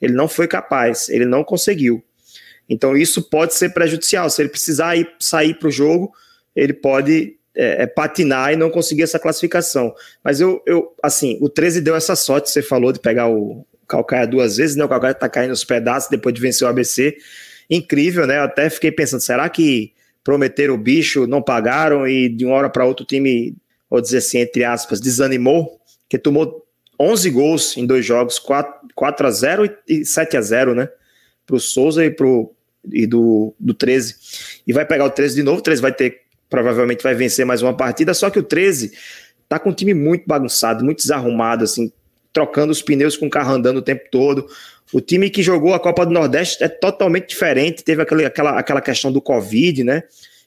ele 0.00 0.12
não 0.12 0.28
foi 0.28 0.46
capaz, 0.46 1.08
ele 1.08 1.24
não 1.24 1.42
conseguiu. 1.42 2.02
Então 2.68 2.96
isso 2.96 3.22
pode 3.28 3.54
ser 3.54 3.70
prejudicial. 3.70 4.28
Se 4.28 4.42
ele 4.42 4.48
precisar 4.48 4.96
ir, 4.96 5.08
sair 5.18 5.54
para 5.54 5.68
o 5.68 5.70
jogo, 5.70 6.12
ele 6.54 6.72
pode 6.72 7.36
é, 7.54 7.84
é, 7.84 7.86
patinar 7.86 8.52
e 8.52 8.56
não 8.56 8.70
conseguir 8.70 9.02
essa 9.02 9.18
classificação. 9.18 9.94
Mas 10.22 10.40
eu, 10.40 10.62
eu, 10.66 10.92
assim, 11.02 11.38
o 11.40 11.48
13 11.48 11.80
deu 11.80 11.94
essa 11.94 12.14
sorte, 12.16 12.50
você 12.50 12.62
falou 12.62 12.92
de 12.92 13.00
pegar 13.00 13.28
o 13.28 13.64
Calcaia 13.88 14.26
duas 14.26 14.56
vezes, 14.56 14.76
né? 14.76 14.84
O 14.84 14.88
Calcaia 14.88 15.14
tá 15.14 15.28
caindo 15.28 15.50
nos 15.50 15.64
pedaços 15.64 16.10
depois 16.10 16.34
de 16.34 16.40
vencer 16.40 16.66
o 16.66 16.70
ABC. 16.70 17.16
Incrível, 17.70 18.26
né? 18.26 18.38
Eu 18.38 18.42
até 18.42 18.68
fiquei 18.68 18.90
pensando, 18.90 19.20
será 19.20 19.48
que 19.48 19.92
prometeram 20.24 20.74
o 20.74 20.78
bicho, 20.78 21.26
não 21.26 21.40
pagaram 21.40 22.06
e 22.06 22.28
de 22.28 22.44
uma 22.44 22.56
hora 22.56 22.68
para 22.68 22.84
outra 22.84 23.04
o 23.04 23.06
time, 23.06 23.54
vou 23.88 24.00
dizer 24.00 24.18
assim, 24.18 24.38
entre 24.38 24.64
aspas, 24.64 25.00
desanimou? 25.00 25.80
Que 26.08 26.18
tomou 26.18 26.66
11 26.98 27.30
gols 27.30 27.76
em 27.76 27.86
dois 27.86 28.04
jogos, 28.04 28.38
4, 28.38 28.88
4 28.94 29.26
a 29.26 29.30
0 29.30 29.76
e 29.88 30.04
7 30.04 30.36
a 30.36 30.40
0 30.42 30.74
né? 30.74 30.88
Pro 31.46 31.60
Souza 31.60 32.04
e 32.04 32.10
pro 32.10 32.55
e 32.92 33.06
do, 33.06 33.54
do 33.58 33.74
13. 33.74 34.14
E 34.66 34.72
vai 34.72 34.84
pegar 34.84 35.04
o 35.04 35.10
13 35.10 35.36
de 35.36 35.42
novo, 35.42 35.58
o 35.58 35.62
13 35.62 35.82
vai 35.82 35.92
ter, 35.92 36.22
provavelmente 36.48 37.02
vai 37.02 37.14
vencer 37.14 37.44
mais 37.44 37.62
uma 37.62 37.74
partida, 37.76 38.14
só 38.14 38.30
que 38.30 38.38
o 38.38 38.42
13 38.42 38.92
tá 39.48 39.58
com 39.58 39.70
um 39.70 39.74
time 39.74 39.94
muito 39.94 40.24
bagunçado, 40.26 40.84
muito 40.84 40.98
desarrumado, 40.98 41.64
assim, 41.64 41.92
trocando 42.32 42.72
os 42.72 42.82
pneus 42.82 43.16
com 43.16 43.26
o 43.26 43.30
carro 43.30 43.54
andando 43.54 43.78
o 43.78 43.82
tempo 43.82 44.02
todo. 44.10 44.46
O 44.92 45.00
time 45.00 45.30
que 45.30 45.42
jogou 45.42 45.74
a 45.74 45.80
Copa 45.80 46.04
do 46.04 46.12
Nordeste 46.12 46.62
é 46.62 46.68
totalmente 46.68 47.28
diferente, 47.28 47.82
teve 47.82 48.02
aquele, 48.02 48.24
aquela, 48.24 48.58
aquela 48.58 48.80
questão 48.80 49.12
do 49.12 49.20
Covid, 49.20 49.84
né? 49.84 50.02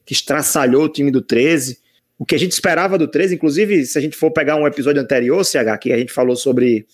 Que 0.05 0.13
estraçalhou 0.13 0.83
o 0.83 0.89
time 0.89 1.11
do 1.11 1.21
13 1.21 1.77
o 2.19 2.25
que 2.25 2.35
a 2.35 2.37
gente 2.37 2.51
esperava 2.51 2.97
do 2.97 3.07
13, 3.07 3.35
inclusive, 3.35 3.85
se 3.85 3.97
a 3.97 4.01
gente 4.01 4.17
for 4.17 4.29
pegar 4.29 4.57
um 4.57 4.67
episódio 4.67 5.01
anterior, 5.01 5.41
CH, 5.45 5.77
que 5.79 5.93
a 5.93 5.97
gente 5.97 6.11
falou 6.11 6.35
sobre. 6.35 6.85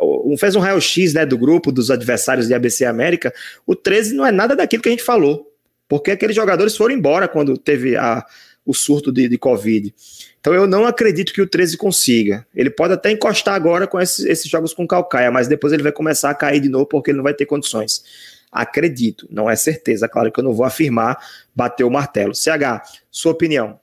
Um, 0.00 0.36
fez 0.36 0.56
um 0.56 0.60
raio-x 0.60 1.14
né, 1.14 1.24
do 1.24 1.38
grupo 1.38 1.70
dos 1.70 1.90
adversários 1.90 2.48
de 2.48 2.54
ABC 2.54 2.84
América. 2.84 3.32
O 3.66 3.76
13 3.76 4.14
não 4.14 4.26
é 4.26 4.32
nada 4.32 4.56
daquilo 4.56 4.82
que 4.82 4.88
a 4.88 4.92
gente 4.92 5.04
falou, 5.04 5.52
porque 5.88 6.10
aqueles 6.10 6.34
jogadores 6.34 6.76
foram 6.76 6.94
embora 6.94 7.28
quando 7.28 7.56
teve 7.56 7.96
a, 7.96 8.24
o 8.64 8.74
surto 8.74 9.12
de, 9.12 9.28
de 9.28 9.38
Covid. 9.38 9.94
Então 10.40 10.52
eu 10.52 10.66
não 10.66 10.84
acredito 10.84 11.32
que 11.32 11.40
o 11.40 11.46
13 11.46 11.76
consiga. 11.76 12.46
Ele 12.54 12.70
pode 12.70 12.94
até 12.94 13.10
encostar 13.12 13.54
agora 13.54 13.86
com 13.86 14.00
esses, 14.00 14.24
esses 14.26 14.50
jogos 14.50 14.74
com 14.74 14.86
Calcaia, 14.86 15.30
mas 15.30 15.46
depois 15.46 15.72
ele 15.72 15.82
vai 15.82 15.92
começar 15.92 16.30
a 16.30 16.34
cair 16.34 16.60
de 16.60 16.68
novo 16.68 16.86
porque 16.86 17.10
ele 17.10 17.18
não 17.18 17.24
vai 17.24 17.34
ter 17.34 17.46
condições. 17.46 18.02
Acredito, 18.50 19.28
não 19.30 19.48
é 19.48 19.54
certeza. 19.54 20.08
Claro 20.08 20.32
que 20.32 20.40
eu 20.40 20.44
não 20.44 20.52
vou 20.52 20.66
afirmar, 20.66 21.18
bater 21.54 21.84
o 21.84 21.90
martelo. 21.90 22.34
CH, 22.34 22.82
sua 23.10 23.32
opinião. 23.32 23.78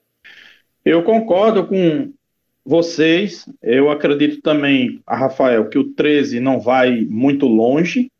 Eu 0.83 1.03
concordo 1.03 1.65
com 1.65 2.11
vocês. 2.65 3.45
Eu 3.61 3.89
acredito 3.89 4.41
também, 4.41 5.01
a 5.05 5.15
Rafael, 5.15 5.69
que 5.69 5.77
o 5.77 5.93
13 5.93 6.39
não 6.39 6.59
vai 6.59 7.05
muito 7.09 7.45
longe, 7.45 8.11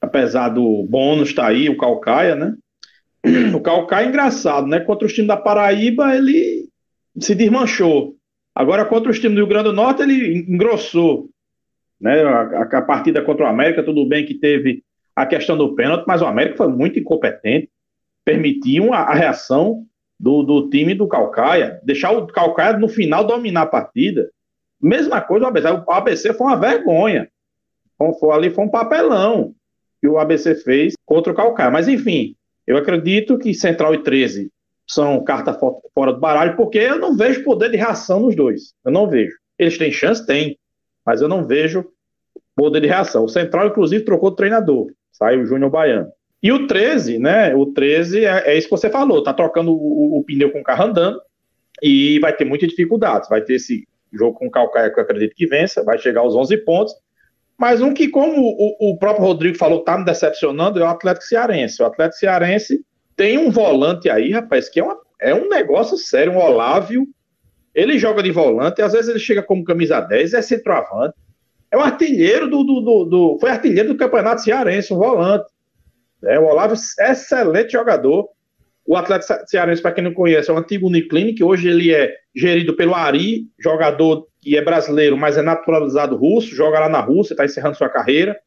apesar 0.00 0.48
do 0.48 0.84
bônus 0.88 1.28
estar 1.28 1.42
tá 1.42 1.48
aí, 1.48 1.68
o 1.68 1.76
Calcaia, 1.76 2.34
né? 2.34 2.54
O 3.54 3.60
Calcaia 3.60 4.06
é 4.06 4.08
engraçado, 4.08 4.66
né? 4.66 4.80
Contra 4.80 5.06
os 5.06 5.12
times 5.12 5.28
da 5.28 5.36
Paraíba, 5.36 6.14
ele 6.14 6.68
se 7.18 7.34
desmanchou. 7.34 8.14
Agora, 8.54 8.84
contra 8.84 9.10
os 9.10 9.18
times 9.18 9.34
do 9.34 9.40
Rio 9.40 9.48
Grande 9.48 9.70
do 9.70 9.72
Norte, 9.72 10.02
ele 10.02 10.46
engrossou. 10.48 11.28
Né? 12.00 12.22
A, 12.22 12.62
a 12.62 12.82
partida 12.82 13.22
contra 13.22 13.44
o 13.44 13.48
América, 13.48 13.82
tudo 13.82 14.06
bem 14.06 14.24
que 14.24 14.34
teve 14.34 14.82
a 15.14 15.26
questão 15.26 15.56
do 15.56 15.74
pênalti, 15.74 16.04
mas 16.06 16.22
o 16.22 16.26
América 16.26 16.56
foi 16.56 16.68
muito 16.68 16.98
incompetente. 16.98 17.68
Permitiu 18.24 18.92
a, 18.92 18.98
a 18.98 19.14
reação 19.14 19.84
do, 20.18 20.42
do 20.42 20.70
time 20.70 20.94
do 20.94 21.06
Calcaia, 21.06 21.80
deixar 21.82 22.10
o 22.12 22.26
Calcaia 22.26 22.76
no 22.76 22.88
final 22.88 23.24
dominar 23.24 23.62
a 23.62 23.66
partida. 23.66 24.30
Mesma 24.80 25.20
coisa 25.20 25.46
o 25.46 25.48
ABC. 25.48 25.68
O 25.68 25.90
ABC 25.90 26.34
foi 26.34 26.46
uma 26.46 26.56
vergonha. 26.56 27.28
Foi, 27.96 28.34
ali 28.34 28.50
foi 28.50 28.64
um 28.64 28.70
papelão 28.70 29.54
que 30.00 30.08
o 30.08 30.18
ABC 30.18 30.54
fez 30.56 30.94
contra 31.04 31.32
o 31.32 31.36
Calcaia. 31.36 31.70
Mas, 31.70 31.88
enfim, 31.88 32.34
eu 32.66 32.76
acredito 32.76 33.38
que 33.38 33.54
Central 33.54 33.94
e 33.94 34.02
13 34.02 34.50
são 34.88 35.22
carta 35.24 35.58
fora 35.94 36.12
do 36.12 36.20
baralho, 36.20 36.56
porque 36.56 36.78
eu 36.78 36.98
não 36.98 37.16
vejo 37.16 37.42
poder 37.42 37.70
de 37.70 37.76
reação 37.76 38.20
nos 38.20 38.36
dois. 38.36 38.74
Eu 38.84 38.92
não 38.92 39.08
vejo. 39.08 39.36
Eles 39.58 39.78
têm 39.78 39.90
chance? 39.90 40.24
Tem. 40.24 40.58
Mas 41.04 41.20
eu 41.20 41.28
não 41.28 41.44
vejo 41.44 41.84
poder 42.54 42.80
de 42.80 42.86
reação. 42.86 43.24
O 43.24 43.28
Central, 43.28 43.68
inclusive, 43.68 44.04
trocou 44.04 44.30
de 44.30 44.36
treinador. 44.36 44.90
Saiu 45.12 45.42
o 45.42 45.46
Júnior 45.46 45.70
Baiano. 45.70 46.10
E 46.46 46.52
o 46.52 46.64
13, 46.64 47.18
né? 47.18 47.52
O 47.56 47.66
13 47.66 48.24
é, 48.24 48.52
é 48.52 48.56
isso 48.56 48.68
que 48.68 48.76
você 48.76 48.88
falou, 48.88 49.20
tá 49.20 49.34
trocando 49.34 49.72
o, 49.72 50.16
o, 50.16 50.22
pneu 50.22 50.52
com 50.52 50.60
o 50.60 50.62
carro 50.62 50.84
andando 50.84 51.20
e 51.82 52.20
vai 52.20 52.32
ter 52.32 52.44
muitas 52.44 52.68
dificuldades. 52.68 53.28
Vai 53.28 53.40
ter 53.40 53.54
esse 53.54 53.84
jogo 54.12 54.38
com 54.38 54.46
o 54.46 54.50
Calcaia 54.50 54.88
que 54.88 55.00
eu 55.00 55.02
acredito 55.02 55.34
que 55.34 55.44
vença, 55.44 55.82
vai 55.82 55.98
chegar 55.98 56.20
aos 56.20 56.36
11 56.36 56.56
pontos. 56.58 56.94
Mas 57.58 57.82
um 57.82 57.92
que, 57.92 58.06
como 58.06 58.40
o, 58.40 58.92
o 58.92 58.96
próprio 58.96 59.26
Rodrigo 59.26 59.58
falou, 59.58 59.82
tá 59.82 59.98
me 59.98 60.04
decepcionando 60.04 60.78
é 60.78 60.84
o 60.84 60.88
Atlético 60.88 61.24
Cearense. 61.24 61.82
O 61.82 61.86
Atlético 61.86 62.20
Cearense 62.20 62.80
tem 63.16 63.38
um 63.38 63.50
volante 63.50 64.08
aí, 64.08 64.30
rapaz, 64.30 64.68
que 64.68 64.78
é, 64.78 64.84
uma, 64.84 64.96
é 65.20 65.34
um 65.34 65.48
negócio 65.48 65.96
sério, 65.96 66.32
um 66.32 66.38
Olávio. 66.38 67.08
Ele 67.74 67.98
joga 67.98 68.22
de 68.22 68.30
volante, 68.30 68.80
às 68.80 68.92
vezes 68.92 69.08
ele 69.08 69.18
chega 69.18 69.42
como 69.42 69.64
camisa 69.64 70.00
10, 70.00 70.32
é 70.32 70.42
centroavante. 70.42 71.16
É 71.72 71.76
o 71.76 71.80
artilheiro 71.80 72.48
do, 72.48 72.62
do, 72.62 72.80
do, 72.80 73.04
do 73.04 73.38
Foi 73.40 73.50
artilheiro 73.50 73.88
do 73.88 73.96
Campeonato 73.96 74.42
Cearense, 74.42 74.94
um 74.94 74.98
volante. 74.98 75.55
É, 76.24 76.38
o 76.38 76.44
Olavo, 76.44 76.74
excelente 76.74 77.72
jogador. 77.72 78.28
O 78.86 78.96
Atlético 78.96 79.34
Cearense, 79.46 79.82
para 79.82 79.92
quem 79.92 80.04
não 80.04 80.14
conhece, 80.14 80.48
é 80.48 80.54
o 80.54 80.58
antigo 80.58 80.86
Uniclinic, 80.86 81.42
hoje 81.42 81.68
ele 81.68 81.92
é 81.92 82.14
gerido 82.34 82.74
pelo 82.74 82.94
Ari, 82.94 83.48
jogador 83.58 84.28
que 84.40 84.56
é 84.56 84.62
brasileiro, 84.62 85.16
mas 85.16 85.36
é 85.36 85.42
naturalizado 85.42 86.16
russo, 86.16 86.54
joga 86.54 86.78
lá 86.78 86.88
na 86.88 87.00
Rússia, 87.00 87.34
está 87.34 87.44
encerrando 87.44 87.76
sua 87.76 87.88
carreira. 87.88 88.38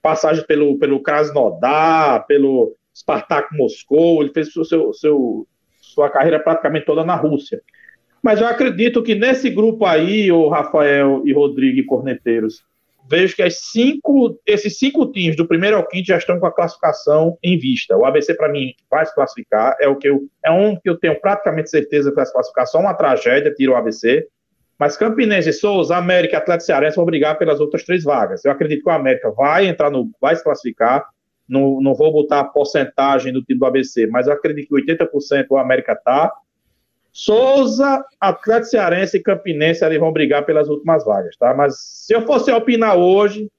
Passagem 0.00 0.44
pelo, 0.46 0.78
pelo 0.78 1.02
Krasnodar, 1.02 2.26
pelo 2.26 2.76
Spartak 2.94 3.56
Moscou, 3.56 4.22
ele 4.22 4.32
fez 4.32 4.52
seu, 4.52 4.92
seu, 4.92 5.46
sua 5.80 6.08
carreira 6.10 6.38
praticamente 6.38 6.86
toda 6.86 7.04
na 7.04 7.16
Rússia. 7.16 7.60
Mas 8.22 8.40
eu 8.40 8.46
acredito 8.46 9.02
que 9.02 9.16
nesse 9.16 9.50
grupo 9.50 9.84
aí, 9.84 10.30
o 10.30 10.48
Rafael 10.48 11.22
e 11.24 11.32
Rodrigo 11.32 11.80
e 11.80 11.84
Corneteiros, 11.84 12.64
vejo 13.08 13.36
que 13.36 13.50
cinco, 13.50 14.40
esses 14.46 14.78
cinco 14.78 15.10
times, 15.10 15.36
do 15.36 15.46
primeiro 15.46 15.76
ao 15.76 15.86
quinto, 15.86 16.08
já 16.08 16.18
estão 16.18 16.38
com 16.38 16.46
a 16.46 16.52
classificação 16.52 17.36
em 17.42 17.58
vista. 17.58 17.96
O 17.96 18.04
ABC, 18.04 18.34
para 18.34 18.48
mim, 18.48 18.74
vai 18.90 19.04
se 19.04 19.14
classificar. 19.14 19.76
É, 19.80 19.88
o 19.88 19.96
que 19.96 20.08
eu, 20.08 20.20
é 20.44 20.50
um 20.50 20.76
que 20.76 20.88
eu 20.88 20.98
tenho 20.98 21.20
praticamente 21.20 21.70
certeza 21.70 22.10
que 22.10 22.16
vai 22.16 22.26
se 22.26 22.32
classificar. 22.32 22.66
Só 22.66 22.78
uma 22.78 22.94
tragédia, 22.94 23.52
tira 23.54 23.72
o 23.72 23.76
ABC. 23.76 24.26
Mas 24.78 24.96
Campinense, 24.96 25.52
Souza, 25.52 25.96
América 25.96 26.34
e 26.34 26.38
Atlético 26.38 26.66
Cearense 26.66 26.96
vão 26.96 27.04
brigar 27.04 27.38
pelas 27.38 27.60
outras 27.60 27.84
três 27.84 28.02
vagas. 28.02 28.44
Eu 28.44 28.50
acredito 28.50 28.82
que 28.82 28.88
o 28.88 28.92
América 28.92 29.30
vai 29.30 29.66
entrar 29.66 29.90
no. 29.90 30.10
vai 30.20 30.34
se 30.34 30.42
classificar. 30.42 31.04
Não, 31.48 31.80
não 31.80 31.94
vou 31.94 32.12
botar 32.12 32.40
a 32.40 32.44
porcentagem 32.44 33.32
do 33.32 33.42
time 33.42 33.58
do 33.58 33.66
ABC, 33.66 34.06
mas 34.06 34.26
eu 34.26 34.32
acredito 34.32 34.68
que 34.68 34.94
80% 34.94 35.46
o 35.50 35.56
América 35.58 35.92
está 35.92 36.32
Souza, 37.12 38.02
Atlético 38.18 38.70
Cearense 38.70 39.18
e 39.18 39.22
Campinense 39.22 39.84
ali 39.84 39.98
vão 39.98 40.10
brigar 40.10 40.46
pelas 40.46 40.68
últimas 40.68 41.04
vagas, 41.04 41.36
tá? 41.36 41.52
Mas 41.52 41.76
se 41.78 42.14
eu 42.14 42.22
fosse 42.22 42.50
opinar 42.50 42.96
hoje, 42.96 43.50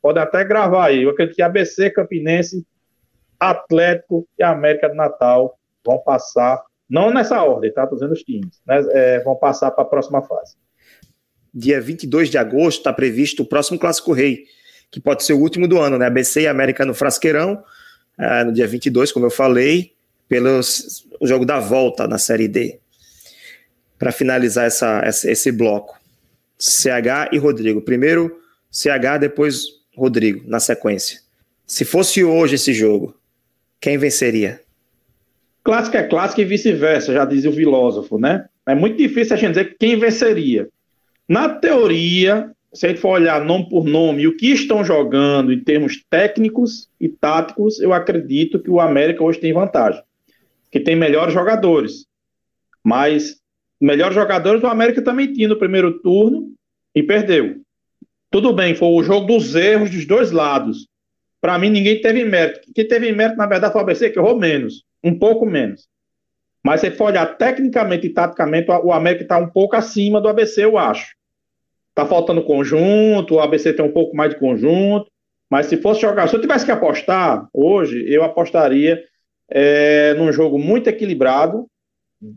pode 0.00 0.18
até 0.18 0.42
gravar 0.42 0.86
aí. 0.86 1.02
Eu 1.02 1.10
acredito 1.10 1.36
que 1.36 1.42
ABC, 1.42 1.90
Campinense, 1.90 2.66
Atlético 3.38 4.26
e 4.38 4.42
América 4.42 4.88
do 4.88 4.94
Natal 4.94 5.58
vão 5.84 5.98
passar, 5.98 6.64
não 6.88 7.12
nessa 7.12 7.42
ordem, 7.42 7.70
tá? 7.70 7.86
Tô 7.86 7.96
dizendo 7.96 8.12
os 8.12 8.22
times, 8.22 8.58
né? 8.66 8.82
É, 8.92 9.20
vão 9.20 9.36
passar 9.36 9.70
para 9.72 9.84
a 9.84 9.86
próxima 9.86 10.22
fase. 10.22 10.56
Dia 11.52 11.80
22 11.80 12.30
de 12.30 12.38
agosto 12.38 12.78
está 12.78 12.94
previsto 12.94 13.42
o 13.42 13.46
próximo 13.46 13.78
Clássico 13.78 14.12
Rei, 14.12 14.44
que 14.90 15.00
pode 15.00 15.22
ser 15.22 15.34
o 15.34 15.40
último 15.40 15.68
do 15.68 15.78
ano, 15.78 15.98
né? 15.98 16.06
ABC 16.06 16.42
e 16.42 16.48
América 16.48 16.86
no 16.86 16.94
Frasqueirão, 16.94 17.62
é, 18.18 18.44
no 18.44 18.52
dia 18.52 18.66
22, 18.66 19.12
como 19.12 19.26
eu 19.26 19.30
falei, 19.30 19.92
pelo 20.26 20.60
jogo 21.22 21.44
da 21.44 21.60
volta 21.60 22.08
na 22.08 22.16
Série 22.16 22.48
D 22.48 22.80
para 23.98 24.12
finalizar 24.12 24.66
essa, 24.66 25.00
essa, 25.04 25.30
esse 25.30 25.52
bloco. 25.52 25.98
CH 26.58 27.30
e 27.32 27.38
Rodrigo. 27.38 27.82
Primeiro 27.82 28.40
CH, 28.70 29.18
depois 29.20 29.66
Rodrigo, 29.96 30.42
na 30.48 30.60
sequência. 30.60 31.20
Se 31.66 31.84
fosse 31.84 32.22
hoje 32.22 32.54
esse 32.54 32.72
jogo, 32.72 33.14
quem 33.80 33.98
venceria? 33.98 34.60
Clássico 35.64 35.96
é 35.96 36.02
clássico 36.04 36.40
e 36.40 36.44
vice-versa, 36.44 37.12
já 37.12 37.24
dizia 37.24 37.50
o 37.50 37.54
filósofo, 37.54 38.18
né? 38.18 38.46
É 38.64 38.74
muito 38.74 38.96
difícil 38.96 39.34
a 39.34 39.36
gente 39.36 39.50
dizer 39.50 39.76
quem 39.78 39.98
venceria. 39.98 40.68
Na 41.28 41.48
teoria, 41.48 42.52
se 42.72 42.86
a 42.86 42.88
gente 42.90 43.00
for 43.00 43.10
olhar 43.10 43.44
nome 43.44 43.68
por 43.68 43.84
nome 43.84 44.26
o 44.26 44.36
que 44.36 44.52
estão 44.52 44.84
jogando 44.84 45.52
em 45.52 45.58
termos 45.58 46.04
técnicos 46.08 46.88
e 47.00 47.08
táticos, 47.08 47.80
eu 47.80 47.92
acredito 47.92 48.60
que 48.60 48.70
o 48.70 48.80
América 48.80 49.24
hoje 49.24 49.40
tem 49.40 49.52
vantagem. 49.52 50.02
Que 50.70 50.78
tem 50.78 50.94
melhores 50.94 51.34
jogadores. 51.34 52.06
Mas 52.84 53.40
melhores 53.80 54.14
jogadores 54.14 54.60
do 54.60 54.66
América 54.66 55.02
também 55.02 55.32
tinha 55.32 55.48
no 55.48 55.58
primeiro 55.58 56.00
turno 56.00 56.52
e 56.94 57.02
perdeu. 57.02 57.56
Tudo 58.30 58.52
bem, 58.52 58.74
foi 58.74 58.88
o 58.88 59.02
jogo 59.02 59.26
dos 59.26 59.54
erros 59.54 59.90
dos 59.90 60.06
dois 60.06 60.30
lados. 60.30 60.88
Para 61.40 61.58
mim, 61.58 61.70
ninguém 61.70 62.00
teve 62.00 62.24
mérito. 62.24 62.60
Quem 62.74 62.86
teve 62.86 63.12
mérito, 63.12 63.38
na 63.38 63.46
verdade, 63.46 63.72
foi 63.72 63.82
o 63.82 63.84
ABC, 63.84 64.10
que 64.10 64.18
errou 64.18 64.36
menos, 64.36 64.84
um 65.02 65.16
pouco 65.18 65.46
menos. 65.46 65.86
Mas 66.64 66.80
se 66.80 66.90
for 66.90 67.06
olhar 67.06 67.26
tecnicamente 67.36 68.08
e 68.08 68.12
taticamente, 68.12 68.70
o 68.70 68.92
América 68.92 69.22
está 69.22 69.38
um 69.38 69.48
pouco 69.48 69.76
acima 69.76 70.20
do 70.20 70.28
ABC, 70.28 70.64
eu 70.64 70.76
acho. 70.76 71.14
Está 71.90 72.04
faltando 72.04 72.42
conjunto, 72.42 73.36
o 73.36 73.40
ABC 73.40 73.72
tem 73.72 73.84
um 73.84 73.92
pouco 73.92 74.16
mais 74.16 74.30
de 74.30 74.38
conjunto. 74.38 75.06
Mas 75.48 75.66
se 75.66 75.76
fosse 75.76 76.00
jogar, 76.00 76.28
se 76.28 76.34
eu 76.34 76.40
tivesse 76.40 76.64
que 76.64 76.72
apostar 76.72 77.46
hoje, 77.52 78.04
eu 78.12 78.24
apostaria 78.24 79.00
é, 79.48 80.14
num 80.14 80.32
jogo 80.32 80.58
muito 80.58 80.88
equilibrado, 80.88 81.66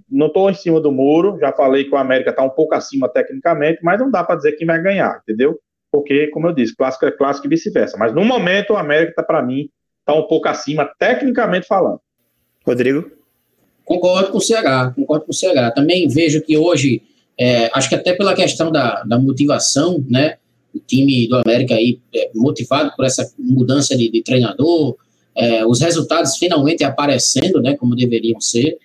não 0.10 0.28
estou 0.28 0.50
em 0.50 0.54
cima 0.54 0.80
do 0.80 0.92
muro, 0.92 1.38
já 1.40 1.52
falei 1.52 1.86
que 1.86 1.94
o 1.94 1.98
América 1.98 2.32
está 2.32 2.44
um 2.44 2.50
pouco 2.50 2.76
acima 2.76 3.08
tecnicamente, 3.08 3.80
mas 3.82 4.00
não 4.00 4.12
dá 4.12 4.24
para 4.24 4.36
dizer 4.36 4.54
quem 4.54 4.68
vai 4.68 4.82
ganhar, 4.82 5.22
entendeu? 5.24 5.60
Porque, 5.92 6.28
como 6.28 6.48
eu 6.48 6.54
disse, 6.54 6.76
clássico 6.76 7.06
é 7.06 7.12
clássico 7.12 7.48
e 7.48 7.50
vice-versa. 7.50 7.98
Mas 7.98 8.14
no 8.14 8.24
momento 8.24 8.74
o 8.74 8.78
América, 8.78 9.14
tá, 9.16 9.24
para 9.24 9.42
mim, 9.42 9.70
está 10.00 10.14
um 10.14 10.28
pouco 10.28 10.48
acima, 10.48 10.90
tecnicamente 11.00 11.66
falando. 11.66 12.00
Rodrigo? 12.66 13.10
Concordo 13.84 14.32
com 14.32 14.38
o 14.38 14.42
CH, 14.42 14.94
concordo 14.96 15.26
com 15.26 15.32
o 15.32 15.36
CH. 15.36 15.74
Também 15.74 16.08
vejo 16.08 16.42
que 16.42 16.58
hoje, 16.58 17.02
é, 17.40 17.72
acho 17.74 17.90
que 17.90 17.96
até 17.96 18.14
pela 18.14 18.36
questão 18.36 18.72
da, 18.72 19.02
da 19.04 19.18
motivação, 19.18 20.04
né? 20.08 20.38
o 20.74 20.80
time 20.80 21.28
do 21.28 21.38
América 21.38 21.76
aí 21.76 22.00
é, 22.16 22.30
motivado 22.36 22.92
por 22.96 23.06
essa 23.06 23.30
mudança 23.38 23.96
de, 23.98 24.10
de 24.10 24.22
treinador, 24.22 24.96
é, 25.36 25.66
os 25.66 25.82
resultados 25.82 26.38
finalmente 26.38 26.84
aparecendo, 26.84 27.62
né, 27.62 27.76
como 27.76 27.96
deveriam 27.96 28.40
ser. 28.40 28.78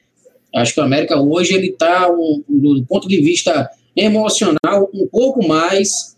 Acho 0.54 0.74
que 0.74 0.80
o 0.80 0.84
América 0.84 1.20
hoje 1.20 1.54
ele 1.54 1.68
está, 1.68 2.10
um, 2.10 2.42
do 2.48 2.84
ponto 2.86 3.08
de 3.08 3.20
vista 3.20 3.68
emocional, 3.96 4.90
um 4.94 5.06
pouco 5.06 5.46
mais 5.46 6.16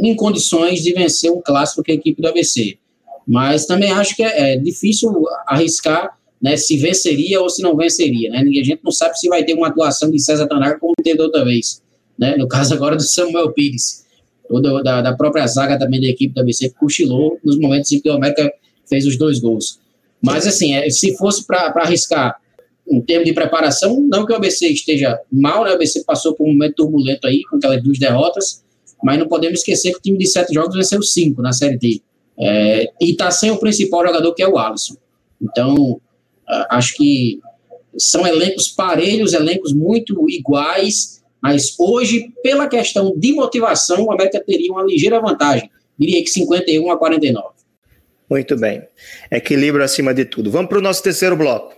em 0.00 0.14
condições 0.14 0.82
de 0.82 0.92
vencer 0.92 1.30
um 1.30 1.40
clássico 1.40 1.82
que 1.82 1.92
a 1.92 1.94
equipe 1.94 2.20
do 2.20 2.28
ABC. 2.28 2.78
Mas 3.26 3.66
também 3.66 3.90
acho 3.90 4.16
que 4.16 4.22
é, 4.22 4.54
é 4.54 4.56
difícil 4.56 5.12
arriscar 5.46 6.16
né, 6.40 6.56
se 6.56 6.76
venceria 6.76 7.40
ou 7.40 7.50
se 7.50 7.62
não 7.62 7.76
venceria. 7.76 8.30
Né? 8.30 8.38
A 8.38 8.64
gente 8.64 8.80
não 8.82 8.92
sabe 8.92 9.18
se 9.18 9.28
vai 9.28 9.44
ter 9.44 9.54
uma 9.54 9.68
atuação 9.68 10.10
de 10.10 10.18
César 10.18 10.46
Tanaga 10.46 10.78
como 10.78 10.94
teve 11.02 11.20
outra 11.20 11.44
vez. 11.44 11.82
Né? 12.18 12.36
No 12.36 12.48
caso 12.48 12.74
agora 12.74 12.96
do 12.96 13.02
Samuel 13.02 13.52
Pires, 13.52 14.04
ou 14.48 14.62
do, 14.62 14.82
da, 14.82 15.02
da, 15.02 15.14
própria 15.14 15.46
zaga 15.46 15.78
também 15.78 16.00
da 16.00 16.08
equipe 16.08 16.34
do 16.34 16.40
ABC, 16.40 16.70
que 16.70 16.74
cochilou 16.76 17.38
nos 17.44 17.58
momentos 17.58 17.92
em 17.92 18.00
que 18.00 18.08
o 18.08 18.14
América 18.14 18.50
fez 18.88 19.04
os 19.06 19.18
dois 19.18 19.38
gols. 19.40 19.78
Mas, 20.22 20.46
assim, 20.46 20.74
é, 20.74 20.88
se 20.90 21.16
fosse 21.16 21.46
para 21.46 21.72
arriscar 21.76 22.36
em 22.90 23.00
termos 23.00 23.26
de 23.26 23.32
preparação, 23.32 24.00
não 24.08 24.24
que 24.24 24.32
o 24.32 24.36
ABC 24.36 24.66
esteja 24.68 25.18
mal, 25.30 25.64
né? 25.64 25.70
O 25.70 25.74
ABC 25.74 26.04
passou 26.04 26.34
por 26.34 26.44
um 26.44 26.52
momento 26.52 26.76
turbulento 26.76 27.26
aí, 27.26 27.42
com 27.44 27.56
aquelas 27.56 27.82
duas 27.82 27.98
derrotas, 27.98 28.64
mas 29.02 29.18
não 29.18 29.28
podemos 29.28 29.60
esquecer 29.60 29.92
que 29.92 29.98
o 29.98 30.02
time 30.02 30.18
de 30.18 30.26
sete 30.26 30.52
jogos 30.52 30.74
venceu 30.74 31.02
cinco 31.02 31.42
na 31.42 31.52
Série 31.52 31.78
D. 31.78 32.00
É, 32.40 32.90
e 33.00 33.10
está 33.10 33.30
sem 33.30 33.50
o 33.50 33.58
principal 33.58 34.06
jogador, 34.06 34.34
que 34.34 34.42
é 34.42 34.48
o 34.48 34.58
Alisson. 34.58 34.96
Então, 35.40 36.00
acho 36.70 36.96
que 36.96 37.40
são 37.96 38.26
elencos 38.26 38.68
parelhos, 38.68 39.32
elencos 39.32 39.72
muito 39.72 40.28
iguais, 40.28 41.22
mas 41.42 41.74
hoje, 41.78 42.32
pela 42.42 42.68
questão 42.68 43.12
de 43.16 43.32
motivação, 43.32 44.04
o 44.04 44.12
América 44.12 44.42
teria 44.44 44.72
uma 44.72 44.82
ligeira 44.82 45.20
vantagem. 45.20 45.70
Diria 45.98 46.22
que 46.22 46.30
51 46.30 46.90
a 46.90 46.96
49. 46.96 47.48
Muito 48.30 48.56
bem. 48.56 48.82
Equilíbrio 49.30 49.84
acima 49.84 50.12
de 50.12 50.24
tudo. 50.24 50.50
Vamos 50.50 50.68
para 50.68 50.78
o 50.78 50.82
nosso 50.82 51.02
terceiro 51.02 51.36
bloco. 51.36 51.74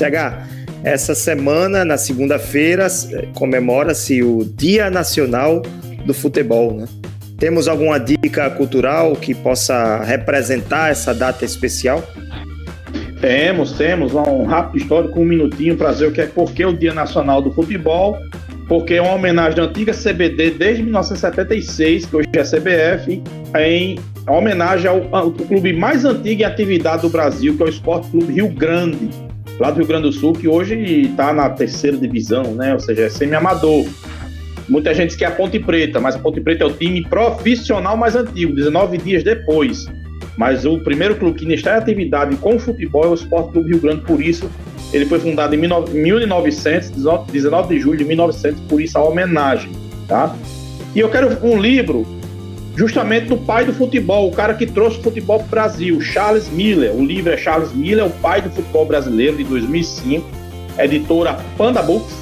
CH, 0.00 0.48
essa 0.82 1.14
semana, 1.14 1.84
na 1.84 1.98
segunda-feira, 1.98 2.86
comemora-se 3.34 4.22
o 4.22 4.44
Dia 4.44 4.88
Nacional 4.88 5.60
do 6.06 6.14
Futebol, 6.14 6.72
né? 6.72 6.86
Temos 7.38 7.68
alguma 7.68 7.98
dica 7.98 8.48
cultural 8.50 9.14
que 9.14 9.34
possa 9.34 10.02
representar 10.02 10.90
essa 10.90 11.14
data 11.14 11.44
especial? 11.44 12.02
Temos, 13.20 13.72
temos. 13.72 14.14
Um 14.14 14.44
rápido 14.44 14.82
histórico, 14.82 15.20
um 15.20 15.24
minutinho 15.24 15.76
para 15.76 15.92
dizer 15.92 16.06
o 16.06 16.12
que 16.12 16.20
é 16.22 16.26
porque 16.26 16.64
o 16.64 16.72
Dia 16.72 16.94
Nacional 16.94 17.42
do 17.42 17.50
Futebol. 17.52 18.16
Porque 18.68 18.94
é 18.94 19.02
uma 19.02 19.14
homenagem 19.14 19.58
à 19.58 19.64
antiga 19.64 19.92
CBD 19.92 20.52
desde 20.52 20.82
1976, 20.82 22.06
que 22.06 22.16
hoje 22.16 22.28
é 22.34 22.42
CBF, 22.42 23.22
em 23.58 23.98
homenagem 24.28 24.88
ao, 24.88 25.14
ao 25.14 25.32
clube 25.32 25.72
mais 25.72 26.04
antigo 26.04 26.42
em 26.42 26.44
atividade 26.44 27.02
do 27.02 27.08
Brasil, 27.08 27.56
que 27.56 27.62
é 27.62 27.66
o 27.66 27.68
Esporte 27.68 28.08
Clube 28.10 28.32
Rio 28.32 28.48
Grande, 28.48 29.10
lá 29.60 29.70
do 29.70 29.76
Rio 29.76 29.86
Grande 29.86 30.04
do 30.04 30.12
Sul, 30.12 30.32
que 30.32 30.48
hoje 30.48 30.74
está 31.02 31.32
na 31.32 31.50
terceira 31.50 31.96
divisão, 31.96 32.54
né? 32.54 32.72
Ou 32.72 32.80
seja, 32.80 33.02
é 33.02 33.08
semi-amador. 33.10 33.86
Muita 34.68 34.94
gente 34.94 35.08
diz 35.08 35.16
que 35.16 35.24
é 35.24 35.28
a 35.28 35.32
Ponte 35.32 35.58
Preta, 35.58 36.00
mas 36.00 36.14
a 36.14 36.18
Ponte 36.18 36.40
Preta 36.40 36.64
é 36.64 36.66
o 36.66 36.72
time 36.72 37.02
profissional 37.02 37.96
mais 37.96 38.16
antigo, 38.16 38.54
19 38.54 38.98
dias 38.98 39.22
depois. 39.22 39.86
Mas 40.36 40.64
o 40.64 40.78
primeiro 40.78 41.16
clube 41.16 41.38
que 41.38 41.52
está 41.52 41.74
em 41.74 41.78
atividade 41.78 42.36
com 42.36 42.58
futebol 42.58 43.04
é 43.04 43.08
o 43.08 43.14
Esporte 43.14 43.52
Clube 43.52 43.70
Rio 43.70 43.80
Grande, 43.80 44.02
por 44.02 44.22
isso 44.22 44.50
ele 44.92 45.04
foi 45.06 45.20
fundado 45.20 45.54
em 45.54 45.58
1900, 45.58 46.90
19 47.30 47.74
de 47.74 47.80
julho 47.80 47.98
de 47.98 48.04
1900, 48.04 48.60
por 48.62 48.80
isso 48.80 48.96
a 48.96 49.04
homenagem, 49.04 49.70
tá? 50.08 50.34
E 50.94 51.00
eu 51.00 51.08
quero 51.08 51.36
um 51.44 51.60
livro 51.60 52.06
justamente 52.80 53.26
do 53.26 53.36
pai 53.36 53.62
do 53.62 53.74
futebol, 53.74 54.26
o 54.26 54.32
cara 54.32 54.54
que 54.54 54.64
trouxe 54.64 54.98
o 55.00 55.02
futebol 55.02 55.36
para 55.40 55.46
o 55.46 55.50
Brasil, 55.50 56.00
Charles 56.00 56.48
Miller. 56.48 56.94
O 56.94 57.04
livro 57.04 57.30
é 57.30 57.36
Charles 57.36 57.74
Miller, 57.74 58.06
o 58.06 58.10
pai 58.10 58.40
do 58.40 58.48
futebol 58.48 58.86
brasileiro, 58.86 59.36
de 59.36 59.44
2005, 59.44 60.26
editora 60.78 61.36
Panda 61.58 61.82
Books. 61.82 62.16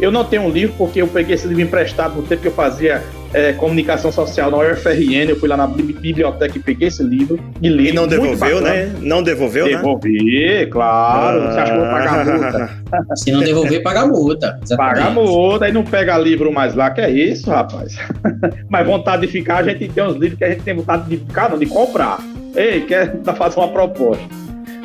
Eu 0.00 0.12
não 0.12 0.24
tenho 0.24 0.42
um 0.42 0.50
livro 0.50 0.72
porque 0.78 1.02
eu 1.02 1.08
peguei 1.08 1.34
esse 1.34 1.48
livro 1.48 1.64
emprestado 1.64 2.14
no 2.14 2.22
tempo 2.22 2.42
que 2.42 2.46
eu 2.46 2.52
fazia 2.52 3.02
é, 3.34 3.52
comunicação 3.52 4.12
social 4.12 4.50
na 4.50 4.58
UFRN. 4.58 5.28
Eu 5.28 5.36
fui 5.36 5.48
lá 5.48 5.56
na 5.56 5.66
biblioteca 5.66 6.56
e 6.56 6.60
peguei 6.60 6.88
esse 6.88 7.02
livro 7.02 7.38
e 7.60 7.68
li. 7.68 7.88
E 7.88 7.92
não 7.92 8.06
devolveu, 8.06 8.60
né? 8.60 8.94
Não 9.00 9.22
devolveu, 9.22 9.66
Devolvi, 9.66 10.58
né? 10.60 10.66
claro. 10.66 11.42
Ah. 11.42 11.52
Você 11.52 11.60
acha 11.60 11.72
que 11.72 11.78
eu 11.78 11.84
vou 11.84 11.90
pagar 11.90 12.24
multa? 12.24 12.70
Se 13.16 13.32
não 13.32 13.40
devolver, 13.40 13.82
paga 13.82 14.06
multa. 14.06 14.60
Paga 14.76 15.10
multa 15.10 15.68
e 15.68 15.72
não 15.72 15.82
pega 15.82 16.16
livro 16.16 16.52
mais 16.52 16.74
lá, 16.74 16.90
que 16.90 17.00
é 17.00 17.10
isso, 17.10 17.50
rapaz. 17.50 17.98
Mas 18.70 18.86
vontade 18.86 19.26
de 19.26 19.32
ficar, 19.32 19.58
a 19.58 19.62
gente 19.64 19.88
tem 19.88 20.04
uns 20.04 20.14
livros 20.14 20.38
que 20.38 20.44
a 20.44 20.50
gente 20.50 20.62
tem 20.62 20.74
vontade 20.74 21.08
de 21.08 21.16
ficar, 21.16 21.50
não, 21.50 21.58
de 21.58 21.66
comprar. 21.66 22.18
Ei, 22.54 22.82
quer 22.82 23.16
fazer 23.36 23.58
uma 23.58 23.68
proposta. 23.68 24.22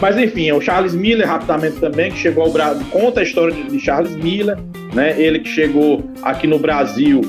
Mas 0.02 0.18
enfim, 0.18 0.48
é 0.48 0.54
o 0.54 0.62
Charles 0.62 0.96
Miller, 0.96 1.28
rapidamente 1.28 1.78
também, 1.78 2.10
que 2.10 2.18
chegou 2.18 2.46
ao 2.46 2.52
Brasil, 2.52 2.86
conta 2.90 3.20
a 3.20 3.24
história 3.24 3.54
de 3.54 3.80
Charles 3.80 4.16
Miller, 4.16 4.58
né? 4.94 5.14
Ele 5.22 5.40
que 5.40 5.50
chegou 5.50 6.10
aqui 6.24 6.48
no 6.48 6.58
Brasil 6.58 7.22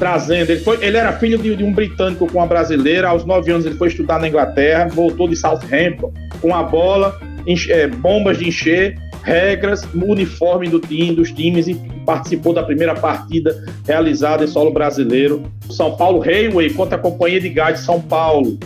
trazendo. 0.00 0.50
Ele, 0.50 0.60
foi, 0.60 0.82
ele 0.82 0.96
era 0.96 1.12
filho 1.12 1.38
de, 1.38 1.54
de, 1.54 1.62
um 1.62 1.72
britânico 1.72 2.26
com 2.26 2.38
uma 2.38 2.46
brasileira. 2.46 3.08
Aos 3.08 3.24
nove 3.24 3.52
anos 3.52 3.66
ele 3.66 3.76
foi 3.76 3.88
estudar 3.88 4.18
na 4.18 4.26
Inglaterra, 4.26 4.88
voltou 4.88 5.28
de 5.28 5.36
Southampton 5.36 6.12
com 6.40 6.54
a 6.54 6.62
bola, 6.62 7.20
enche, 7.46 7.70
é, 7.70 7.86
bombas 7.86 8.38
de 8.38 8.48
encher, 8.48 8.98
regras, 9.22 9.86
uniforme 9.94 10.68
do 10.68 10.80
time, 10.80 11.14
dos 11.14 11.30
times 11.30 11.68
e 11.68 11.74
participou 12.06 12.54
da 12.54 12.62
primeira 12.62 12.94
partida 12.94 13.62
realizada 13.86 14.42
em 14.42 14.48
solo 14.48 14.72
brasileiro. 14.72 15.42
São 15.68 15.94
Paulo 15.94 16.18
Railway 16.18 16.70
contra 16.70 16.96
a 16.96 16.98
Companhia 16.98 17.40
de 17.40 17.50
Gás 17.50 17.80
de 17.80 17.84
São 17.84 18.00
Paulo. 18.00 18.58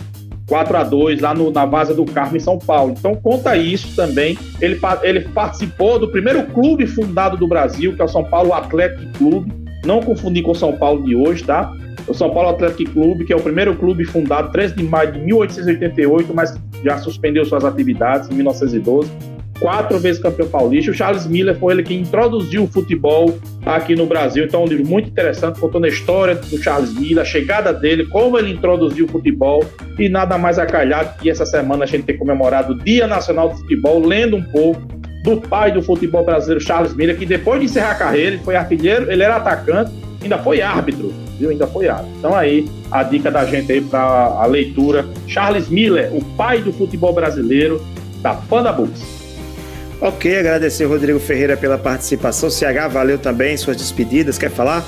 4 0.47 0.77
a 0.77 0.83
2 0.83 1.21
lá 1.21 1.33
no, 1.33 1.51
na 1.51 1.65
Vaza 1.65 1.93
do 1.93 2.05
Carmo, 2.05 2.37
em 2.37 2.39
São 2.39 2.59
Paulo. 2.59 2.93
Então, 2.97 3.15
conta 3.15 3.57
isso 3.57 3.95
também. 3.95 4.37
Ele, 4.61 4.79
ele 5.01 5.21
participou 5.21 5.97
do 5.97 6.07
primeiro 6.07 6.43
clube 6.43 6.85
fundado 6.85 7.35
do 7.35 7.47
Brasil, 7.47 7.95
que 7.95 8.01
é 8.01 8.05
o 8.05 8.07
São 8.07 8.23
Paulo 8.23 8.53
Atlético 8.53 9.11
Clube. 9.17 9.64
Não 9.85 10.01
confundir 10.01 10.43
com 10.43 10.51
o 10.51 10.55
São 10.55 10.73
Paulo 10.73 11.03
de 11.03 11.15
hoje, 11.15 11.43
tá? 11.43 11.71
O 12.07 12.13
São 12.13 12.29
Paulo 12.31 12.49
Atlético 12.49 12.91
Clube, 12.91 13.25
que 13.25 13.33
é 13.33 13.35
o 13.35 13.41
primeiro 13.41 13.75
clube 13.75 14.05
fundado 14.05 14.51
13 14.51 14.75
de 14.75 14.83
maio 14.83 15.11
de 15.11 15.19
1888, 15.19 16.33
mas 16.33 16.55
já 16.83 16.97
suspendeu 16.97 17.45
suas 17.45 17.63
atividades 17.63 18.29
em 18.29 18.35
1912 18.35 19.35
quatro 19.59 19.97
vezes 19.99 20.21
campeão 20.21 20.47
paulista. 20.47 20.91
O 20.91 20.93
Charles 20.93 21.25
Miller 21.25 21.57
foi 21.57 21.73
ele 21.73 21.83
que 21.83 21.93
introduziu 21.93 22.63
o 22.63 22.67
futebol 22.67 23.37
aqui 23.65 23.95
no 23.95 24.05
Brasil. 24.05 24.45
Então, 24.45 24.61
é 24.61 24.63
um 24.65 24.67
livro 24.67 24.87
muito 24.87 25.09
interessante, 25.09 25.59
contando 25.59 25.85
a 25.85 25.89
história 25.89 26.35
do 26.35 26.57
Charles 26.61 26.93
Miller, 26.93 27.21
a 27.21 27.25
chegada 27.25 27.73
dele, 27.73 28.05
como 28.05 28.37
ele 28.37 28.51
introduziu 28.51 29.05
o 29.05 29.07
futebol 29.07 29.63
e 29.97 30.09
nada 30.09 30.37
mais 30.37 30.59
acalhado 30.59 31.17
que 31.19 31.29
essa 31.29 31.45
semana 31.45 31.83
a 31.83 31.87
gente 31.87 32.03
tem 32.03 32.17
comemorado 32.17 32.73
o 32.73 32.77
Dia 32.77 33.07
Nacional 33.07 33.49
do 33.49 33.57
Futebol, 33.57 34.05
lendo 34.05 34.35
um 34.35 34.43
pouco 34.43 34.81
do 35.25 35.41
pai 35.41 35.71
do 35.71 35.81
futebol 35.81 36.23
brasileiro, 36.23 36.63
Charles 36.63 36.93
Miller, 36.93 37.17
que 37.17 37.25
depois 37.25 37.59
de 37.59 37.65
encerrar 37.65 37.91
a 37.91 37.95
carreira, 37.95 38.35
ele 38.35 38.43
foi 38.43 38.55
artilheiro, 38.55 39.11
ele 39.11 39.23
era 39.23 39.37
atacante, 39.37 39.91
ainda 40.21 40.37
foi 40.37 40.61
árbitro, 40.61 41.11
viu? 41.39 41.49
Ainda 41.49 41.65
foi 41.65 41.89
árbitro. 41.89 42.13
Então 42.19 42.35
aí 42.35 42.69
a 42.91 43.01
dica 43.01 43.31
da 43.31 43.43
gente 43.43 43.71
aí 43.71 43.81
para 43.81 43.99
a 43.99 44.45
leitura, 44.45 45.03
Charles 45.27 45.67
Miller, 45.67 46.15
o 46.15 46.23
pai 46.23 46.61
do 46.61 46.71
futebol 46.71 47.11
brasileiro, 47.11 47.83
da 48.21 48.35
Panda 48.35 48.71
Books. 48.71 49.03
Ok, 49.99 50.37
agradecer 50.37 50.85
Rodrigo 50.85 51.19
Ferreira 51.19 51.57
pela 51.57 51.77
participação. 51.77 52.49
CH, 52.49 52.91
valeu 52.91 53.17
também 53.17 53.57
suas 53.57 53.77
despedidas. 53.77 54.37
Quer 54.37 54.51
falar? 54.51 54.85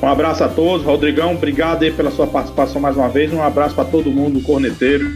Um 0.00 0.06
abraço 0.06 0.42
a 0.42 0.48
todos. 0.48 0.86
Rodrigão, 0.86 1.34
obrigado 1.34 1.82
aí 1.82 1.92
pela 1.92 2.10
sua 2.10 2.26
participação 2.26 2.80
mais 2.80 2.96
uma 2.96 3.08
vez. 3.08 3.30
Um 3.32 3.42
abraço 3.42 3.74
para 3.74 3.84
todo 3.84 4.10
mundo, 4.10 4.40
corneteiro, 4.40 5.10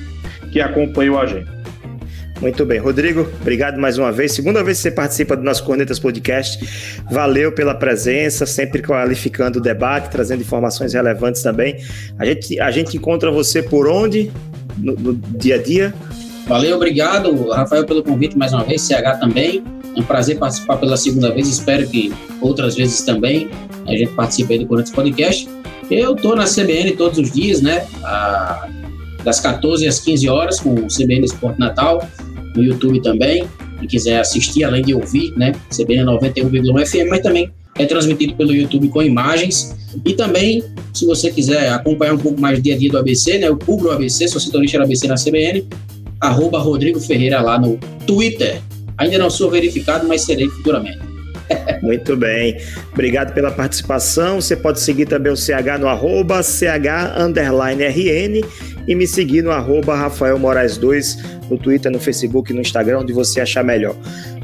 que 0.50 0.60
acompanhou 0.60 1.18
a 1.18 1.24
gente. 1.24 1.61
Muito 2.42 2.66
bem. 2.66 2.80
Rodrigo, 2.80 3.20
obrigado 3.40 3.78
mais 3.78 3.96
uma 3.96 4.10
vez. 4.10 4.32
Segunda 4.32 4.64
vez 4.64 4.78
que 4.78 4.82
você 4.82 4.90
participa 4.90 5.36
do 5.36 5.44
nosso 5.44 5.62
Cornetas 5.62 6.00
Podcast. 6.00 6.58
Valeu 7.08 7.52
pela 7.52 7.72
presença, 7.72 8.44
sempre 8.44 8.82
qualificando 8.82 9.60
o 9.60 9.62
debate, 9.62 10.10
trazendo 10.10 10.40
informações 10.40 10.92
relevantes 10.92 11.40
também. 11.40 11.76
A 12.18 12.26
gente, 12.26 12.58
a 12.58 12.68
gente 12.72 12.96
encontra 12.96 13.30
você 13.30 13.62
por 13.62 13.86
onde? 13.86 14.28
No, 14.76 14.92
no 14.94 15.14
dia 15.14 15.54
a 15.54 15.62
dia? 15.62 15.94
Valeu, 16.48 16.74
obrigado, 16.74 17.48
Rafael, 17.48 17.86
pelo 17.86 18.02
convite 18.02 18.36
mais 18.36 18.52
uma 18.52 18.64
vez, 18.64 18.82
CH 18.82 19.20
também. 19.20 19.62
É 19.96 20.00
um 20.00 20.02
prazer 20.02 20.36
participar 20.36 20.78
pela 20.78 20.96
segunda 20.96 21.30
vez, 21.30 21.46
espero 21.46 21.86
que 21.86 22.12
outras 22.40 22.74
vezes 22.74 23.02
também 23.02 23.48
a 23.86 23.92
gente 23.92 24.14
participe 24.14 24.54
aí 24.54 24.58
do 24.58 24.66
Corinthians 24.66 24.96
Podcast. 24.96 25.48
Eu 25.88 26.16
estou 26.16 26.34
na 26.34 26.46
CBN 26.46 26.90
todos 26.96 27.20
os 27.20 27.30
dias, 27.30 27.62
né? 27.62 27.86
das 29.22 29.38
14 29.38 29.86
às 29.86 30.00
15 30.00 30.28
horas, 30.28 30.58
com 30.58 30.74
o 30.74 30.88
CBN 30.88 31.24
Esporte 31.24 31.60
Natal, 31.60 32.04
no 32.54 32.62
YouTube 32.62 33.00
também. 33.02 33.44
Quem 33.78 33.88
quiser 33.88 34.20
assistir, 34.20 34.64
além 34.64 34.82
de 34.82 34.94
ouvir, 34.94 35.32
né? 35.36 35.52
CBN 35.70 36.04
91,1 36.04 36.86
FM, 36.86 37.10
mas 37.10 37.20
também 37.20 37.50
é 37.78 37.86
transmitido 37.86 38.34
pelo 38.34 38.54
YouTube 38.54 38.88
com 38.88 39.02
imagens. 39.02 39.76
E 40.04 40.14
também, 40.14 40.62
se 40.92 41.04
você 41.06 41.30
quiser 41.30 41.70
acompanhar 41.70 42.14
um 42.14 42.18
pouco 42.18 42.40
mais 42.40 42.58
do 42.58 42.62
dia 42.62 42.74
a 42.74 42.78
dia 42.78 42.90
do 42.90 42.98
ABC, 42.98 43.38
né? 43.38 43.48
Eu 43.48 43.56
cubro 43.56 43.88
o 43.88 43.92
ABC, 43.92 44.28
sou 44.28 44.40
setorista 44.40 44.78
do 44.78 44.84
ABC 44.84 45.06
na 45.06 45.14
CBN 45.14 45.66
arroba 46.22 46.60
Rodrigo 46.60 47.00
Ferreira 47.00 47.40
lá 47.40 47.58
no 47.58 47.76
Twitter. 48.06 48.62
Ainda 48.96 49.18
não 49.18 49.28
sou 49.28 49.50
verificado, 49.50 50.06
mas 50.06 50.22
serei 50.22 50.48
futuramente. 50.48 51.00
Muito 51.82 52.16
bem. 52.16 52.56
Obrigado 52.92 53.34
pela 53.34 53.50
participação. 53.50 54.40
Você 54.40 54.54
pode 54.54 54.80
seguir 54.80 55.06
também 55.06 55.32
o 55.32 55.36
CH 55.36 55.78
no 55.80 55.88
arroba 55.88 56.42
CH 56.42 57.16
RN 57.16 58.40
e 58.86 58.94
me 58.94 59.06
seguir 59.06 59.42
no 59.42 59.50
arroba 59.50 59.94
Rafael 59.94 60.38
Moraes 60.38 60.76
2 60.76 61.18
no 61.50 61.58
Twitter, 61.58 61.90
no 61.90 62.00
Facebook, 62.00 62.52
no 62.52 62.60
Instagram, 62.60 63.00
onde 63.00 63.12
você 63.12 63.40
achar 63.40 63.64
melhor. 63.64 63.94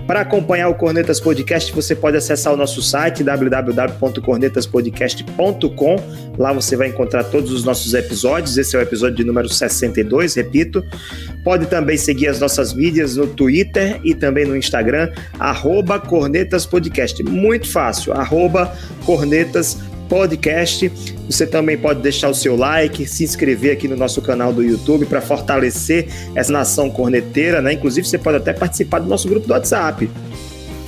Para 0.09 0.23
acompanhar 0.23 0.69
o 0.71 0.75
Cornetas 0.75 1.21
Podcast, 1.21 1.71
você 1.71 1.95
pode 1.95 2.17
acessar 2.17 2.55
o 2.55 2.57
nosso 2.57 2.81
site 2.81 3.23
www.cornetaspodcast.com. 3.23 5.97
Lá 6.39 6.51
você 6.51 6.77
vai 6.77 6.89
encontrar 6.89 7.25
todos 7.25 7.53
os 7.53 7.63
nossos 7.63 7.93
episódios. 7.93 8.57
Esse 8.57 8.75
é 8.75 8.79
o 8.79 8.83
episódio 8.83 9.17
de 9.17 9.25
número 9.25 9.51
62, 9.51 10.35
repito. 10.35 10.83
Pode 11.45 11.67
também 11.67 11.99
seguir 11.99 12.29
as 12.29 12.41
nossas 12.41 12.73
mídias 12.73 13.17
no 13.17 13.27
Twitter 13.27 14.01
e 14.03 14.15
também 14.15 14.47
no 14.47 14.57
Instagram, 14.57 15.13
arroba 15.39 16.01
Cornetas 16.01 16.65
Podcast. 16.65 17.23
Muito 17.23 17.71
fácil, 17.71 18.15
arroba 18.15 18.75
Cornetas 19.05 19.75
Podcast. 19.75 19.88
Você 21.29 21.47
também 21.47 21.77
pode 21.77 22.01
deixar 22.01 22.29
o 22.29 22.35
seu 22.35 22.57
like, 22.57 23.07
se 23.07 23.25
inscrever 23.25 23.73
aqui 23.73 23.87
no 23.87 23.97
nosso 23.97 24.23
canal 24.23 24.53
do 24.53 24.63
YouTube 24.63 25.07
para 25.07 25.21
fortalecer 25.21 26.09
essa 26.35 26.53
nação 26.53 26.91
corneteira, 26.91 27.61
né? 27.61 27.75
Inclusive, 27.75 28.07
você 28.07 28.19
pode 28.19 28.39
até 28.39 28.53
participar 28.53 29.01
do 29.01 29.09
nosso 29.09 29.29
grupo 29.29 29.47
do 29.47 29.53
WhatsApp. 29.53 30.09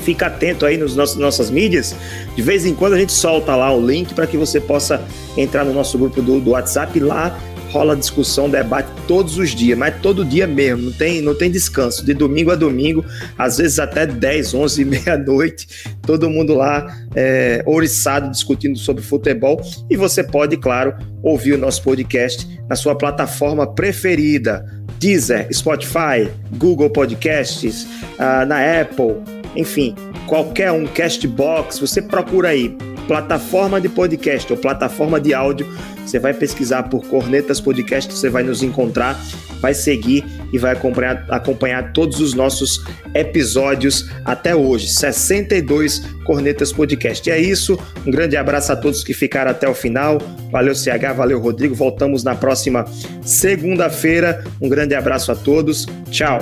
Fica 0.03 0.27
atento 0.27 0.65
aí 0.65 0.79
nossos, 0.79 1.17
nossas 1.17 1.51
mídias. 1.51 1.95
De 2.35 2.41
vez 2.41 2.65
em 2.65 2.75
quando 2.75 2.95
a 2.95 2.99
gente 2.99 3.13
solta 3.13 3.55
lá 3.55 3.71
o 3.71 3.87
link 3.87 4.15
para 4.15 4.27
que 4.27 4.37
você 4.37 4.59
possa 4.59 5.03
entrar 5.37 5.65
no 5.65 5.75
nosso 5.75 5.99
grupo 5.99 6.23
do, 6.23 6.41
do 6.41 6.51
WhatsApp. 6.51 6.99
Lá 6.99 7.39
rola 7.71 7.97
discussão, 7.97 8.51
debate 8.51 8.89
todos 9.07 9.39
os 9.39 9.51
dias, 9.51 9.79
mas 9.79 9.95
todo 10.03 10.25
dia 10.25 10.47
mesmo, 10.47 10.87
não 10.87 10.93
tem, 10.93 11.23
não 11.23 11.35
tem 11.35 11.51
descanso, 11.51 12.05
de 12.05 12.13
domingo 12.13 12.51
a 12.51 12.57
domingo, 12.57 13.05
às 13.39 13.59
vezes 13.59 13.79
até 13.79 14.07
10, 14.07 14.55
11, 14.55 14.85
meia-noite, 14.85 15.69
todo 16.03 16.29
mundo 16.29 16.55
lá 16.55 16.87
é, 17.15 17.63
oriçado 17.65 18.31
discutindo 18.31 18.77
sobre 18.77 19.03
futebol 19.03 19.61
e 19.89 19.97
você 19.97 20.23
pode, 20.23 20.57
claro, 20.57 20.95
ouvir 21.23 21.53
o 21.53 21.59
nosso 21.59 21.83
podcast 21.83 22.47
na 22.69 22.75
sua 22.75 22.97
plataforma 22.97 23.67
preferida, 23.67 24.65
Deezer, 24.99 25.49
Spotify, 25.53 26.31
Google 26.57 26.91
Podcasts, 26.91 27.85
uh, 28.19 28.45
na 28.47 28.81
Apple, 28.81 29.17
enfim, 29.57 29.95
qualquer 30.27 30.71
um, 30.73 30.87
Castbox, 30.87 31.79
você 31.79 32.03
procura 32.03 32.51
aí, 32.51 32.77
plataforma 33.11 33.81
de 33.81 33.89
podcast 33.89 34.53
ou 34.53 34.57
plataforma 34.57 35.21
de 35.21 35.35
áudio, 35.35 35.67
você 36.07 36.17
vai 36.21 36.33
pesquisar 36.33 36.85
por 36.85 37.05
Cornetas 37.09 37.61
Podcast, 37.61 38.13
você 38.13 38.31
vai 38.31 38.45
nos 38.45 38.63
encontrar, 38.63 39.21
vai 39.61 39.75
seguir 39.75 40.25
e 40.53 40.59
vai 40.59 40.71
acompanhar, 40.71 41.27
acompanhar 41.29 41.93
todos 41.93 42.21
os 42.21 42.35
nossos 42.35 42.85
episódios 43.13 44.09
até 44.25 44.55
hoje. 44.55 44.87
62 44.87 46.07
Cornetas 46.25 46.73
Podcast. 46.73 47.29
E 47.29 47.33
é 47.33 47.41
isso. 47.41 47.77
Um 48.07 48.13
grande 48.13 48.37
abraço 48.37 48.71
a 48.71 48.77
todos 48.77 49.03
que 49.03 49.13
ficaram 49.13 49.51
até 49.51 49.69
o 49.69 49.75
final. 49.75 50.19
Valeu, 50.53 50.77
CH, 50.77 51.13
valeu, 51.17 51.41
Rodrigo. 51.41 51.75
Voltamos 51.75 52.23
na 52.23 52.37
próxima 52.37 52.85
segunda-feira. 53.23 54.45
Um 54.61 54.69
grande 54.69 54.95
abraço 54.95 55.33
a 55.33 55.35
todos. 55.35 55.85
Tchau. 56.13 56.39